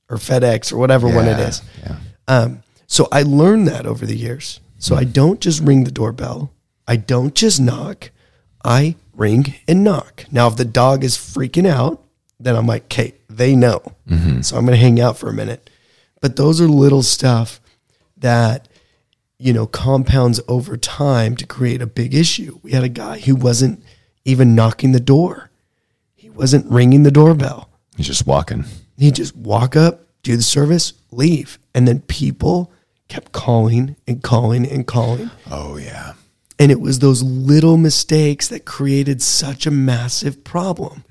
or 0.09 0.17
FedEx 0.17 0.71
or 0.71 0.77
whatever 0.77 1.07
one 1.07 1.27
it 1.27 1.39
is." 1.39 1.61
yeah. 1.83 1.87
Yeah. 1.89 1.97
Um, 2.29 2.63
so 2.85 3.09
I 3.11 3.23
learned 3.23 3.67
that 3.67 3.85
over 3.85 4.05
the 4.05 4.15
years. 4.15 4.61
So 4.77 4.95
I 4.95 5.03
don't 5.03 5.41
just 5.41 5.61
ring 5.61 5.83
the 5.83 5.91
doorbell. 5.91 6.53
I 6.87 6.95
don't 6.95 7.35
just 7.35 7.59
knock, 7.59 8.11
I 8.63 8.95
ring 9.13 9.55
and 9.67 9.83
knock. 9.83 10.25
Now, 10.31 10.47
if 10.47 10.55
the 10.55 10.63
dog 10.63 11.03
is 11.03 11.17
freaking 11.17 11.67
out, 11.67 12.01
then 12.39 12.55
I'm 12.55 12.67
like, 12.67 12.83
okay, 12.85 13.15
they 13.29 13.55
know. 13.55 13.81
Mm-hmm. 14.09 14.41
So 14.41 14.57
I'm 14.57 14.65
going 14.65 14.77
to 14.77 14.83
hang 14.83 14.99
out 14.99 15.17
for 15.17 15.29
a 15.29 15.33
minute. 15.33 15.69
But 16.21 16.35
those 16.35 16.61
are 16.61 16.67
little 16.67 17.03
stuff 17.03 17.59
that, 18.17 18.67
you 19.37 19.53
know, 19.53 19.67
compounds 19.67 20.39
over 20.47 20.77
time 20.77 21.35
to 21.35 21.45
create 21.45 21.81
a 21.81 21.87
big 21.87 22.13
issue. 22.13 22.59
We 22.63 22.71
had 22.71 22.83
a 22.83 22.89
guy 22.89 23.19
who 23.19 23.35
wasn't 23.35 23.83
even 24.25 24.55
knocking 24.55 24.91
the 24.91 24.99
door, 24.99 25.49
he 26.15 26.29
wasn't 26.29 26.69
ringing 26.71 27.03
the 27.03 27.11
doorbell. 27.11 27.69
He's 27.95 28.07
just 28.07 28.27
walking. 28.27 28.65
He'd 28.97 29.15
just 29.15 29.35
walk 29.35 29.75
up, 29.75 30.01
do 30.21 30.35
the 30.35 30.43
service, 30.43 30.93
leave. 31.11 31.57
And 31.73 31.87
then 31.87 32.01
people 32.01 32.71
kept 33.07 33.31
calling 33.31 33.95
and 34.07 34.21
calling 34.21 34.67
and 34.67 34.85
calling. 34.85 35.31
Oh 35.49 35.77
yeah. 35.77 36.13
And 36.59 36.71
it 36.71 36.81
was 36.81 36.99
those 36.99 37.23
little 37.23 37.77
mistakes 37.77 38.47
that 38.47 38.65
created 38.65 39.21
such 39.21 39.65
a 39.65 39.71
massive 39.71 40.43
problem. 40.43 41.05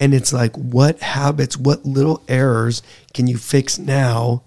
And 0.00 0.14
it's 0.14 0.32
like, 0.32 0.56
what 0.56 0.98
habits, 1.00 1.56
what 1.58 1.84
little 1.84 2.22
errors 2.26 2.82
can 3.12 3.26
you 3.26 3.36
fix 3.36 3.78
now 3.78 4.42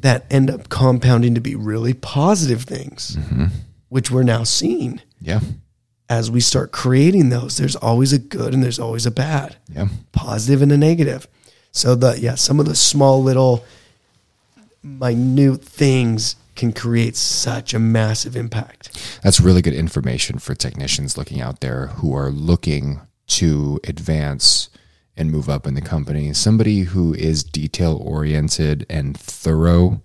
that 0.00 0.26
end 0.30 0.50
up 0.50 0.68
compounding 0.68 1.34
to 1.34 1.40
be 1.40 1.54
really 1.56 1.94
positive 1.94 2.64
things, 2.64 3.16
mm-hmm. 3.16 3.46
which 3.88 4.10
we're 4.10 4.22
now 4.22 4.44
seeing 4.44 5.00
Yeah. 5.20 5.40
as 6.10 6.30
we 6.30 6.40
start 6.40 6.70
creating 6.72 7.30
those. 7.30 7.56
There's 7.56 7.74
always 7.74 8.12
a 8.12 8.18
good 8.18 8.52
and 8.52 8.62
there's 8.62 8.78
always 8.78 9.06
a 9.06 9.10
bad 9.10 9.56
Yeah. 9.74 9.88
positive 10.12 10.60
and 10.60 10.70
a 10.70 10.76
negative. 10.76 11.26
So 11.72 11.94
the 11.94 12.20
yeah, 12.20 12.34
some 12.36 12.60
of 12.60 12.66
the 12.66 12.74
small 12.74 13.22
little 13.22 13.64
minute 14.82 15.62
things 15.64 16.36
can 16.54 16.72
create 16.72 17.16
such 17.16 17.74
a 17.74 17.78
massive 17.78 18.36
impact. 18.36 18.98
That's 19.22 19.40
really 19.40 19.60
good 19.62 19.74
information 19.74 20.38
for 20.38 20.54
technicians 20.54 21.18
looking 21.18 21.40
out 21.40 21.60
there 21.60 21.88
who 21.88 22.14
are 22.14 22.30
looking 22.30 23.00
to 23.26 23.80
advance 23.84 24.70
and 25.16 25.30
move 25.30 25.48
up 25.48 25.66
in 25.66 25.74
the 25.74 25.80
company. 25.80 26.32
Somebody 26.32 26.80
who 26.80 27.14
is 27.14 27.42
detail 27.42 27.96
oriented 28.02 28.86
and 28.88 29.16
thorough 29.18 30.02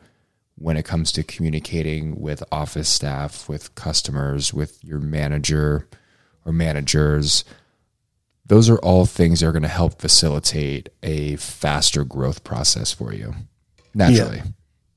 when 0.55 0.77
it 0.77 0.85
comes 0.85 1.11
to 1.11 1.23
communicating 1.23 2.19
with 2.19 2.43
office 2.51 2.87
staff, 2.87 3.49
with 3.49 3.73
customers, 3.75 4.53
with 4.53 4.83
your 4.83 4.99
manager 4.99 5.87
or 6.45 6.53
managers. 6.53 7.43
Those 8.45 8.69
are 8.69 8.77
all 8.79 9.05
things 9.05 9.39
that 9.39 9.47
are 9.47 9.51
going 9.51 9.61
to 9.63 9.67
help 9.67 9.99
facilitate 9.99 10.89
a 11.03 11.35
faster 11.37 12.03
growth 12.03 12.43
process 12.43 12.91
for 12.91 13.13
you 13.13 13.33
naturally. 13.93 14.41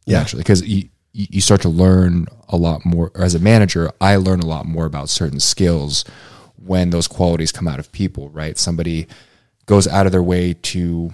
Yeah. 0.06 0.18
Naturally, 0.18 0.42
because 0.42 0.66
you, 0.66 0.88
you 1.12 1.40
start 1.40 1.62
to 1.62 1.68
learn 1.68 2.26
a 2.48 2.56
lot 2.56 2.84
more. 2.84 3.10
Or 3.14 3.22
as 3.22 3.34
a 3.34 3.38
manager, 3.38 3.90
I 4.00 4.16
learn 4.16 4.40
a 4.40 4.46
lot 4.46 4.66
more 4.66 4.84
about 4.84 5.08
certain 5.08 5.40
skills 5.40 6.04
when 6.64 6.90
those 6.90 7.08
qualities 7.08 7.52
come 7.52 7.68
out 7.68 7.78
of 7.78 7.92
people. 7.92 8.30
Right? 8.30 8.58
Somebody 8.58 9.06
goes 9.66 9.86
out 9.86 10.06
of 10.06 10.12
their 10.12 10.22
way 10.22 10.54
to, 10.54 11.12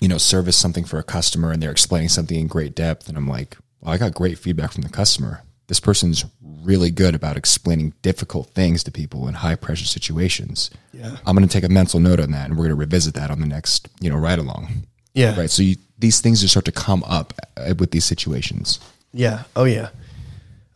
you 0.00 0.08
know, 0.08 0.18
service 0.18 0.56
something 0.56 0.84
for 0.84 0.98
a 0.98 1.02
customer, 1.02 1.52
and 1.52 1.62
they're 1.62 1.70
explaining 1.70 2.08
something 2.08 2.38
in 2.38 2.46
great 2.46 2.74
depth, 2.74 3.08
and 3.08 3.16
I'm 3.16 3.28
like, 3.28 3.56
well, 3.80 3.92
I 3.92 3.98
got 3.98 4.14
great 4.14 4.38
feedback 4.38 4.72
from 4.72 4.82
the 4.82 4.88
customer. 4.88 5.42
This 5.68 5.80
person's 5.80 6.24
really 6.40 6.90
good 6.90 7.14
about 7.14 7.36
explaining 7.36 7.92
difficult 8.02 8.48
things 8.50 8.82
to 8.84 8.90
people 8.90 9.28
in 9.28 9.34
high 9.34 9.56
pressure 9.56 9.84
situations. 9.84 10.70
Yeah. 10.92 11.16
I'm 11.26 11.36
going 11.36 11.46
to 11.46 11.52
take 11.52 11.64
a 11.64 11.72
mental 11.72 12.00
note 12.00 12.20
on 12.20 12.30
that, 12.32 12.46
and 12.46 12.56
we're 12.56 12.64
going 12.64 12.70
to 12.70 12.76
revisit 12.76 13.14
that 13.14 13.30
on 13.30 13.40
the 13.40 13.46
next, 13.46 13.88
you 14.00 14.10
know, 14.10 14.16
ride 14.16 14.38
along. 14.38 14.86
Yeah. 15.14 15.38
Right. 15.38 15.50
So 15.50 15.62
you, 15.62 15.76
these 15.98 16.20
things 16.20 16.40
just 16.40 16.52
start 16.52 16.66
to 16.66 16.72
come 16.72 17.02
up 17.04 17.32
uh, 17.56 17.74
with 17.78 17.90
these 17.90 18.04
situations. 18.04 18.80
Yeah. 19.12 19.44
Oh 19.54 19.64
yeah. 19.64 19.88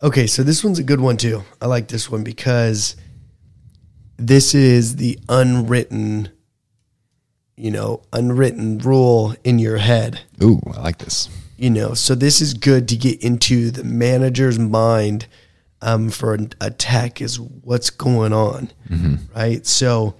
Okay, 0.03 0.25
so 0.25 0.41
this 0.41 0.63
one's 0.63 0.79
a 0.79 0.83
good 0.83 0.99
one 0.99 1.15
too. 1.15 1.43
I 1.61 1.67
like 1.67 1.87
this 1.87 2.09
one 2.09 2.23
because 2.23 2.95
this 4.21 4.53
is 4.55 4.95
the 4.97 5.19
unwritten 5.29 6.29
you 7.57 7.69
know, 7.69 8.01
unwritten 8.11 8.79
rule 8.79 9.35
in 9.43 9.59
your 9.59 9.77
head. 9.77 10.21
Ooh, 10.41 10.59
I 10.73 10.81
like 10.81 10.97
this. 10.97 11.29
you 11.57 11.69
know 11.69 11.93
so 11.93 12.15
this 12.15 12.41
is 12.41 12.55
good 12.55 12.87
to 12.89 12.95
get 12.95 13.21
into 13.21 13.69
the 13.69 13.83
manager's 13.83 14.57
mind 14.57 15.27
um, 15.83 16.09
for 16.09 16.33
a, 16.59 16.69
tech 16.71 17.21
is 17.21 17.39
what's 17.39 17.89
going 17.91 18.33
on 18.33 18.71
right? 19.35 19.65
So 19.67 20.15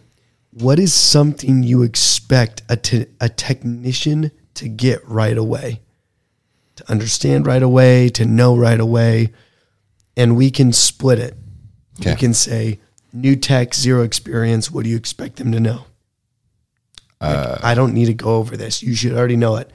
what 0.52 0.80
is 0.80 0.94
something 0.94 1.64
you 1.64 1.82
expect 1.84 2.62
a, 2.70 2.76
te- 2.76 3.08
a 3.20 3.30
technician 3.30 4.32
to 4.56 4.68
get 4.68 5.08
right 5.08 5.38
away? 5.38 5.82
To 6.78 6.92
understand 6.92 7.46
right 7.48 7.64
away 7.64 8.10
to 8.10 8.26
know 8.26 8.56
right 8.58 8.80
away 8.80 9.32
and 10.18 10.36
we 10.36 10.52
can 10.52 10.74
split 10.74 11.20
it. 11.20 11.36
We 12.14 12.16
can 12.16 12.34
say 12.34 12.80
new 13.14 13.36
tech 13.36 13.74
zero 13.74 14.04
experience 14.04 14.72
what 14.72 14.84
do 14.84 14.90
you 14.90 14.98
expect 14.98 15.38
them 15.38 15.52
to 15.52 15.60
know 15.60 15.86
like, 17.22 17.38
uh, 17.38 17.58
I 17.62 17.76
don't 17.76 17.94
need 17.94 18.06
to 18.06 18.16
go 18.16 18.38
over 18.38 18.58
this. 18.58 18.82
You 18.82 18.96
should 18.96 19.14
already 19.14 19.36
know 19.36 19.56
it. 19.58 19.70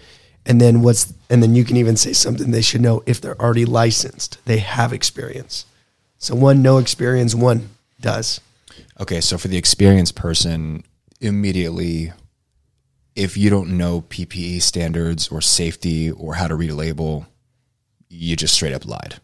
And 0.45 0.61
then 0.61 0.83
what's 0.83 1.15
and 1.31 1.43
then 1.43 1.55
you 1.55 1.65
can 1.65 1.77
even 1.77 1.97
say 1.97 2.13
something 2.13 2.51
they 2.51 2.63
should 2.63 2.81
know 2.81 3.03
if 3.07 3.21
they're 3.21 3.41
already 3.41 3.65
licensed. 3.65 4.45
They 4.45 4.59
have 4.59 4.93
experience. 4.93 5.65
So 6.19 6.35
one 6.35 6.61
no 6.63 6.79
experience, 6.79 7.35
one 7.35 7.71
does. 8.01 8.41
Okay, 9.01 9.21
so 9.21 9.39
for 9.39 9.49
the 9.49 9.57
experienced 9.57 10.15
person, 10.15 10.85
immediately, 11.21 12.13
if 13.15 13.37
you 13.37 13.49
don't 13.51 13.77
know 13.77 14.03
PPE 14.03 14.63
standards 14.63 15.29
or 15.29 15.41
safety 15.41 16.11
or 16.11 16.35
how 16.35 16.49
to 16.49 16.55
read 16.55 16.71
a 16.71 16.75
label, 16.75 17.27
you 18.09 18.35
just 18.37 18.55
straight 18.55 18.73
up 18.75 18.87
lied. 18.87 19.21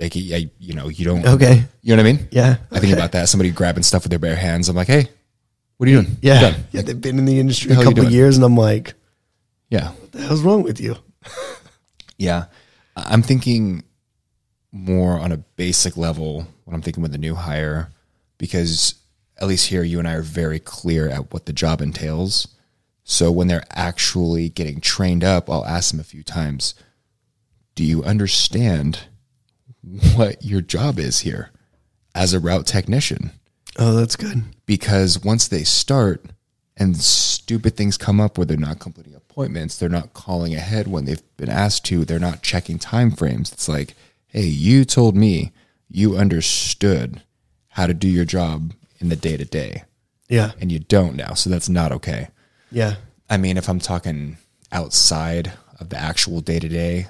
Like, 0.00 0.16
I, 0.16 0.50
you 0.58 0.72
know, 0.74 0.88
you 0.88 1.04
don't. 1.04 1.24
Okay. 1.26 1.62
You 1.82 1.94
know 1.94 2.02
what 2.02 2.08
I 2.08 2.12
mean? 2.14 2.28
Yeah. 2.30 2.56
I 2.72 2.80
think 2.80 2.84
Okay. 2.84 2.92
about 2.94 3.12
that. 3.12 3.28
Somebody 3.28 3.50
grabbing 3.50 3.82
stuff 3.82 4.02
with 4.04 4.10
their 4.10 4.18
bare 4.18 4.34
hands. 4.34 4.68
I'm 4.70 4.74
like, 4.76 4.86
hey, 4.88 5.08
what 5.76 5.88
are 5.88 5.92
you 5.92 6.02
doing? 6.02 6.16
Yeah. 6.22 6.56
Yeah. 6.72 6.82
They've 6.82 6.98
been 7.00 7.18
in 7.18 7.26
the 7.26 7.38
industry 7.38 7.74
The 7.74 7.80
a 7.82 7.84
couple 7.84 8.06
of 8.06 8.10
years 8.10 8.36
and 8.36 8.44
I'm 8.44 8.56
like, 8.56 8.94
Yeah. 9.68 9.90
what 9.90 10.12
the 10.12 10.22
hell's 10.22 10.40
wrong 10.42 10.62
with 10.62 10.80
you? 10.80 10.96
Yeah. 12.18 12.46
I'm 12.96 13.22
thinking 13.22 13.84
more 14.72 15.18
on 15.18 15.32
a 15.32 15.36
basic 15.36 15.96
level 15.96 16.46
when 16.64 16.74
I'm 16.74 16.82
thinking 16.82 17.02
with 17.02 17.14
a 17.14 17.18
new 17.18 17.34
hire, 17.34 17.90
because 18.38 18.94
at 19.38 19.48
least 19.48 19.66
here, 19.68 19.82
you 19.82 19.98
and 19.98 20.06
I 20.08 20.12
are 20.14 20.22
very 20.22 20.58
clear 20.60 21.08
at 21.08 21.32
what 21.32 21.46
the 21.46 21.52
job 21.52 21.80
entails. 21.80 22.48
So 23.04 23.30
when 23.32 23.48
they're 23.48 23.64
actually 23.70 24.48
getting 24.50 24.80
trained 24.80 25.24
up, 25.24 25.48
I'll 25.50 25.64
ask 25.66 25.90
them 25.90 26.00
a 26.00 26.04
few 26.04 26.22
times, 26.22 26.74
Do 27.74 27.84
you 27.84 28.02
understand 28.04 29.00
what 30.14 30.44
your 30.44 30.60
job 30.60 30.98
is 30.98 31.20
here 31.20 31.50
as 32.14 32.32
a 32.34 32.40
route 32.40 32.66
technician? 32.66 33.30
Oh, 33.78 33.94
that's 33.94 34.16
good. 34.16 34.42
because 34.66 35.22
once 35.22 35.46
they 35.48 35.62
start 35.62 36.24
and 36.76 36.96
stupid 36.96 37.76
things 37.76 37.96
come 37.96 38.20
up 38.20 38.36
where 38.36 38.44
they're 38.44 38.56
not 38.56 38.80
completing 38.80 39.14
appointments, 39.14 39.78
they're 39.78 39.88
not 39.88 40.12
calling 40.12 40.54
ahead 40.54 40.88
when 40.88 41.04
they've 41.04 41.22
been 41.36 41.48
asked 41.48 41.84
to, 41.86 42.04
they're 42.04 42.18
not 42.18 42.42
checking 42.42 42.78
time 42.78 43.10
frames. 43.12 43.52
It's 43.52 43.68
like, 43.68 43.94
hey, 44.26 44.42
you 44.46 44.84
told 44.84 45.14
me 45.16 45.52
you 45.88 46.16
understood 46.16 47.22
how 47.68 47.86
to 47.86 47.94
do 47.94 48.08
your 48.08 48.24
job 48.24 48.72
in 48.98 49.08
the 49.08 49.16
day 49.16 49.36
to 49.36 49.44
day, 49.44 49.84
Yeah. 50.28 50.52
and 50.60 50.70
you 50.72 50.78
don't 50.80 51.16
now. 51.16 51.34
So 51.34 51.48
that's 51.48 51.68
not 51.68 51.92
okay. 51.92 52.28
Yeah. 52.72 52.96
I 53.28 53.36
mean, 53.36 53.56
if 53.56 53.68
I'm 53.68 53.78
talking 53.80 54.36
outside 54.72 55.52
of 55.78 55.88
the 55.90 55.96
actual 55.96 56.40
day 56.40 56.58
to 56.58 56.68
day, 56.68 57.06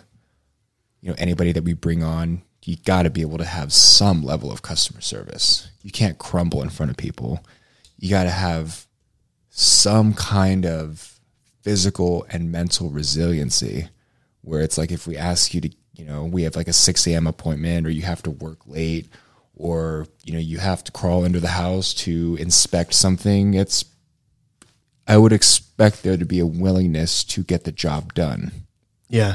you 1.00 1.08
know, 1.08 1.14
anybody 1.18 1.52
that 1.52 1.64
we 1.64 1.72
bring 1.72 2.02
on, 2.02 2.42
you 2.64 2.76
got 2.84 3.02
to 3.04 3.10
be 3.10 3.22
able 3.22 3.38
to 3.38 3.44
have 3.44 3.72
some 3.72 4.22
level 4.22 4.52
of 4.52 4.62
customer 4.62 5.00
service. 5.00 5.70
You 5.82 5.90
can't 5.90 6.18
crumble 6.18 6.62
in 6.62 6.68
front 6.70 6.90
of 6.90 6.96
people. 6.96 7.44
You 7.98 8.10
got 8.10 8.24
to 8.24 8.30
have 8.30 8.86
some 9.50 10.14
kind 10.14 10.66
of 10.66 11.18
physical 11.62 12.26
and 12.30 12.52
mental 12.52 12.90
resiliency 12.90 13.88
where 14.42 14.60
it's 14.60 14.78
like 14.78 14.90
if 14.90 15.06
we 15.06 15.16
ask 15.16 15.52
you 15.54 15.60
to, 15.62 15.70
you 15.94 16.04
know, 16.04 16.24
we 16.24 16.42
have 16.44 16.56
like 16.56 16.68
a 16.68 16.72
6 16.72 17.06
a.m. 17.06 17.26
appointment 17.26 17.86
or 17.86 17.90
you 17.90 18.02
have 18.02 18.22
to 18.22 18.30
work 18.30 18.58
late 18.66 19.08
or, 19.54 20.06
you 20.24 20.32
know, 20.32 20.38
you 20.38 20.58
have 20.58 20.82
to 20.84 20.92
crawl 20.92 21.24
into 21.24 21.40
the 21.40 21.48
house 21.48 21.92
to 21.92 22.36
inspect 22.40 22.94
something, 22.94 23.54
it's 23.54 23.84
I 25.06 25.18
would 25.18 25.32
expect 25.32 26.02
there 26.02 26.16
to 26.16 26.24
be 26.24 26.38
a 26.38 26.46
willingness 26.46 27.24
to 27.24 27.42
get 27.42 27.64
the 27.64 27.72
job 27.72 28.14
done 28.14 28.52
Yeah. 29.08 29.34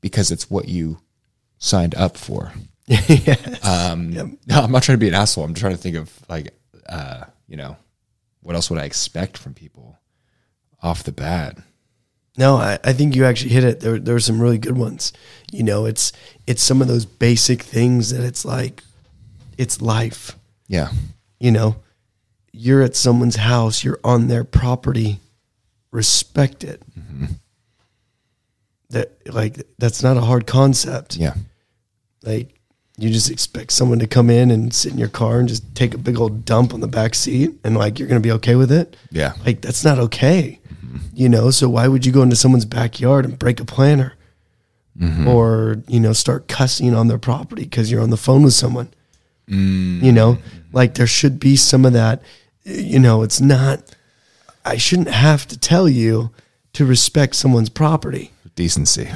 because 0.00 0.30
it's 0.30 0.48
what 0.50 0.68
you 0.68 1.00
signed 1.60 1.94
up 1.94 2.16
for. 2.16 2.52
yes. 2.86 3.64
Um, 3.64 4.10
Yep. 4.10 4.26
No, 4.48 4.60
I'm 4.62 4.72
not 4.72 4.82
trying 4.82 4.96
to 4.98 5.00
be 5.00 5.06
an 5.08 5.14
asshole. 5.14 5.44
I'm 5.44 5.54
trying 5.54 5.76
to 5.76 5.78
think 5.78 5.94
of 5.96 6.12
like, 6.28 6.52
uh, 6.88 7.24
you 7.46 7.56
know, 7.56 7.76
what 8.42 8.56
else 8.56 8.68
would 8.70 8.80
I 8.80 8.84
expect 8.84 9.38
from 9.38 9.54
people 9.54 9.96
off 10.82 11.04
the 11.04 11.12
bat? 11.12 11.58
No, 12.36 12.56
I, 12.56 12.78
I 12.82 12.92
think 12.92 13.14
you 13.14 13.24
actually 13.26 13.50
hit 13.50 13.62
it. 13.64 13.80
There, 13.80 13.98
there 13.98 14.14
were 14.14 14.20
some 14.20 14.40
really 14.40 14.58
good 14.58 14.76
ones. 14.76 15.12
You 15.52 15.62
know, 15.62 15.84
it's 15.86 16.12
it's 16.46 16.62
some 16.62 16.80
of 16.82 16.88
those 16.88 17.04
basic 17.04 17.62
things 17.62 18.10
that 18.10 18.24
it's 18.24 18.44
like, 18.44 18.82
it's 19.58 19.80
life. 19.82 20.36
Yeah, 20.66 20.90
You 21.38 21.50
know, 21.50 21.76
you're 22.52 22.82
at 22.82 22.96
someone's 22.96 23.36
house, 23.36 23.84
you're 23.84 23.98
on 24.04 24.28
their 24.28 24.44
property, 24.44 25.18
respect 25.90 26.64
it. 26.64 26.82
That 28.90 29.12
like 29.32 29.62
that's 29.78 30.02
not 30.02 30.16
a 30.16 30.20
hard 30.22 30.46
concept. 30.46 31.16
yeah, 31.16 31.34
Like, 32.22 32.54
You 33.00 33.08
just 33.08 33.30
expect 33.30 33.72
someone 33.72 33.98
to 34.00 34.06
come 34.06 34.28
in 34.28 34.50
and 34.50 34.74
sit 34.74 34.92
in 34.92 34.98
your 34.98 35.08
car 35.08 35.38
and 35.38 35.48
just 35.48 35.74
take 35.74 35.94
a 35.94 35.98
big 35.98 36.18
old 36.18 36.44
dump 36.44 36.74
on 36.74 36.80
the 36.80 36.86
back 36.86 37.14
seat 37.14 37.58
and 37.64 37.74
like 37.74 37.98
you're 37.98 38.08
going 38.08 38.20
to 38.20 38.26
be 38.26 38.32
okay 38.32 38.56
with 38.56 38.70
it. 38.70 38.94
Yeah. 39.10 39.32
Like 39.46 39.62
that's 39.62 39.82
not 39.82 39.98
okay. 39.98 40.60
You 41.14 41.30
know, 41.30 41.50
so 41.50 41.70
why 41.70 41.88
would 41.88 42.04
you 42.04 42.12
go 42.12 42.20
into 42.20 42.36
someone's 42.36 42.66
backyard 42.66 43.24
and 43.24 43.38
break 43.38 43.58
a 43.58 43.64
planter? 43.64 44.14
Mm-hmm. 44.98 45.28
Or, 45.28 45.82
you 45.88 45.98
know, 45.98 46.12
start 46.12 46.46
cussing 46.46 46.94
on 46.94 47.08
their 47.08 47.18
property 47.18 47.62
because 47.62 47.90
you're 47.90 48.02
on 48.02 48.10
the 48.10 48.18
phone 48.18 48.42
with 48.42 48.52
someone? 48.52 48.92
You 49.46 50.12
know, 50.12 50.34
mm. 50.34 50.42
like 50.72 50.94
there 50.94 51.06
should 51.06 51.40
be 51.40 51.56
some 51.56 51.86
of 51.86 51.94
that. 51.94 52.22
You 52.64 52.98
know, 52.98 53.22
it's 53.22 53.40
not, 53.40 53.96
I 54.64 54.76
shouldn't 54.76 55.08
have 55.08 55.48
to 55.48 55.58
tell 55.58 55.88
you 55.88 56.32
to 56.74 56.84
respect 56.84 57.34
someone's 57.34 57.70
property. 57.70 58.32
Decency. 58.54 59.08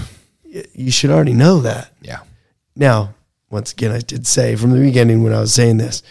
You 0.73 0.91
should 0.91 1.11
already 1.11 1.35
know 1.35 1.61
that. 1.61 1.93
Yeah. 2.01 2.21
Now, 2.77 3.15
once 3.51 3.73
again, 3.73 3.93
I 3.93 4.01
did 4.01 4.27
say 4.27 4.57
from 4.57 4.71
the 4.71 4.81
beginning 4.81 5.23
when 5.23 5.33
I 5.33 5.41
was 5.41 5.55
saying 5.55 5.77
this, 5.77 6.03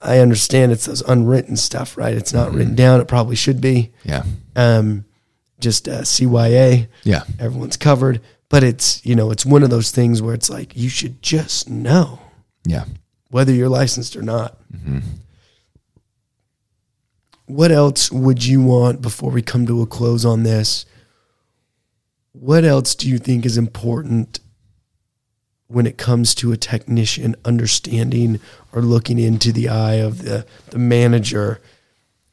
I 0.00 0.18
understand 0.18 0.72
it's 0.72 0.86
those 0.86 1.02
unwritten 1.02 1.56
stuff, 1.56 1.96
right? 1.96 2.14
It's 2.14 2.32
not 2.32 2.52
written 2.52 2.74
down. 2.74 3.00
It 3.00 3.08
probably 3.08 3.36
should 3.36 3.60
be. 3.60 3.92
Yeah. 4.04 4.24
Um, 4.56 5.04
just 5.60 5.86
uh, 5.88 6.00
CYA. 6.02 6.88
Yeah. 7.04 7.22
Everyone's 7.38 7.76
covered. 7.76 8.20
But 8.48 8.64
it's, 8.64 9.04
you 9.06 9.14
know, 9.14 9.30
it's 9.30 9.46
one 9.46 9.62
of 9.62 9.70
those 9.70 9.90
things 9.92 10.20
where 10.22 10.34
it's 10.34 10.50
like, 10.50 10.76
you 10.76 10.88
should 10.88 11.22
just 11.22 11.68
know 11.70 12.18
Yeah. 12.64 12.84
whether 13.30 13.52
you're 13.52 13.68
licensed 13.68 14.16
or 14.16 14.22
not. 14.22 14.56
What 17.46 17.70
else 17.70 18.10
would 18.10 18.44
you 18.44 18.62
want 18.62 19.02
before 19.02 19.30
we 19.30 19.42
come 19.42 19.66
to 19.66 19.82
a 19.82 19.86
close 19.86 20.24
on 20.24 20.42
this? 20.44 20.86
What 22.32 22.64
else 22.64 22.94
do 22.94 23.08
you 23.08 23.18
think 23.18 23.44
is 23.44 23.58
important 23.58 24.39
when 25.70 25.86
it 25.86 25.96
comes 25.96 26.34
to 26.34 26.50
a 26.50 26.56
technician 26.56 27.36
understanding 27.44 28.40
or 28.72 28.82
looking 28.82 29.18
into 29.18 29.52
the 29.52 29.68
eye 29.68 29.94
of 29.94 30.22
the, 30.22 30.44
the 30.70 30.78
manager? 30.78 31.60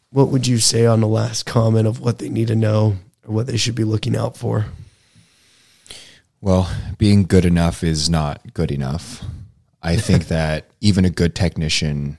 What 0.09 0.29
would 0.29 0.47
you 0.47 0.57
say 0.57 0.85
on 0.85 1.01
the 1.01 1.07
last 1.07 1.45
comment 1.45 1.87
of 1.87 1.99
what 1.99 2.17
they 2.17 2.29
need 2.29 2.47
to 2.47 2.55
know 2.55 2.97
or 3.25 3.35
what 3.35 3.47
they 3.47 3.57
should 3.57 3.75
be 3.75 3.83
looking 3.83 4.15
out 4.15 4.35
for? 4.35 4.65
Well, 6.41 6.69
being 6.97 7.23
good 7.23 7.45
enough 7.45 7.83
is 7.83 8.09
not 8.09 8.53
good 8.53 8.71
enough. 8.71 9.23
I 9.83 9.97
think 9.97 10.27
that 10.29 10.65
even 10.81 11.05
a 11.05 11.09
good 11.09 11.35
technician, 11.35 12.17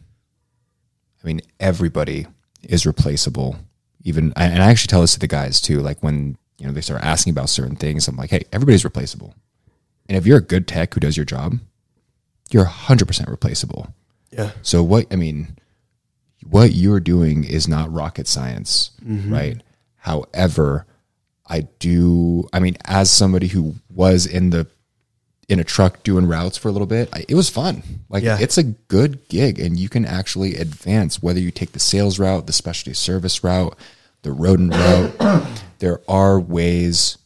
I 1.23 1.27
mean, 1.27 1.41
everybody 1.59 2.27
is 2.62 2.87
replaceable. 2.87 3.57
Even, 4.05 4.33
and 4.37 4.62
I 4.62 4.71
actually 4.71 4.89
tell 4.89 5.01
this 5.01 5.14
to 5.14 5.21
the 5.21 5.27
guys 5.27 5.61
too. 5.61 5.81
Like 5.81 6.01
when 6.03 6.37
you 6.59 6.66
know 6.66 6.73
they 6.73 6.81
start 6.81 7.03
asking 7.03 7.33
about 7.33 7.49
certain 7.49 7.77
things, 7.77 8.07
I'm 8.07 8.16
like, 8.16 8.31
hey, 8.31 8.45
everybody's 8.53 8.85
replaceable. 8.85 9.35
And 10.09 10.17
if 10.17 10.27
you're 10.27 10.39
a 10.39 10.43
good 10.43 10.67
tech 10.67 10.95
who 10.95 11.01
does 11.01 11.17
your 11.17 11.27
job, 11.27 11.59
you're 12.51 12.65
100% 12.65 13.29
replaceable. 13.29 13.93
Yeah. 14.31 14.53
So 14.63 14.83
what 14.83 15.07
I 15.11 15.17
mean, 15.17 15.59
what 16.49 16.73
you're 16.73 17.01
doing 17.01 17.45
is 17.45 17.69
not 17.69 17.93
rocket 17.93 18.27
science, 18.27 18.91
mm-hmm. 19.05 19.33
right? 19.33 19.63
However, 19.97 20.87
I 21.47 21.63
do. 21.79 22.49
I 22.53 22.61
mean, 22.61 22.77
as 22.85 23.11
somebody 23.11 23.49
who 23.49 23.77
was 23.91 24.27
in 24.27 24.51
the 24.51 24.67
in 25.49 25.59
a 25.59 25.65
truck 25.65 26.03
doing 26.03 26.27
routes 26.27 26.59
for 26.59 26.69
a 26.69 26.73
little 26.73 26.87
bit, 26.87 27.09
I, 27.13 27.25
it 27.27 27.35
was 27.35 27.49
fun. 27.49 27.83
Like 28.11 28.23
Yeah. 28.23 28.39
it's 28.39 28.59
a 28.59 28.63
good 28.63 29.29
gig, 29.29 29.59
and 29.59 29.79
you 29.79 29.89
can 29.89 30.05
actually 30.05 30.57
advance 30.57 31.23
whether 31.23 31.41
you 31.41 31.51
take 31.51 31.73
the 31.73 31.79
sales 31.79 32.19
route, 32.19 32.47
the 32.47 32.53
specialty 32.53 32.95
service 32.95 33.43
route, 33.43 33.77
the 34.23 34.33
rodent 34.33 34.75
route. 34.75 35.63
there 35.79 36.01
are 36.07 36.39
ways 36.39 37.17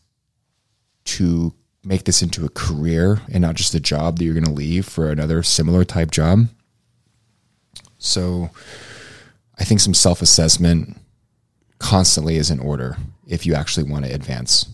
to 1.05 1.53
make 1.85 2.05
this 2.05 2.23
into 2.23 2.45
a 2.45 2.51
career 2.51 3.21
and 3.33 3.43
not 3.43 3.57
just 3.57 3.75
a 3.75 3.81
job 3.81 4.19
that 4.19 4.25
you're 4.25 4.35
going 4.35 4.45
to 4.45 4.51
leave 4.51 4.87
for 4.87 5.11
another 5.11 5.43
similar 5.43 5.85
type 5.85 6.11
job. 6.11 6.47
So 7.99 8.51
I 9.59 9.65
think 9.65 9.81
some 9.81 9.95
self 9.95 10.23
assessment 10.23 10.97
constantly 11.79 12.37
is 12.37 12.51
in 12.51 12.61
order 12.61 12.97
if 13.27 13.45
you 13.47 13.55
actually 13.55 13.91
want 13.91 14.05
to 14.05 14.13
advance. 14.13 14.69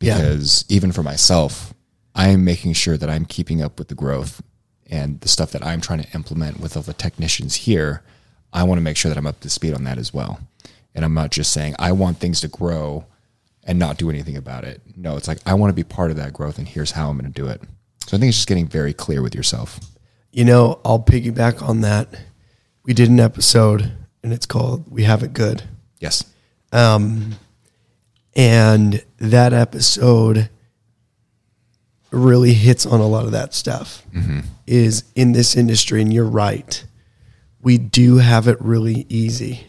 Yeah. 0.00 0.16
Because 0.16 0.64
even 0.68 0.90
for 0.90 1.02
myself, 1.02 1.72
I'm 2.14 2.44
making 2.44 2.72
sure 2.74 2.96
that 2.96 3.08
I'm 3.08 3.24
keeping 3.24 3.62
up 3.62 3.78
with 3.78 3.88
the 3.88 3.94
growth 3.94 4.42
and 4.90 5.20
the 5.20 5.28
stuff 5.28 5.52
that 5.52 5.64
I'm 5.64 5.80
trying 5.80 6.02
to 6.02 6.12
implement 6.14 6.60
with 6.60 6.76
all 6.76 6.82
the 6.82 6.92
technicians 6.92 7.54
here. 7.54 8.02
I 8.52 8.64
want 8.64 8.78
to 8.78 8.82
make 8.82 8.96
sure 8.96 9.08
that 9.08 9.16
I'm 9.16 9.26
up 9.26 9.40
to 9.40 9.50
speed 9.50 9.74
on 9.74 9.84
that 9.84 9.98
as 9.98 10.12
well. 10.12 10.40
And 10.94 11.04
I'm 11.04 11.14
not 11.14 11.30
just 11.30 11.52
saying 11.52 11.74
I 11.78 11.92
want 11.92 12.18
things 12.18 12.40
to 12.42 12.48
grow 12.48 13.06
and 13.64 13.78
not 13.78 13.96
do 13.96 14.10
anything 14.10 14.36
about 14.36 14.64
it. 14.64 14.80
No, 14.96 15.16
it's 15.16 15.28
like 15.28 15.38
I 15.46 15.54
want 15.54 15.70
to 15.70 15.74
be 15.74 15.84
part 15.84 16.10
of 16.10 16.16
that 16.16 16.32
growth 16.32 16.58
and 16.58 16.68
here's 16.68 16.90
how 16.92 17.10
I'm 17.10 17.18
going 17.18 17.32
to 17.32 17.42
do 17.42 17.48
it. 17.48 17.60
So 18.06 18.16
I 18.16 18.20
think 18.20 18.30
it's 18.30 18.38
just 18.38 18.48
getting 18.48 18.66
very 18.66 18.92
clear 18.92 19.22
with 19.22 19.34
yourself. 19.34 19.80
You 20.30 20.44
know, 20.44 20.80
I'll 20.84 20.98
piggyback 20.98 21.62
on 21.62 21.82
that. 21.82 22.08
We 22.84 22.94
did 22.94 23.08
an 23.10 23.20
episode 23.20 23.92
and 24.22 24.32
it's 24.32 24.46
called 24.46 24.90
We 24.90 25.04
Have 25.04 25.22
It 25.22 25.32
Good. 25.32 25.62
Yes. 26.00 26.24
Um, 26.72 27.36
and 28.34 29.04
that 29.18 29.52
episode 29.52 30.48
really 32.10 32.54
hits 32.54 32.86
on 32.86 33.00
a 33.00 33.06
lot 33.06 33.24
of 33.24 33.32
that 33.32 33.54
stuff. 33.54 34.02
Is 34.66 35.04
in 35.14 35.32
this 35.32 35.56
industry, 35.56 36.00
and 36.00 36.12
you're 36.12 36.24
right, 36.24 36.84
we 37.60 37.78
do 37.78 38.18
have 38.18 38.48
it 38.48 38.60
really 38.60 39.06
easy. 39.08 39.66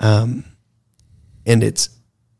Um, 0.00 0.44
and 1.46 1.62
it's 1.62 1.88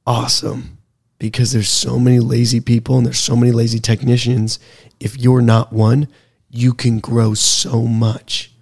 awesome 0.06 0.78
because 1.18 1.52
there's 1.52 1.68
so 1.68 1.98
many 1.98 2.20
lazy 2.20 2.60
people 2.60 2.96
and 2.96 3.06
there's 3.06 3.18
so 3.18 3.36
many 3.36 3.52
lazy 3.52 3.78
technicians. 3.78 4.58
If 5.00 5.18
you're 5.18 5.40
not 5.40 5.72
one, 5.72 6.08
you 6.50 6.74
can 6.74 7.00
grow 7.00 7.34
so 7.34 7.82
much. 7.82 8.52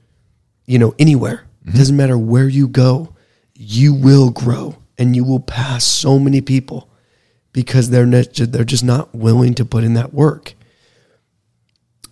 You 0.67 0.79
know, 0.79 0.95
anywhere. 0.99 1.47
It 1.67 1.75
doesn't 1.75 1.97
matter 1.97 2.19
where 2.19 2.49
you 2.49 2.69
go, 2.69 3.15
you 3.55 3.95
will 3.95 4.31
grow 4.31 4.77
and 4.99 5.15
you 5.15 5.25
will 5.25 5.41
pass 5.41 5.85
so 5.85 6.19
many 6.19 6.41
people 6.41 6.89
because 7.53 7.91
they're 7.91 8.07
not, 8.07 8.35
they're 8.35 8.65
just 8.65 8.85
not 8.85 9.15
willing 9.15 9.55
to 9.55 9.65
put 9.65 9.85
in 9.85 9.95
that 9.95 10.13
work. 10.13 10.55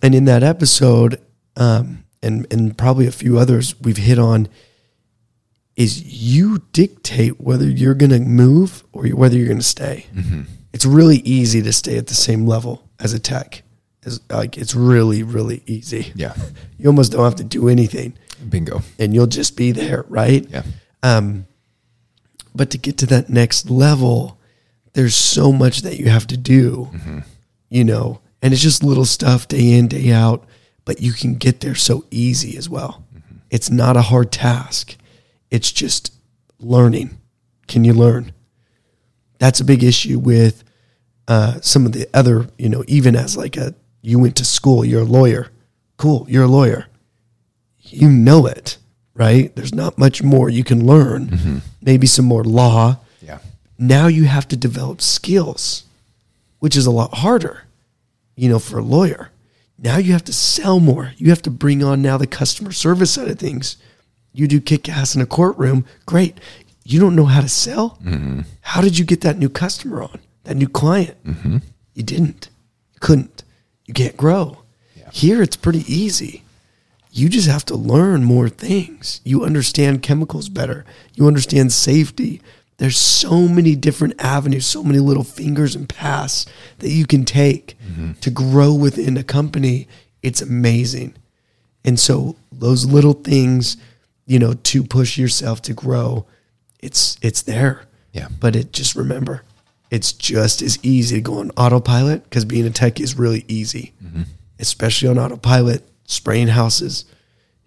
And 0.01 0.15
in 0.15 0.25
that 0.25 0.43
episode, 0.43 1.21
um, 1.55 2.05
and 2.23 2.51
and 2.51 2.77
probably 2.77 3.07
a 3.07 3.11
few 3.11 3.37
others 3.37 3.79
we've 3.79 3.97
hit 3.97 4.19
on, 4.19 4.47
is 5.81 6.03
you 6.03 6.59
dictate 6.73 7.41
whether 7.41 7.65
you're 7.65 7.95
going 7.95 8.11
to 8.11 8.19
move 8.19 8.83
or 8.91 9.07
whether 9.07 9.37
you're 9.37 9.47
going 9.47 9.57
to 9.57 9.63
stay. 9.63 10.05
Mm-hmm. 10.13 10.43
It's 10.73 10.85
really 10.85 11.17
easy 11.17 11.61
to 11.63 11.73
stay 11.73 11.97
at 11.97 12.07
the 12.07 12.13
same 12.13 12.45
level 12.45 12.87
as 12.99 13.13
a 13.13 13.19
tech. 13.19 13.63
It's 14.03 14.19
like 14.29 14.57
it's 14.57 14.73
really 14.73 15.23
really 15.23 15.63
easy. 15.65 16.11
Yeah. 16.15 16.35
You 16.77 16.87
almost 16.87 17.11
don't 17.11 17.23
have 17.23 17.35
to 17.35 17.43
do 17.43 17.69
anything, 17.69 18.13
Bingo. 18.49 18.81
and 18.97 19.13
you'll 19.13 19.27
just 19.27 19.55
be 19.55 19.71
there, 19.71 20.03
right? 20.09 20.47
Yeah. 20.49 20.63
Um, 21.03 21.45
but 22.55 22.71
to 22.71 22.79
get 22.79 22.97
to 22.97 23.05
that 23.05 23.29
next 23.29 23.69
level, 23.69 24.39
there's 24.93 25.13
so 25.13 25.51
much 25.51 25.83
that 25.83 25.99
you 25.99 26.09
have 26.09 26.25
to 26.25 26.37
do, 26.37 26.89
mm-hmm. 26.91 27.19
you 27.69 27.83
know, 27.83 28.19
and 28.41 28.51
it's 28.51 28.63
just 28.63 28.83
little 28.83 29.05
stuff 29.05 29.47
day 29.47 29.73
in, 29.73 29.89
day 29.89 30.11
out, 30.11 30.43
but 30.83 31.01
you 31.01 31.13
can 31.13 31.35
get 31.35 31.59
there 31.59 31.75
so 31.75 32.03
easy 32.09 32.57
as 32.57 32.67
well. 32.67 33.05
Mm-hmm. 33.15 33.35
It's 33.51 33.69
not 33.69 33.95
a 33.95 34.01
hard 34.01 34.31
task. 34.31 34.95
It's 35.51 35.71
just 35.71 36.13
learning. 36.59 37.17
Can 37.67 37.83
you 37.83 37.93
learn? 37.93 38.33
That's 39.37 39.59
a 39.59 39.65
big 39.65 39.83
issue 39.83 40.17
with 40.17 40.63
uh, 41.27 41.61
some 41.61 41.85
of 41.85 41.91
the 41.91 42.07
other, 42.13 42.47
you 42.57 42.69
know, 42.69 42.83
even 42.87 43.15
as 43.15 43.37
like 43.37 43.57
a, 43.57 43.75
you 44.01 44.17
went 44.17 44.35
to 44.37 44.45
school, 44.45 44.83
you're 44.83 45.01
a 45.01 45.05
lawyer. 45.05 45.51
Cool, 45.97 46.25
you're 46.27 46.45
a 46.45 46.47
lawyer 46.47 46.87
you 47.91 48.09
know 48.09 48.45
it, 48.45 48.77
right? 49.13 49.55
There's 49.55 49.73
not 49.73 49.97
much 49.97 50.23
more 50.23 50.49
you 50.49 50.63
can 50.63 50.85
learn. 50.85 51.61
Maybe 51.81 52.07
some 52.07 52.25
more 52.25 52.43
law. 52.43 52.97
Yeah. 53.21 53.39
Now 53.77 54.07
you 54.07 54.25
have 54.25 54.47
to 54.49 54.55
develop 54.55 55.01
skills, 55.01 55.83
which 56.59 56.75
is 56.75 56.85
a 56.85 56.91
lot 56.91 57.15
harder, 57.15 57.63
you 58.35 58.49
know, 58.49 58.59
for 58.59 58.79
a 58.79 58.83
lawyer. 58.83 59.31
Now 59.77 59.97
you 59.97 60.13
have 60.13 60.25
to 60.25 60.33
sell 60.33 60.79
more. 60.79 61.13
You 61.17 61.29
have 61.29 61.41
to 61.43 61.49
bring 61.49 61.83
on 61.83 62.01
now 62.01 62.17
the 62.17 62.27
customer 62.27 62.71
service 62.71 63.11
side 63.11 63.29
of 63.29 63.39
things. 63.39 63.77
You 64.33 64.47
do 64.47 64.61
kick 64.61 64.89
ass 64.89 65.15
in 65.15 65.21
a 65.21 65.25
courtroom, 65.25 65.85
great. 66.05 66.39
You 66.83 66.99
don't 66.99 67.15
know 67.15 67.25
how 67.25 67.41
to 67.41 67.49
sell? 67.49 67.97
Mm-hmm. 68.03 68.41
How 68.61 68.81
did 68.81 68.97
you 68.97 69.05
get 69.05 69.21
that 69.21 69.37
new 69.37 69.49
customer 69.49 70.03
on, 70.03 70.19
that 70.43 70.55
new 70.55 70.67
client? 70.67 71.23
Mm-hmm. 71.23 71.57
You 71.93 72.03
didn't. 72.03 72.49
You 72.93 72.99
couldn't. 72.99 73.43
You 73.85 73.93
can't 73.93 74.17
grow. 74.17 74.59
Here 75.11 75.41
it's 75.41 75.57
pretty 75.57 75.83
easy 75.93 76.43
you 77.11 77.27
just 77.27 77.47
have 77.47 77.65
to 77.65 77.75
learn 77.75 78.23
more 78.23 78.47
things. 78.49 79.19
You 79.23 79.43
understand 79.43 80.01
chemicals 80.01 80.47
better. 80.49 80.85
You 81.13 81.27
understand 81.27 81.73
safety. 81.73 82.41
There's 82.77 82.97
so 82.97 83.47
many 83.47 83.75
different 83.75 84.21
avenues, 84.23 84.65
so 84.65 84.83
many 84.83 84.99
little 84.99 85.25
fingers 85.25 85.75
and 85.75 85.87
paths 85.87 86.45
that 86.79 86.89
you 86.89 87.05
can 87.05 87.25
take 87.25 87.77
mm-hmm. 87.85 88.13
to 88.13 88.29
grow 88.31 88.73
within 88.73 89.17
a 89.17 89.23
company. 89.23 89.87
It's 90.23 90.41
amazing. 90.41 91.13
And 91.83 91.99
so 91.99 92.37
those 92.51 92.85
little 92.85 93.13
things, 93.13 93.75
you 94.31 94.39
know, 94.39 94.53
to 94.53 94.81
push 94.81 95.17
yourself 95.17 95.61
to 95.63 95.73
grow, 95.73 96.25
it's 96.79 97.17
it's 97.21 97.41
there. 97.41 97.81
Yeah. 98.13 98.29
But 98.39 98.55
it 98.55 98.71
just 98.71 98.95
remember, 98.95 99.43
it's 99.89 100.13
just 100.13 100.61
as 100.61 100.79
easy 100.83 101.17
to 101.17 101.21
go 101.21 101.39
on 101.39 101.51
autopilot 101.57 102.23
because 102.23 102.45
being 102.45 102.65
a 102.65 102.69
tech 102.69 103.01
is 103.01 103.19
really 103.19 103.43
easy. 103.49 103.93
Mm-hmm. 104.01 104.21
especially 104.57 105.09
on 105.09 105.19
autopilot, 105.19 105.85
spraying 106.05 106.47
houses, 106.47 107.03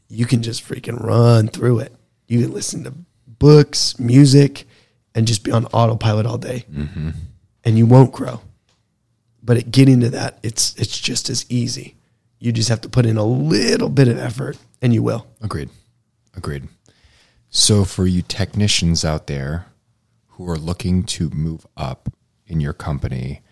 you 0.09 0.25
can 0.25 0.43
just 0.43 0.67
freaking 0.67 1.03
run 1.03 1.49
through 1.49 1.81
it. 1.81 1.93
You 2.29 2.41
can 2.41 2.53
listen 2.53 2.85
to 2.85 2.95
books, 3.27 3.99
music, 3.99 4.67
and 5.15 5.27
just 5.27 5.45
be 5.45 5.51
on 5.53 5.67
autopilot 5.67 6.25
all 6.25 6.39
day, 6.39 6.65
mm-hmm. 6.73 7.11
and 7.65 7.77
you 7.77 7.85
won't 7.85 8.13
grow. 8.13 8.41
But 9.43 9.59
at 9.59 9.71
getting 9.71 10.01
to 10.01 10.11
that, 10.11 10.39
it's 10.43 10.75
it's 10.77 10.99
just 10.99 11.29
as 11.29 11.45
easy. 11.51 11.97
You 12.39 12.53
just 12.53 12.71
have 12.71 12.81
to 12.83 12.89
put 12.89 13.05
in 13.05 13.19
a 13.19 13.25
little 13.25 13.91
bit 13.91 14.09
of 14.09 14.19
effort, 14.19 14.57
and 14.81 14.95
you 14.95 15.03
will. 15.03 15.27
Agreed. 15.43 15.69
Agreed. 16.37 16.69
So, 17.51 17.85
for 17.85 18.07
you 18.07 18.23
technicians 18.23 19.05
out 19.05 19.27
there 19.27 19.67
who 20.31 20.49
are 20.51 20.59
looking 20.59 21.05
to 21.05 21.31
move 21.31 21.67
up 21.77 22.13
in 22.47 22.61
your 22.61 22.73
company, 22.73 23.43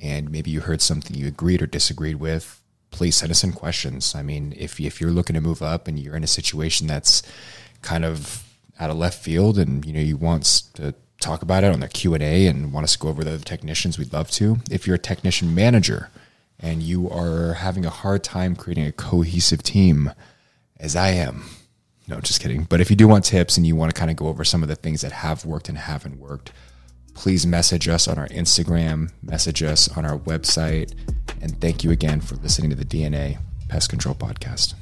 and 0.00 0.30
maybe 0.30 0.50
you 0.50 0.60
heard 0.60 0.80
something 0.80 1.16
you 1.16 1.26
agreed 1.26 1.60
or 1.60 1.66
disagreed 1.66 2.16
with, 2.16 2.62
please 2.90 3.16
send 3.16 3.32
us 3.32 3.42
in 3.42 3.52
questions. 3.52 4.14
I 4.14 4.22
mean, 4.22 4.54
if 4.56 4.80
if 4.80 5.00
you're 5.00 5.10
looking 5.10 5.34
to 5.34 5.40
move 5.40 5.62
up 5.62 5.88
and 5.88 5.98
you're 5.98 6.16
in 6.16 6.24
a 6.24 6.28
situation 6.28 6.86
that's 6.86 7.22
kind 7.82 8.04
of 8.04 8.44
out 8.78 8.90
of 8.90 8.96
left 8.96 9.22
field, 9.22 9.58
and 9.58 9.84
you 9.84 9.92
know 9.92 10.00
you 10.00 10.16
want 10.16 10.44
to 10.74 10.94
talk 11.20 11.42
about 11.42 11.64
it 11.64 11.72
on 11.72 11.80
the 11.80 11.88
Q 11.88 12.14
and 12.14 12.22
A, 12.22 12.46
and 12.46 12.72
want 12.72 12.84
us 12.84 12.92
to 12.92 12.98
go 12.98 13.08
over 13.08 13.24
the 13.24 13.34
other 13.34 13.44
technicians, 13.44 13.98
we'd 13.98 14.12
love 14.12 14.30
to. 14.32 14.58
If 14.70 14.86
you're 14.86 14.96
a 14.96 15.00
technician 15.00 15.54
manager 15.54 16.10
and 16.60 16.82
you 16.82 17.10
are 17.10 17.54
having 17.54 17.84
a 17.84 17.90
hard 17.90 18.24
time 18.24 18.56
creating 18.56 18.86
a 18.86 18.92
cohesive 18.92 19.62
team, 19.62 20.12
as 20.78 20.94
I 20.94 21.10
am, 21.10 21.44
no, 22.08 22.20
just 22.20 22.40
kidding. 22.40 22.64
But 22.64 22.80
if 22.80 22.88
you 22.90 22.96
do 22.96 23.06
want 23.06 23.24
tips 23.24 23.56
and 23.56 23.66
you 23.66 23.76
want 23.76 23.94
to 23.94 23.98
kind 23.98 24.10
of 24.10 24.16
go 24.16 24.28
over 24.28 24.42
some 24.42 24.62
of 24.62 24.68
the 24.68 24.76
things 24.76 25.02
that 25.02 25.12
have 25.12 25.44
worked 25.44 25.68
and 25.68 25.76
haven't 25.76 26.18
worked, 26.18 26.52
please 27.14 27.46
message 27.46 27.86
us 27.86 28.08
on 28.08 28.18
our 28.18 28.28
Instagram, 28.28 29.12
message 29.22 29.62
us 29.62 29.94
on 29.96 30.04
our 30.04 30.18
website. 30.18 30.94
And 31.42 31.60
thank 31.60 31.84
you 31.84 31.90
again 31.90 32.20
for 32.20 32.36
listening 32.36 32.70
to 32.70 32.76
the 32.76 32.84
D&A 32.84 33.38
Pest 33.68 33.90
Control 33.90 34.14
Podcast. 34.14 34.74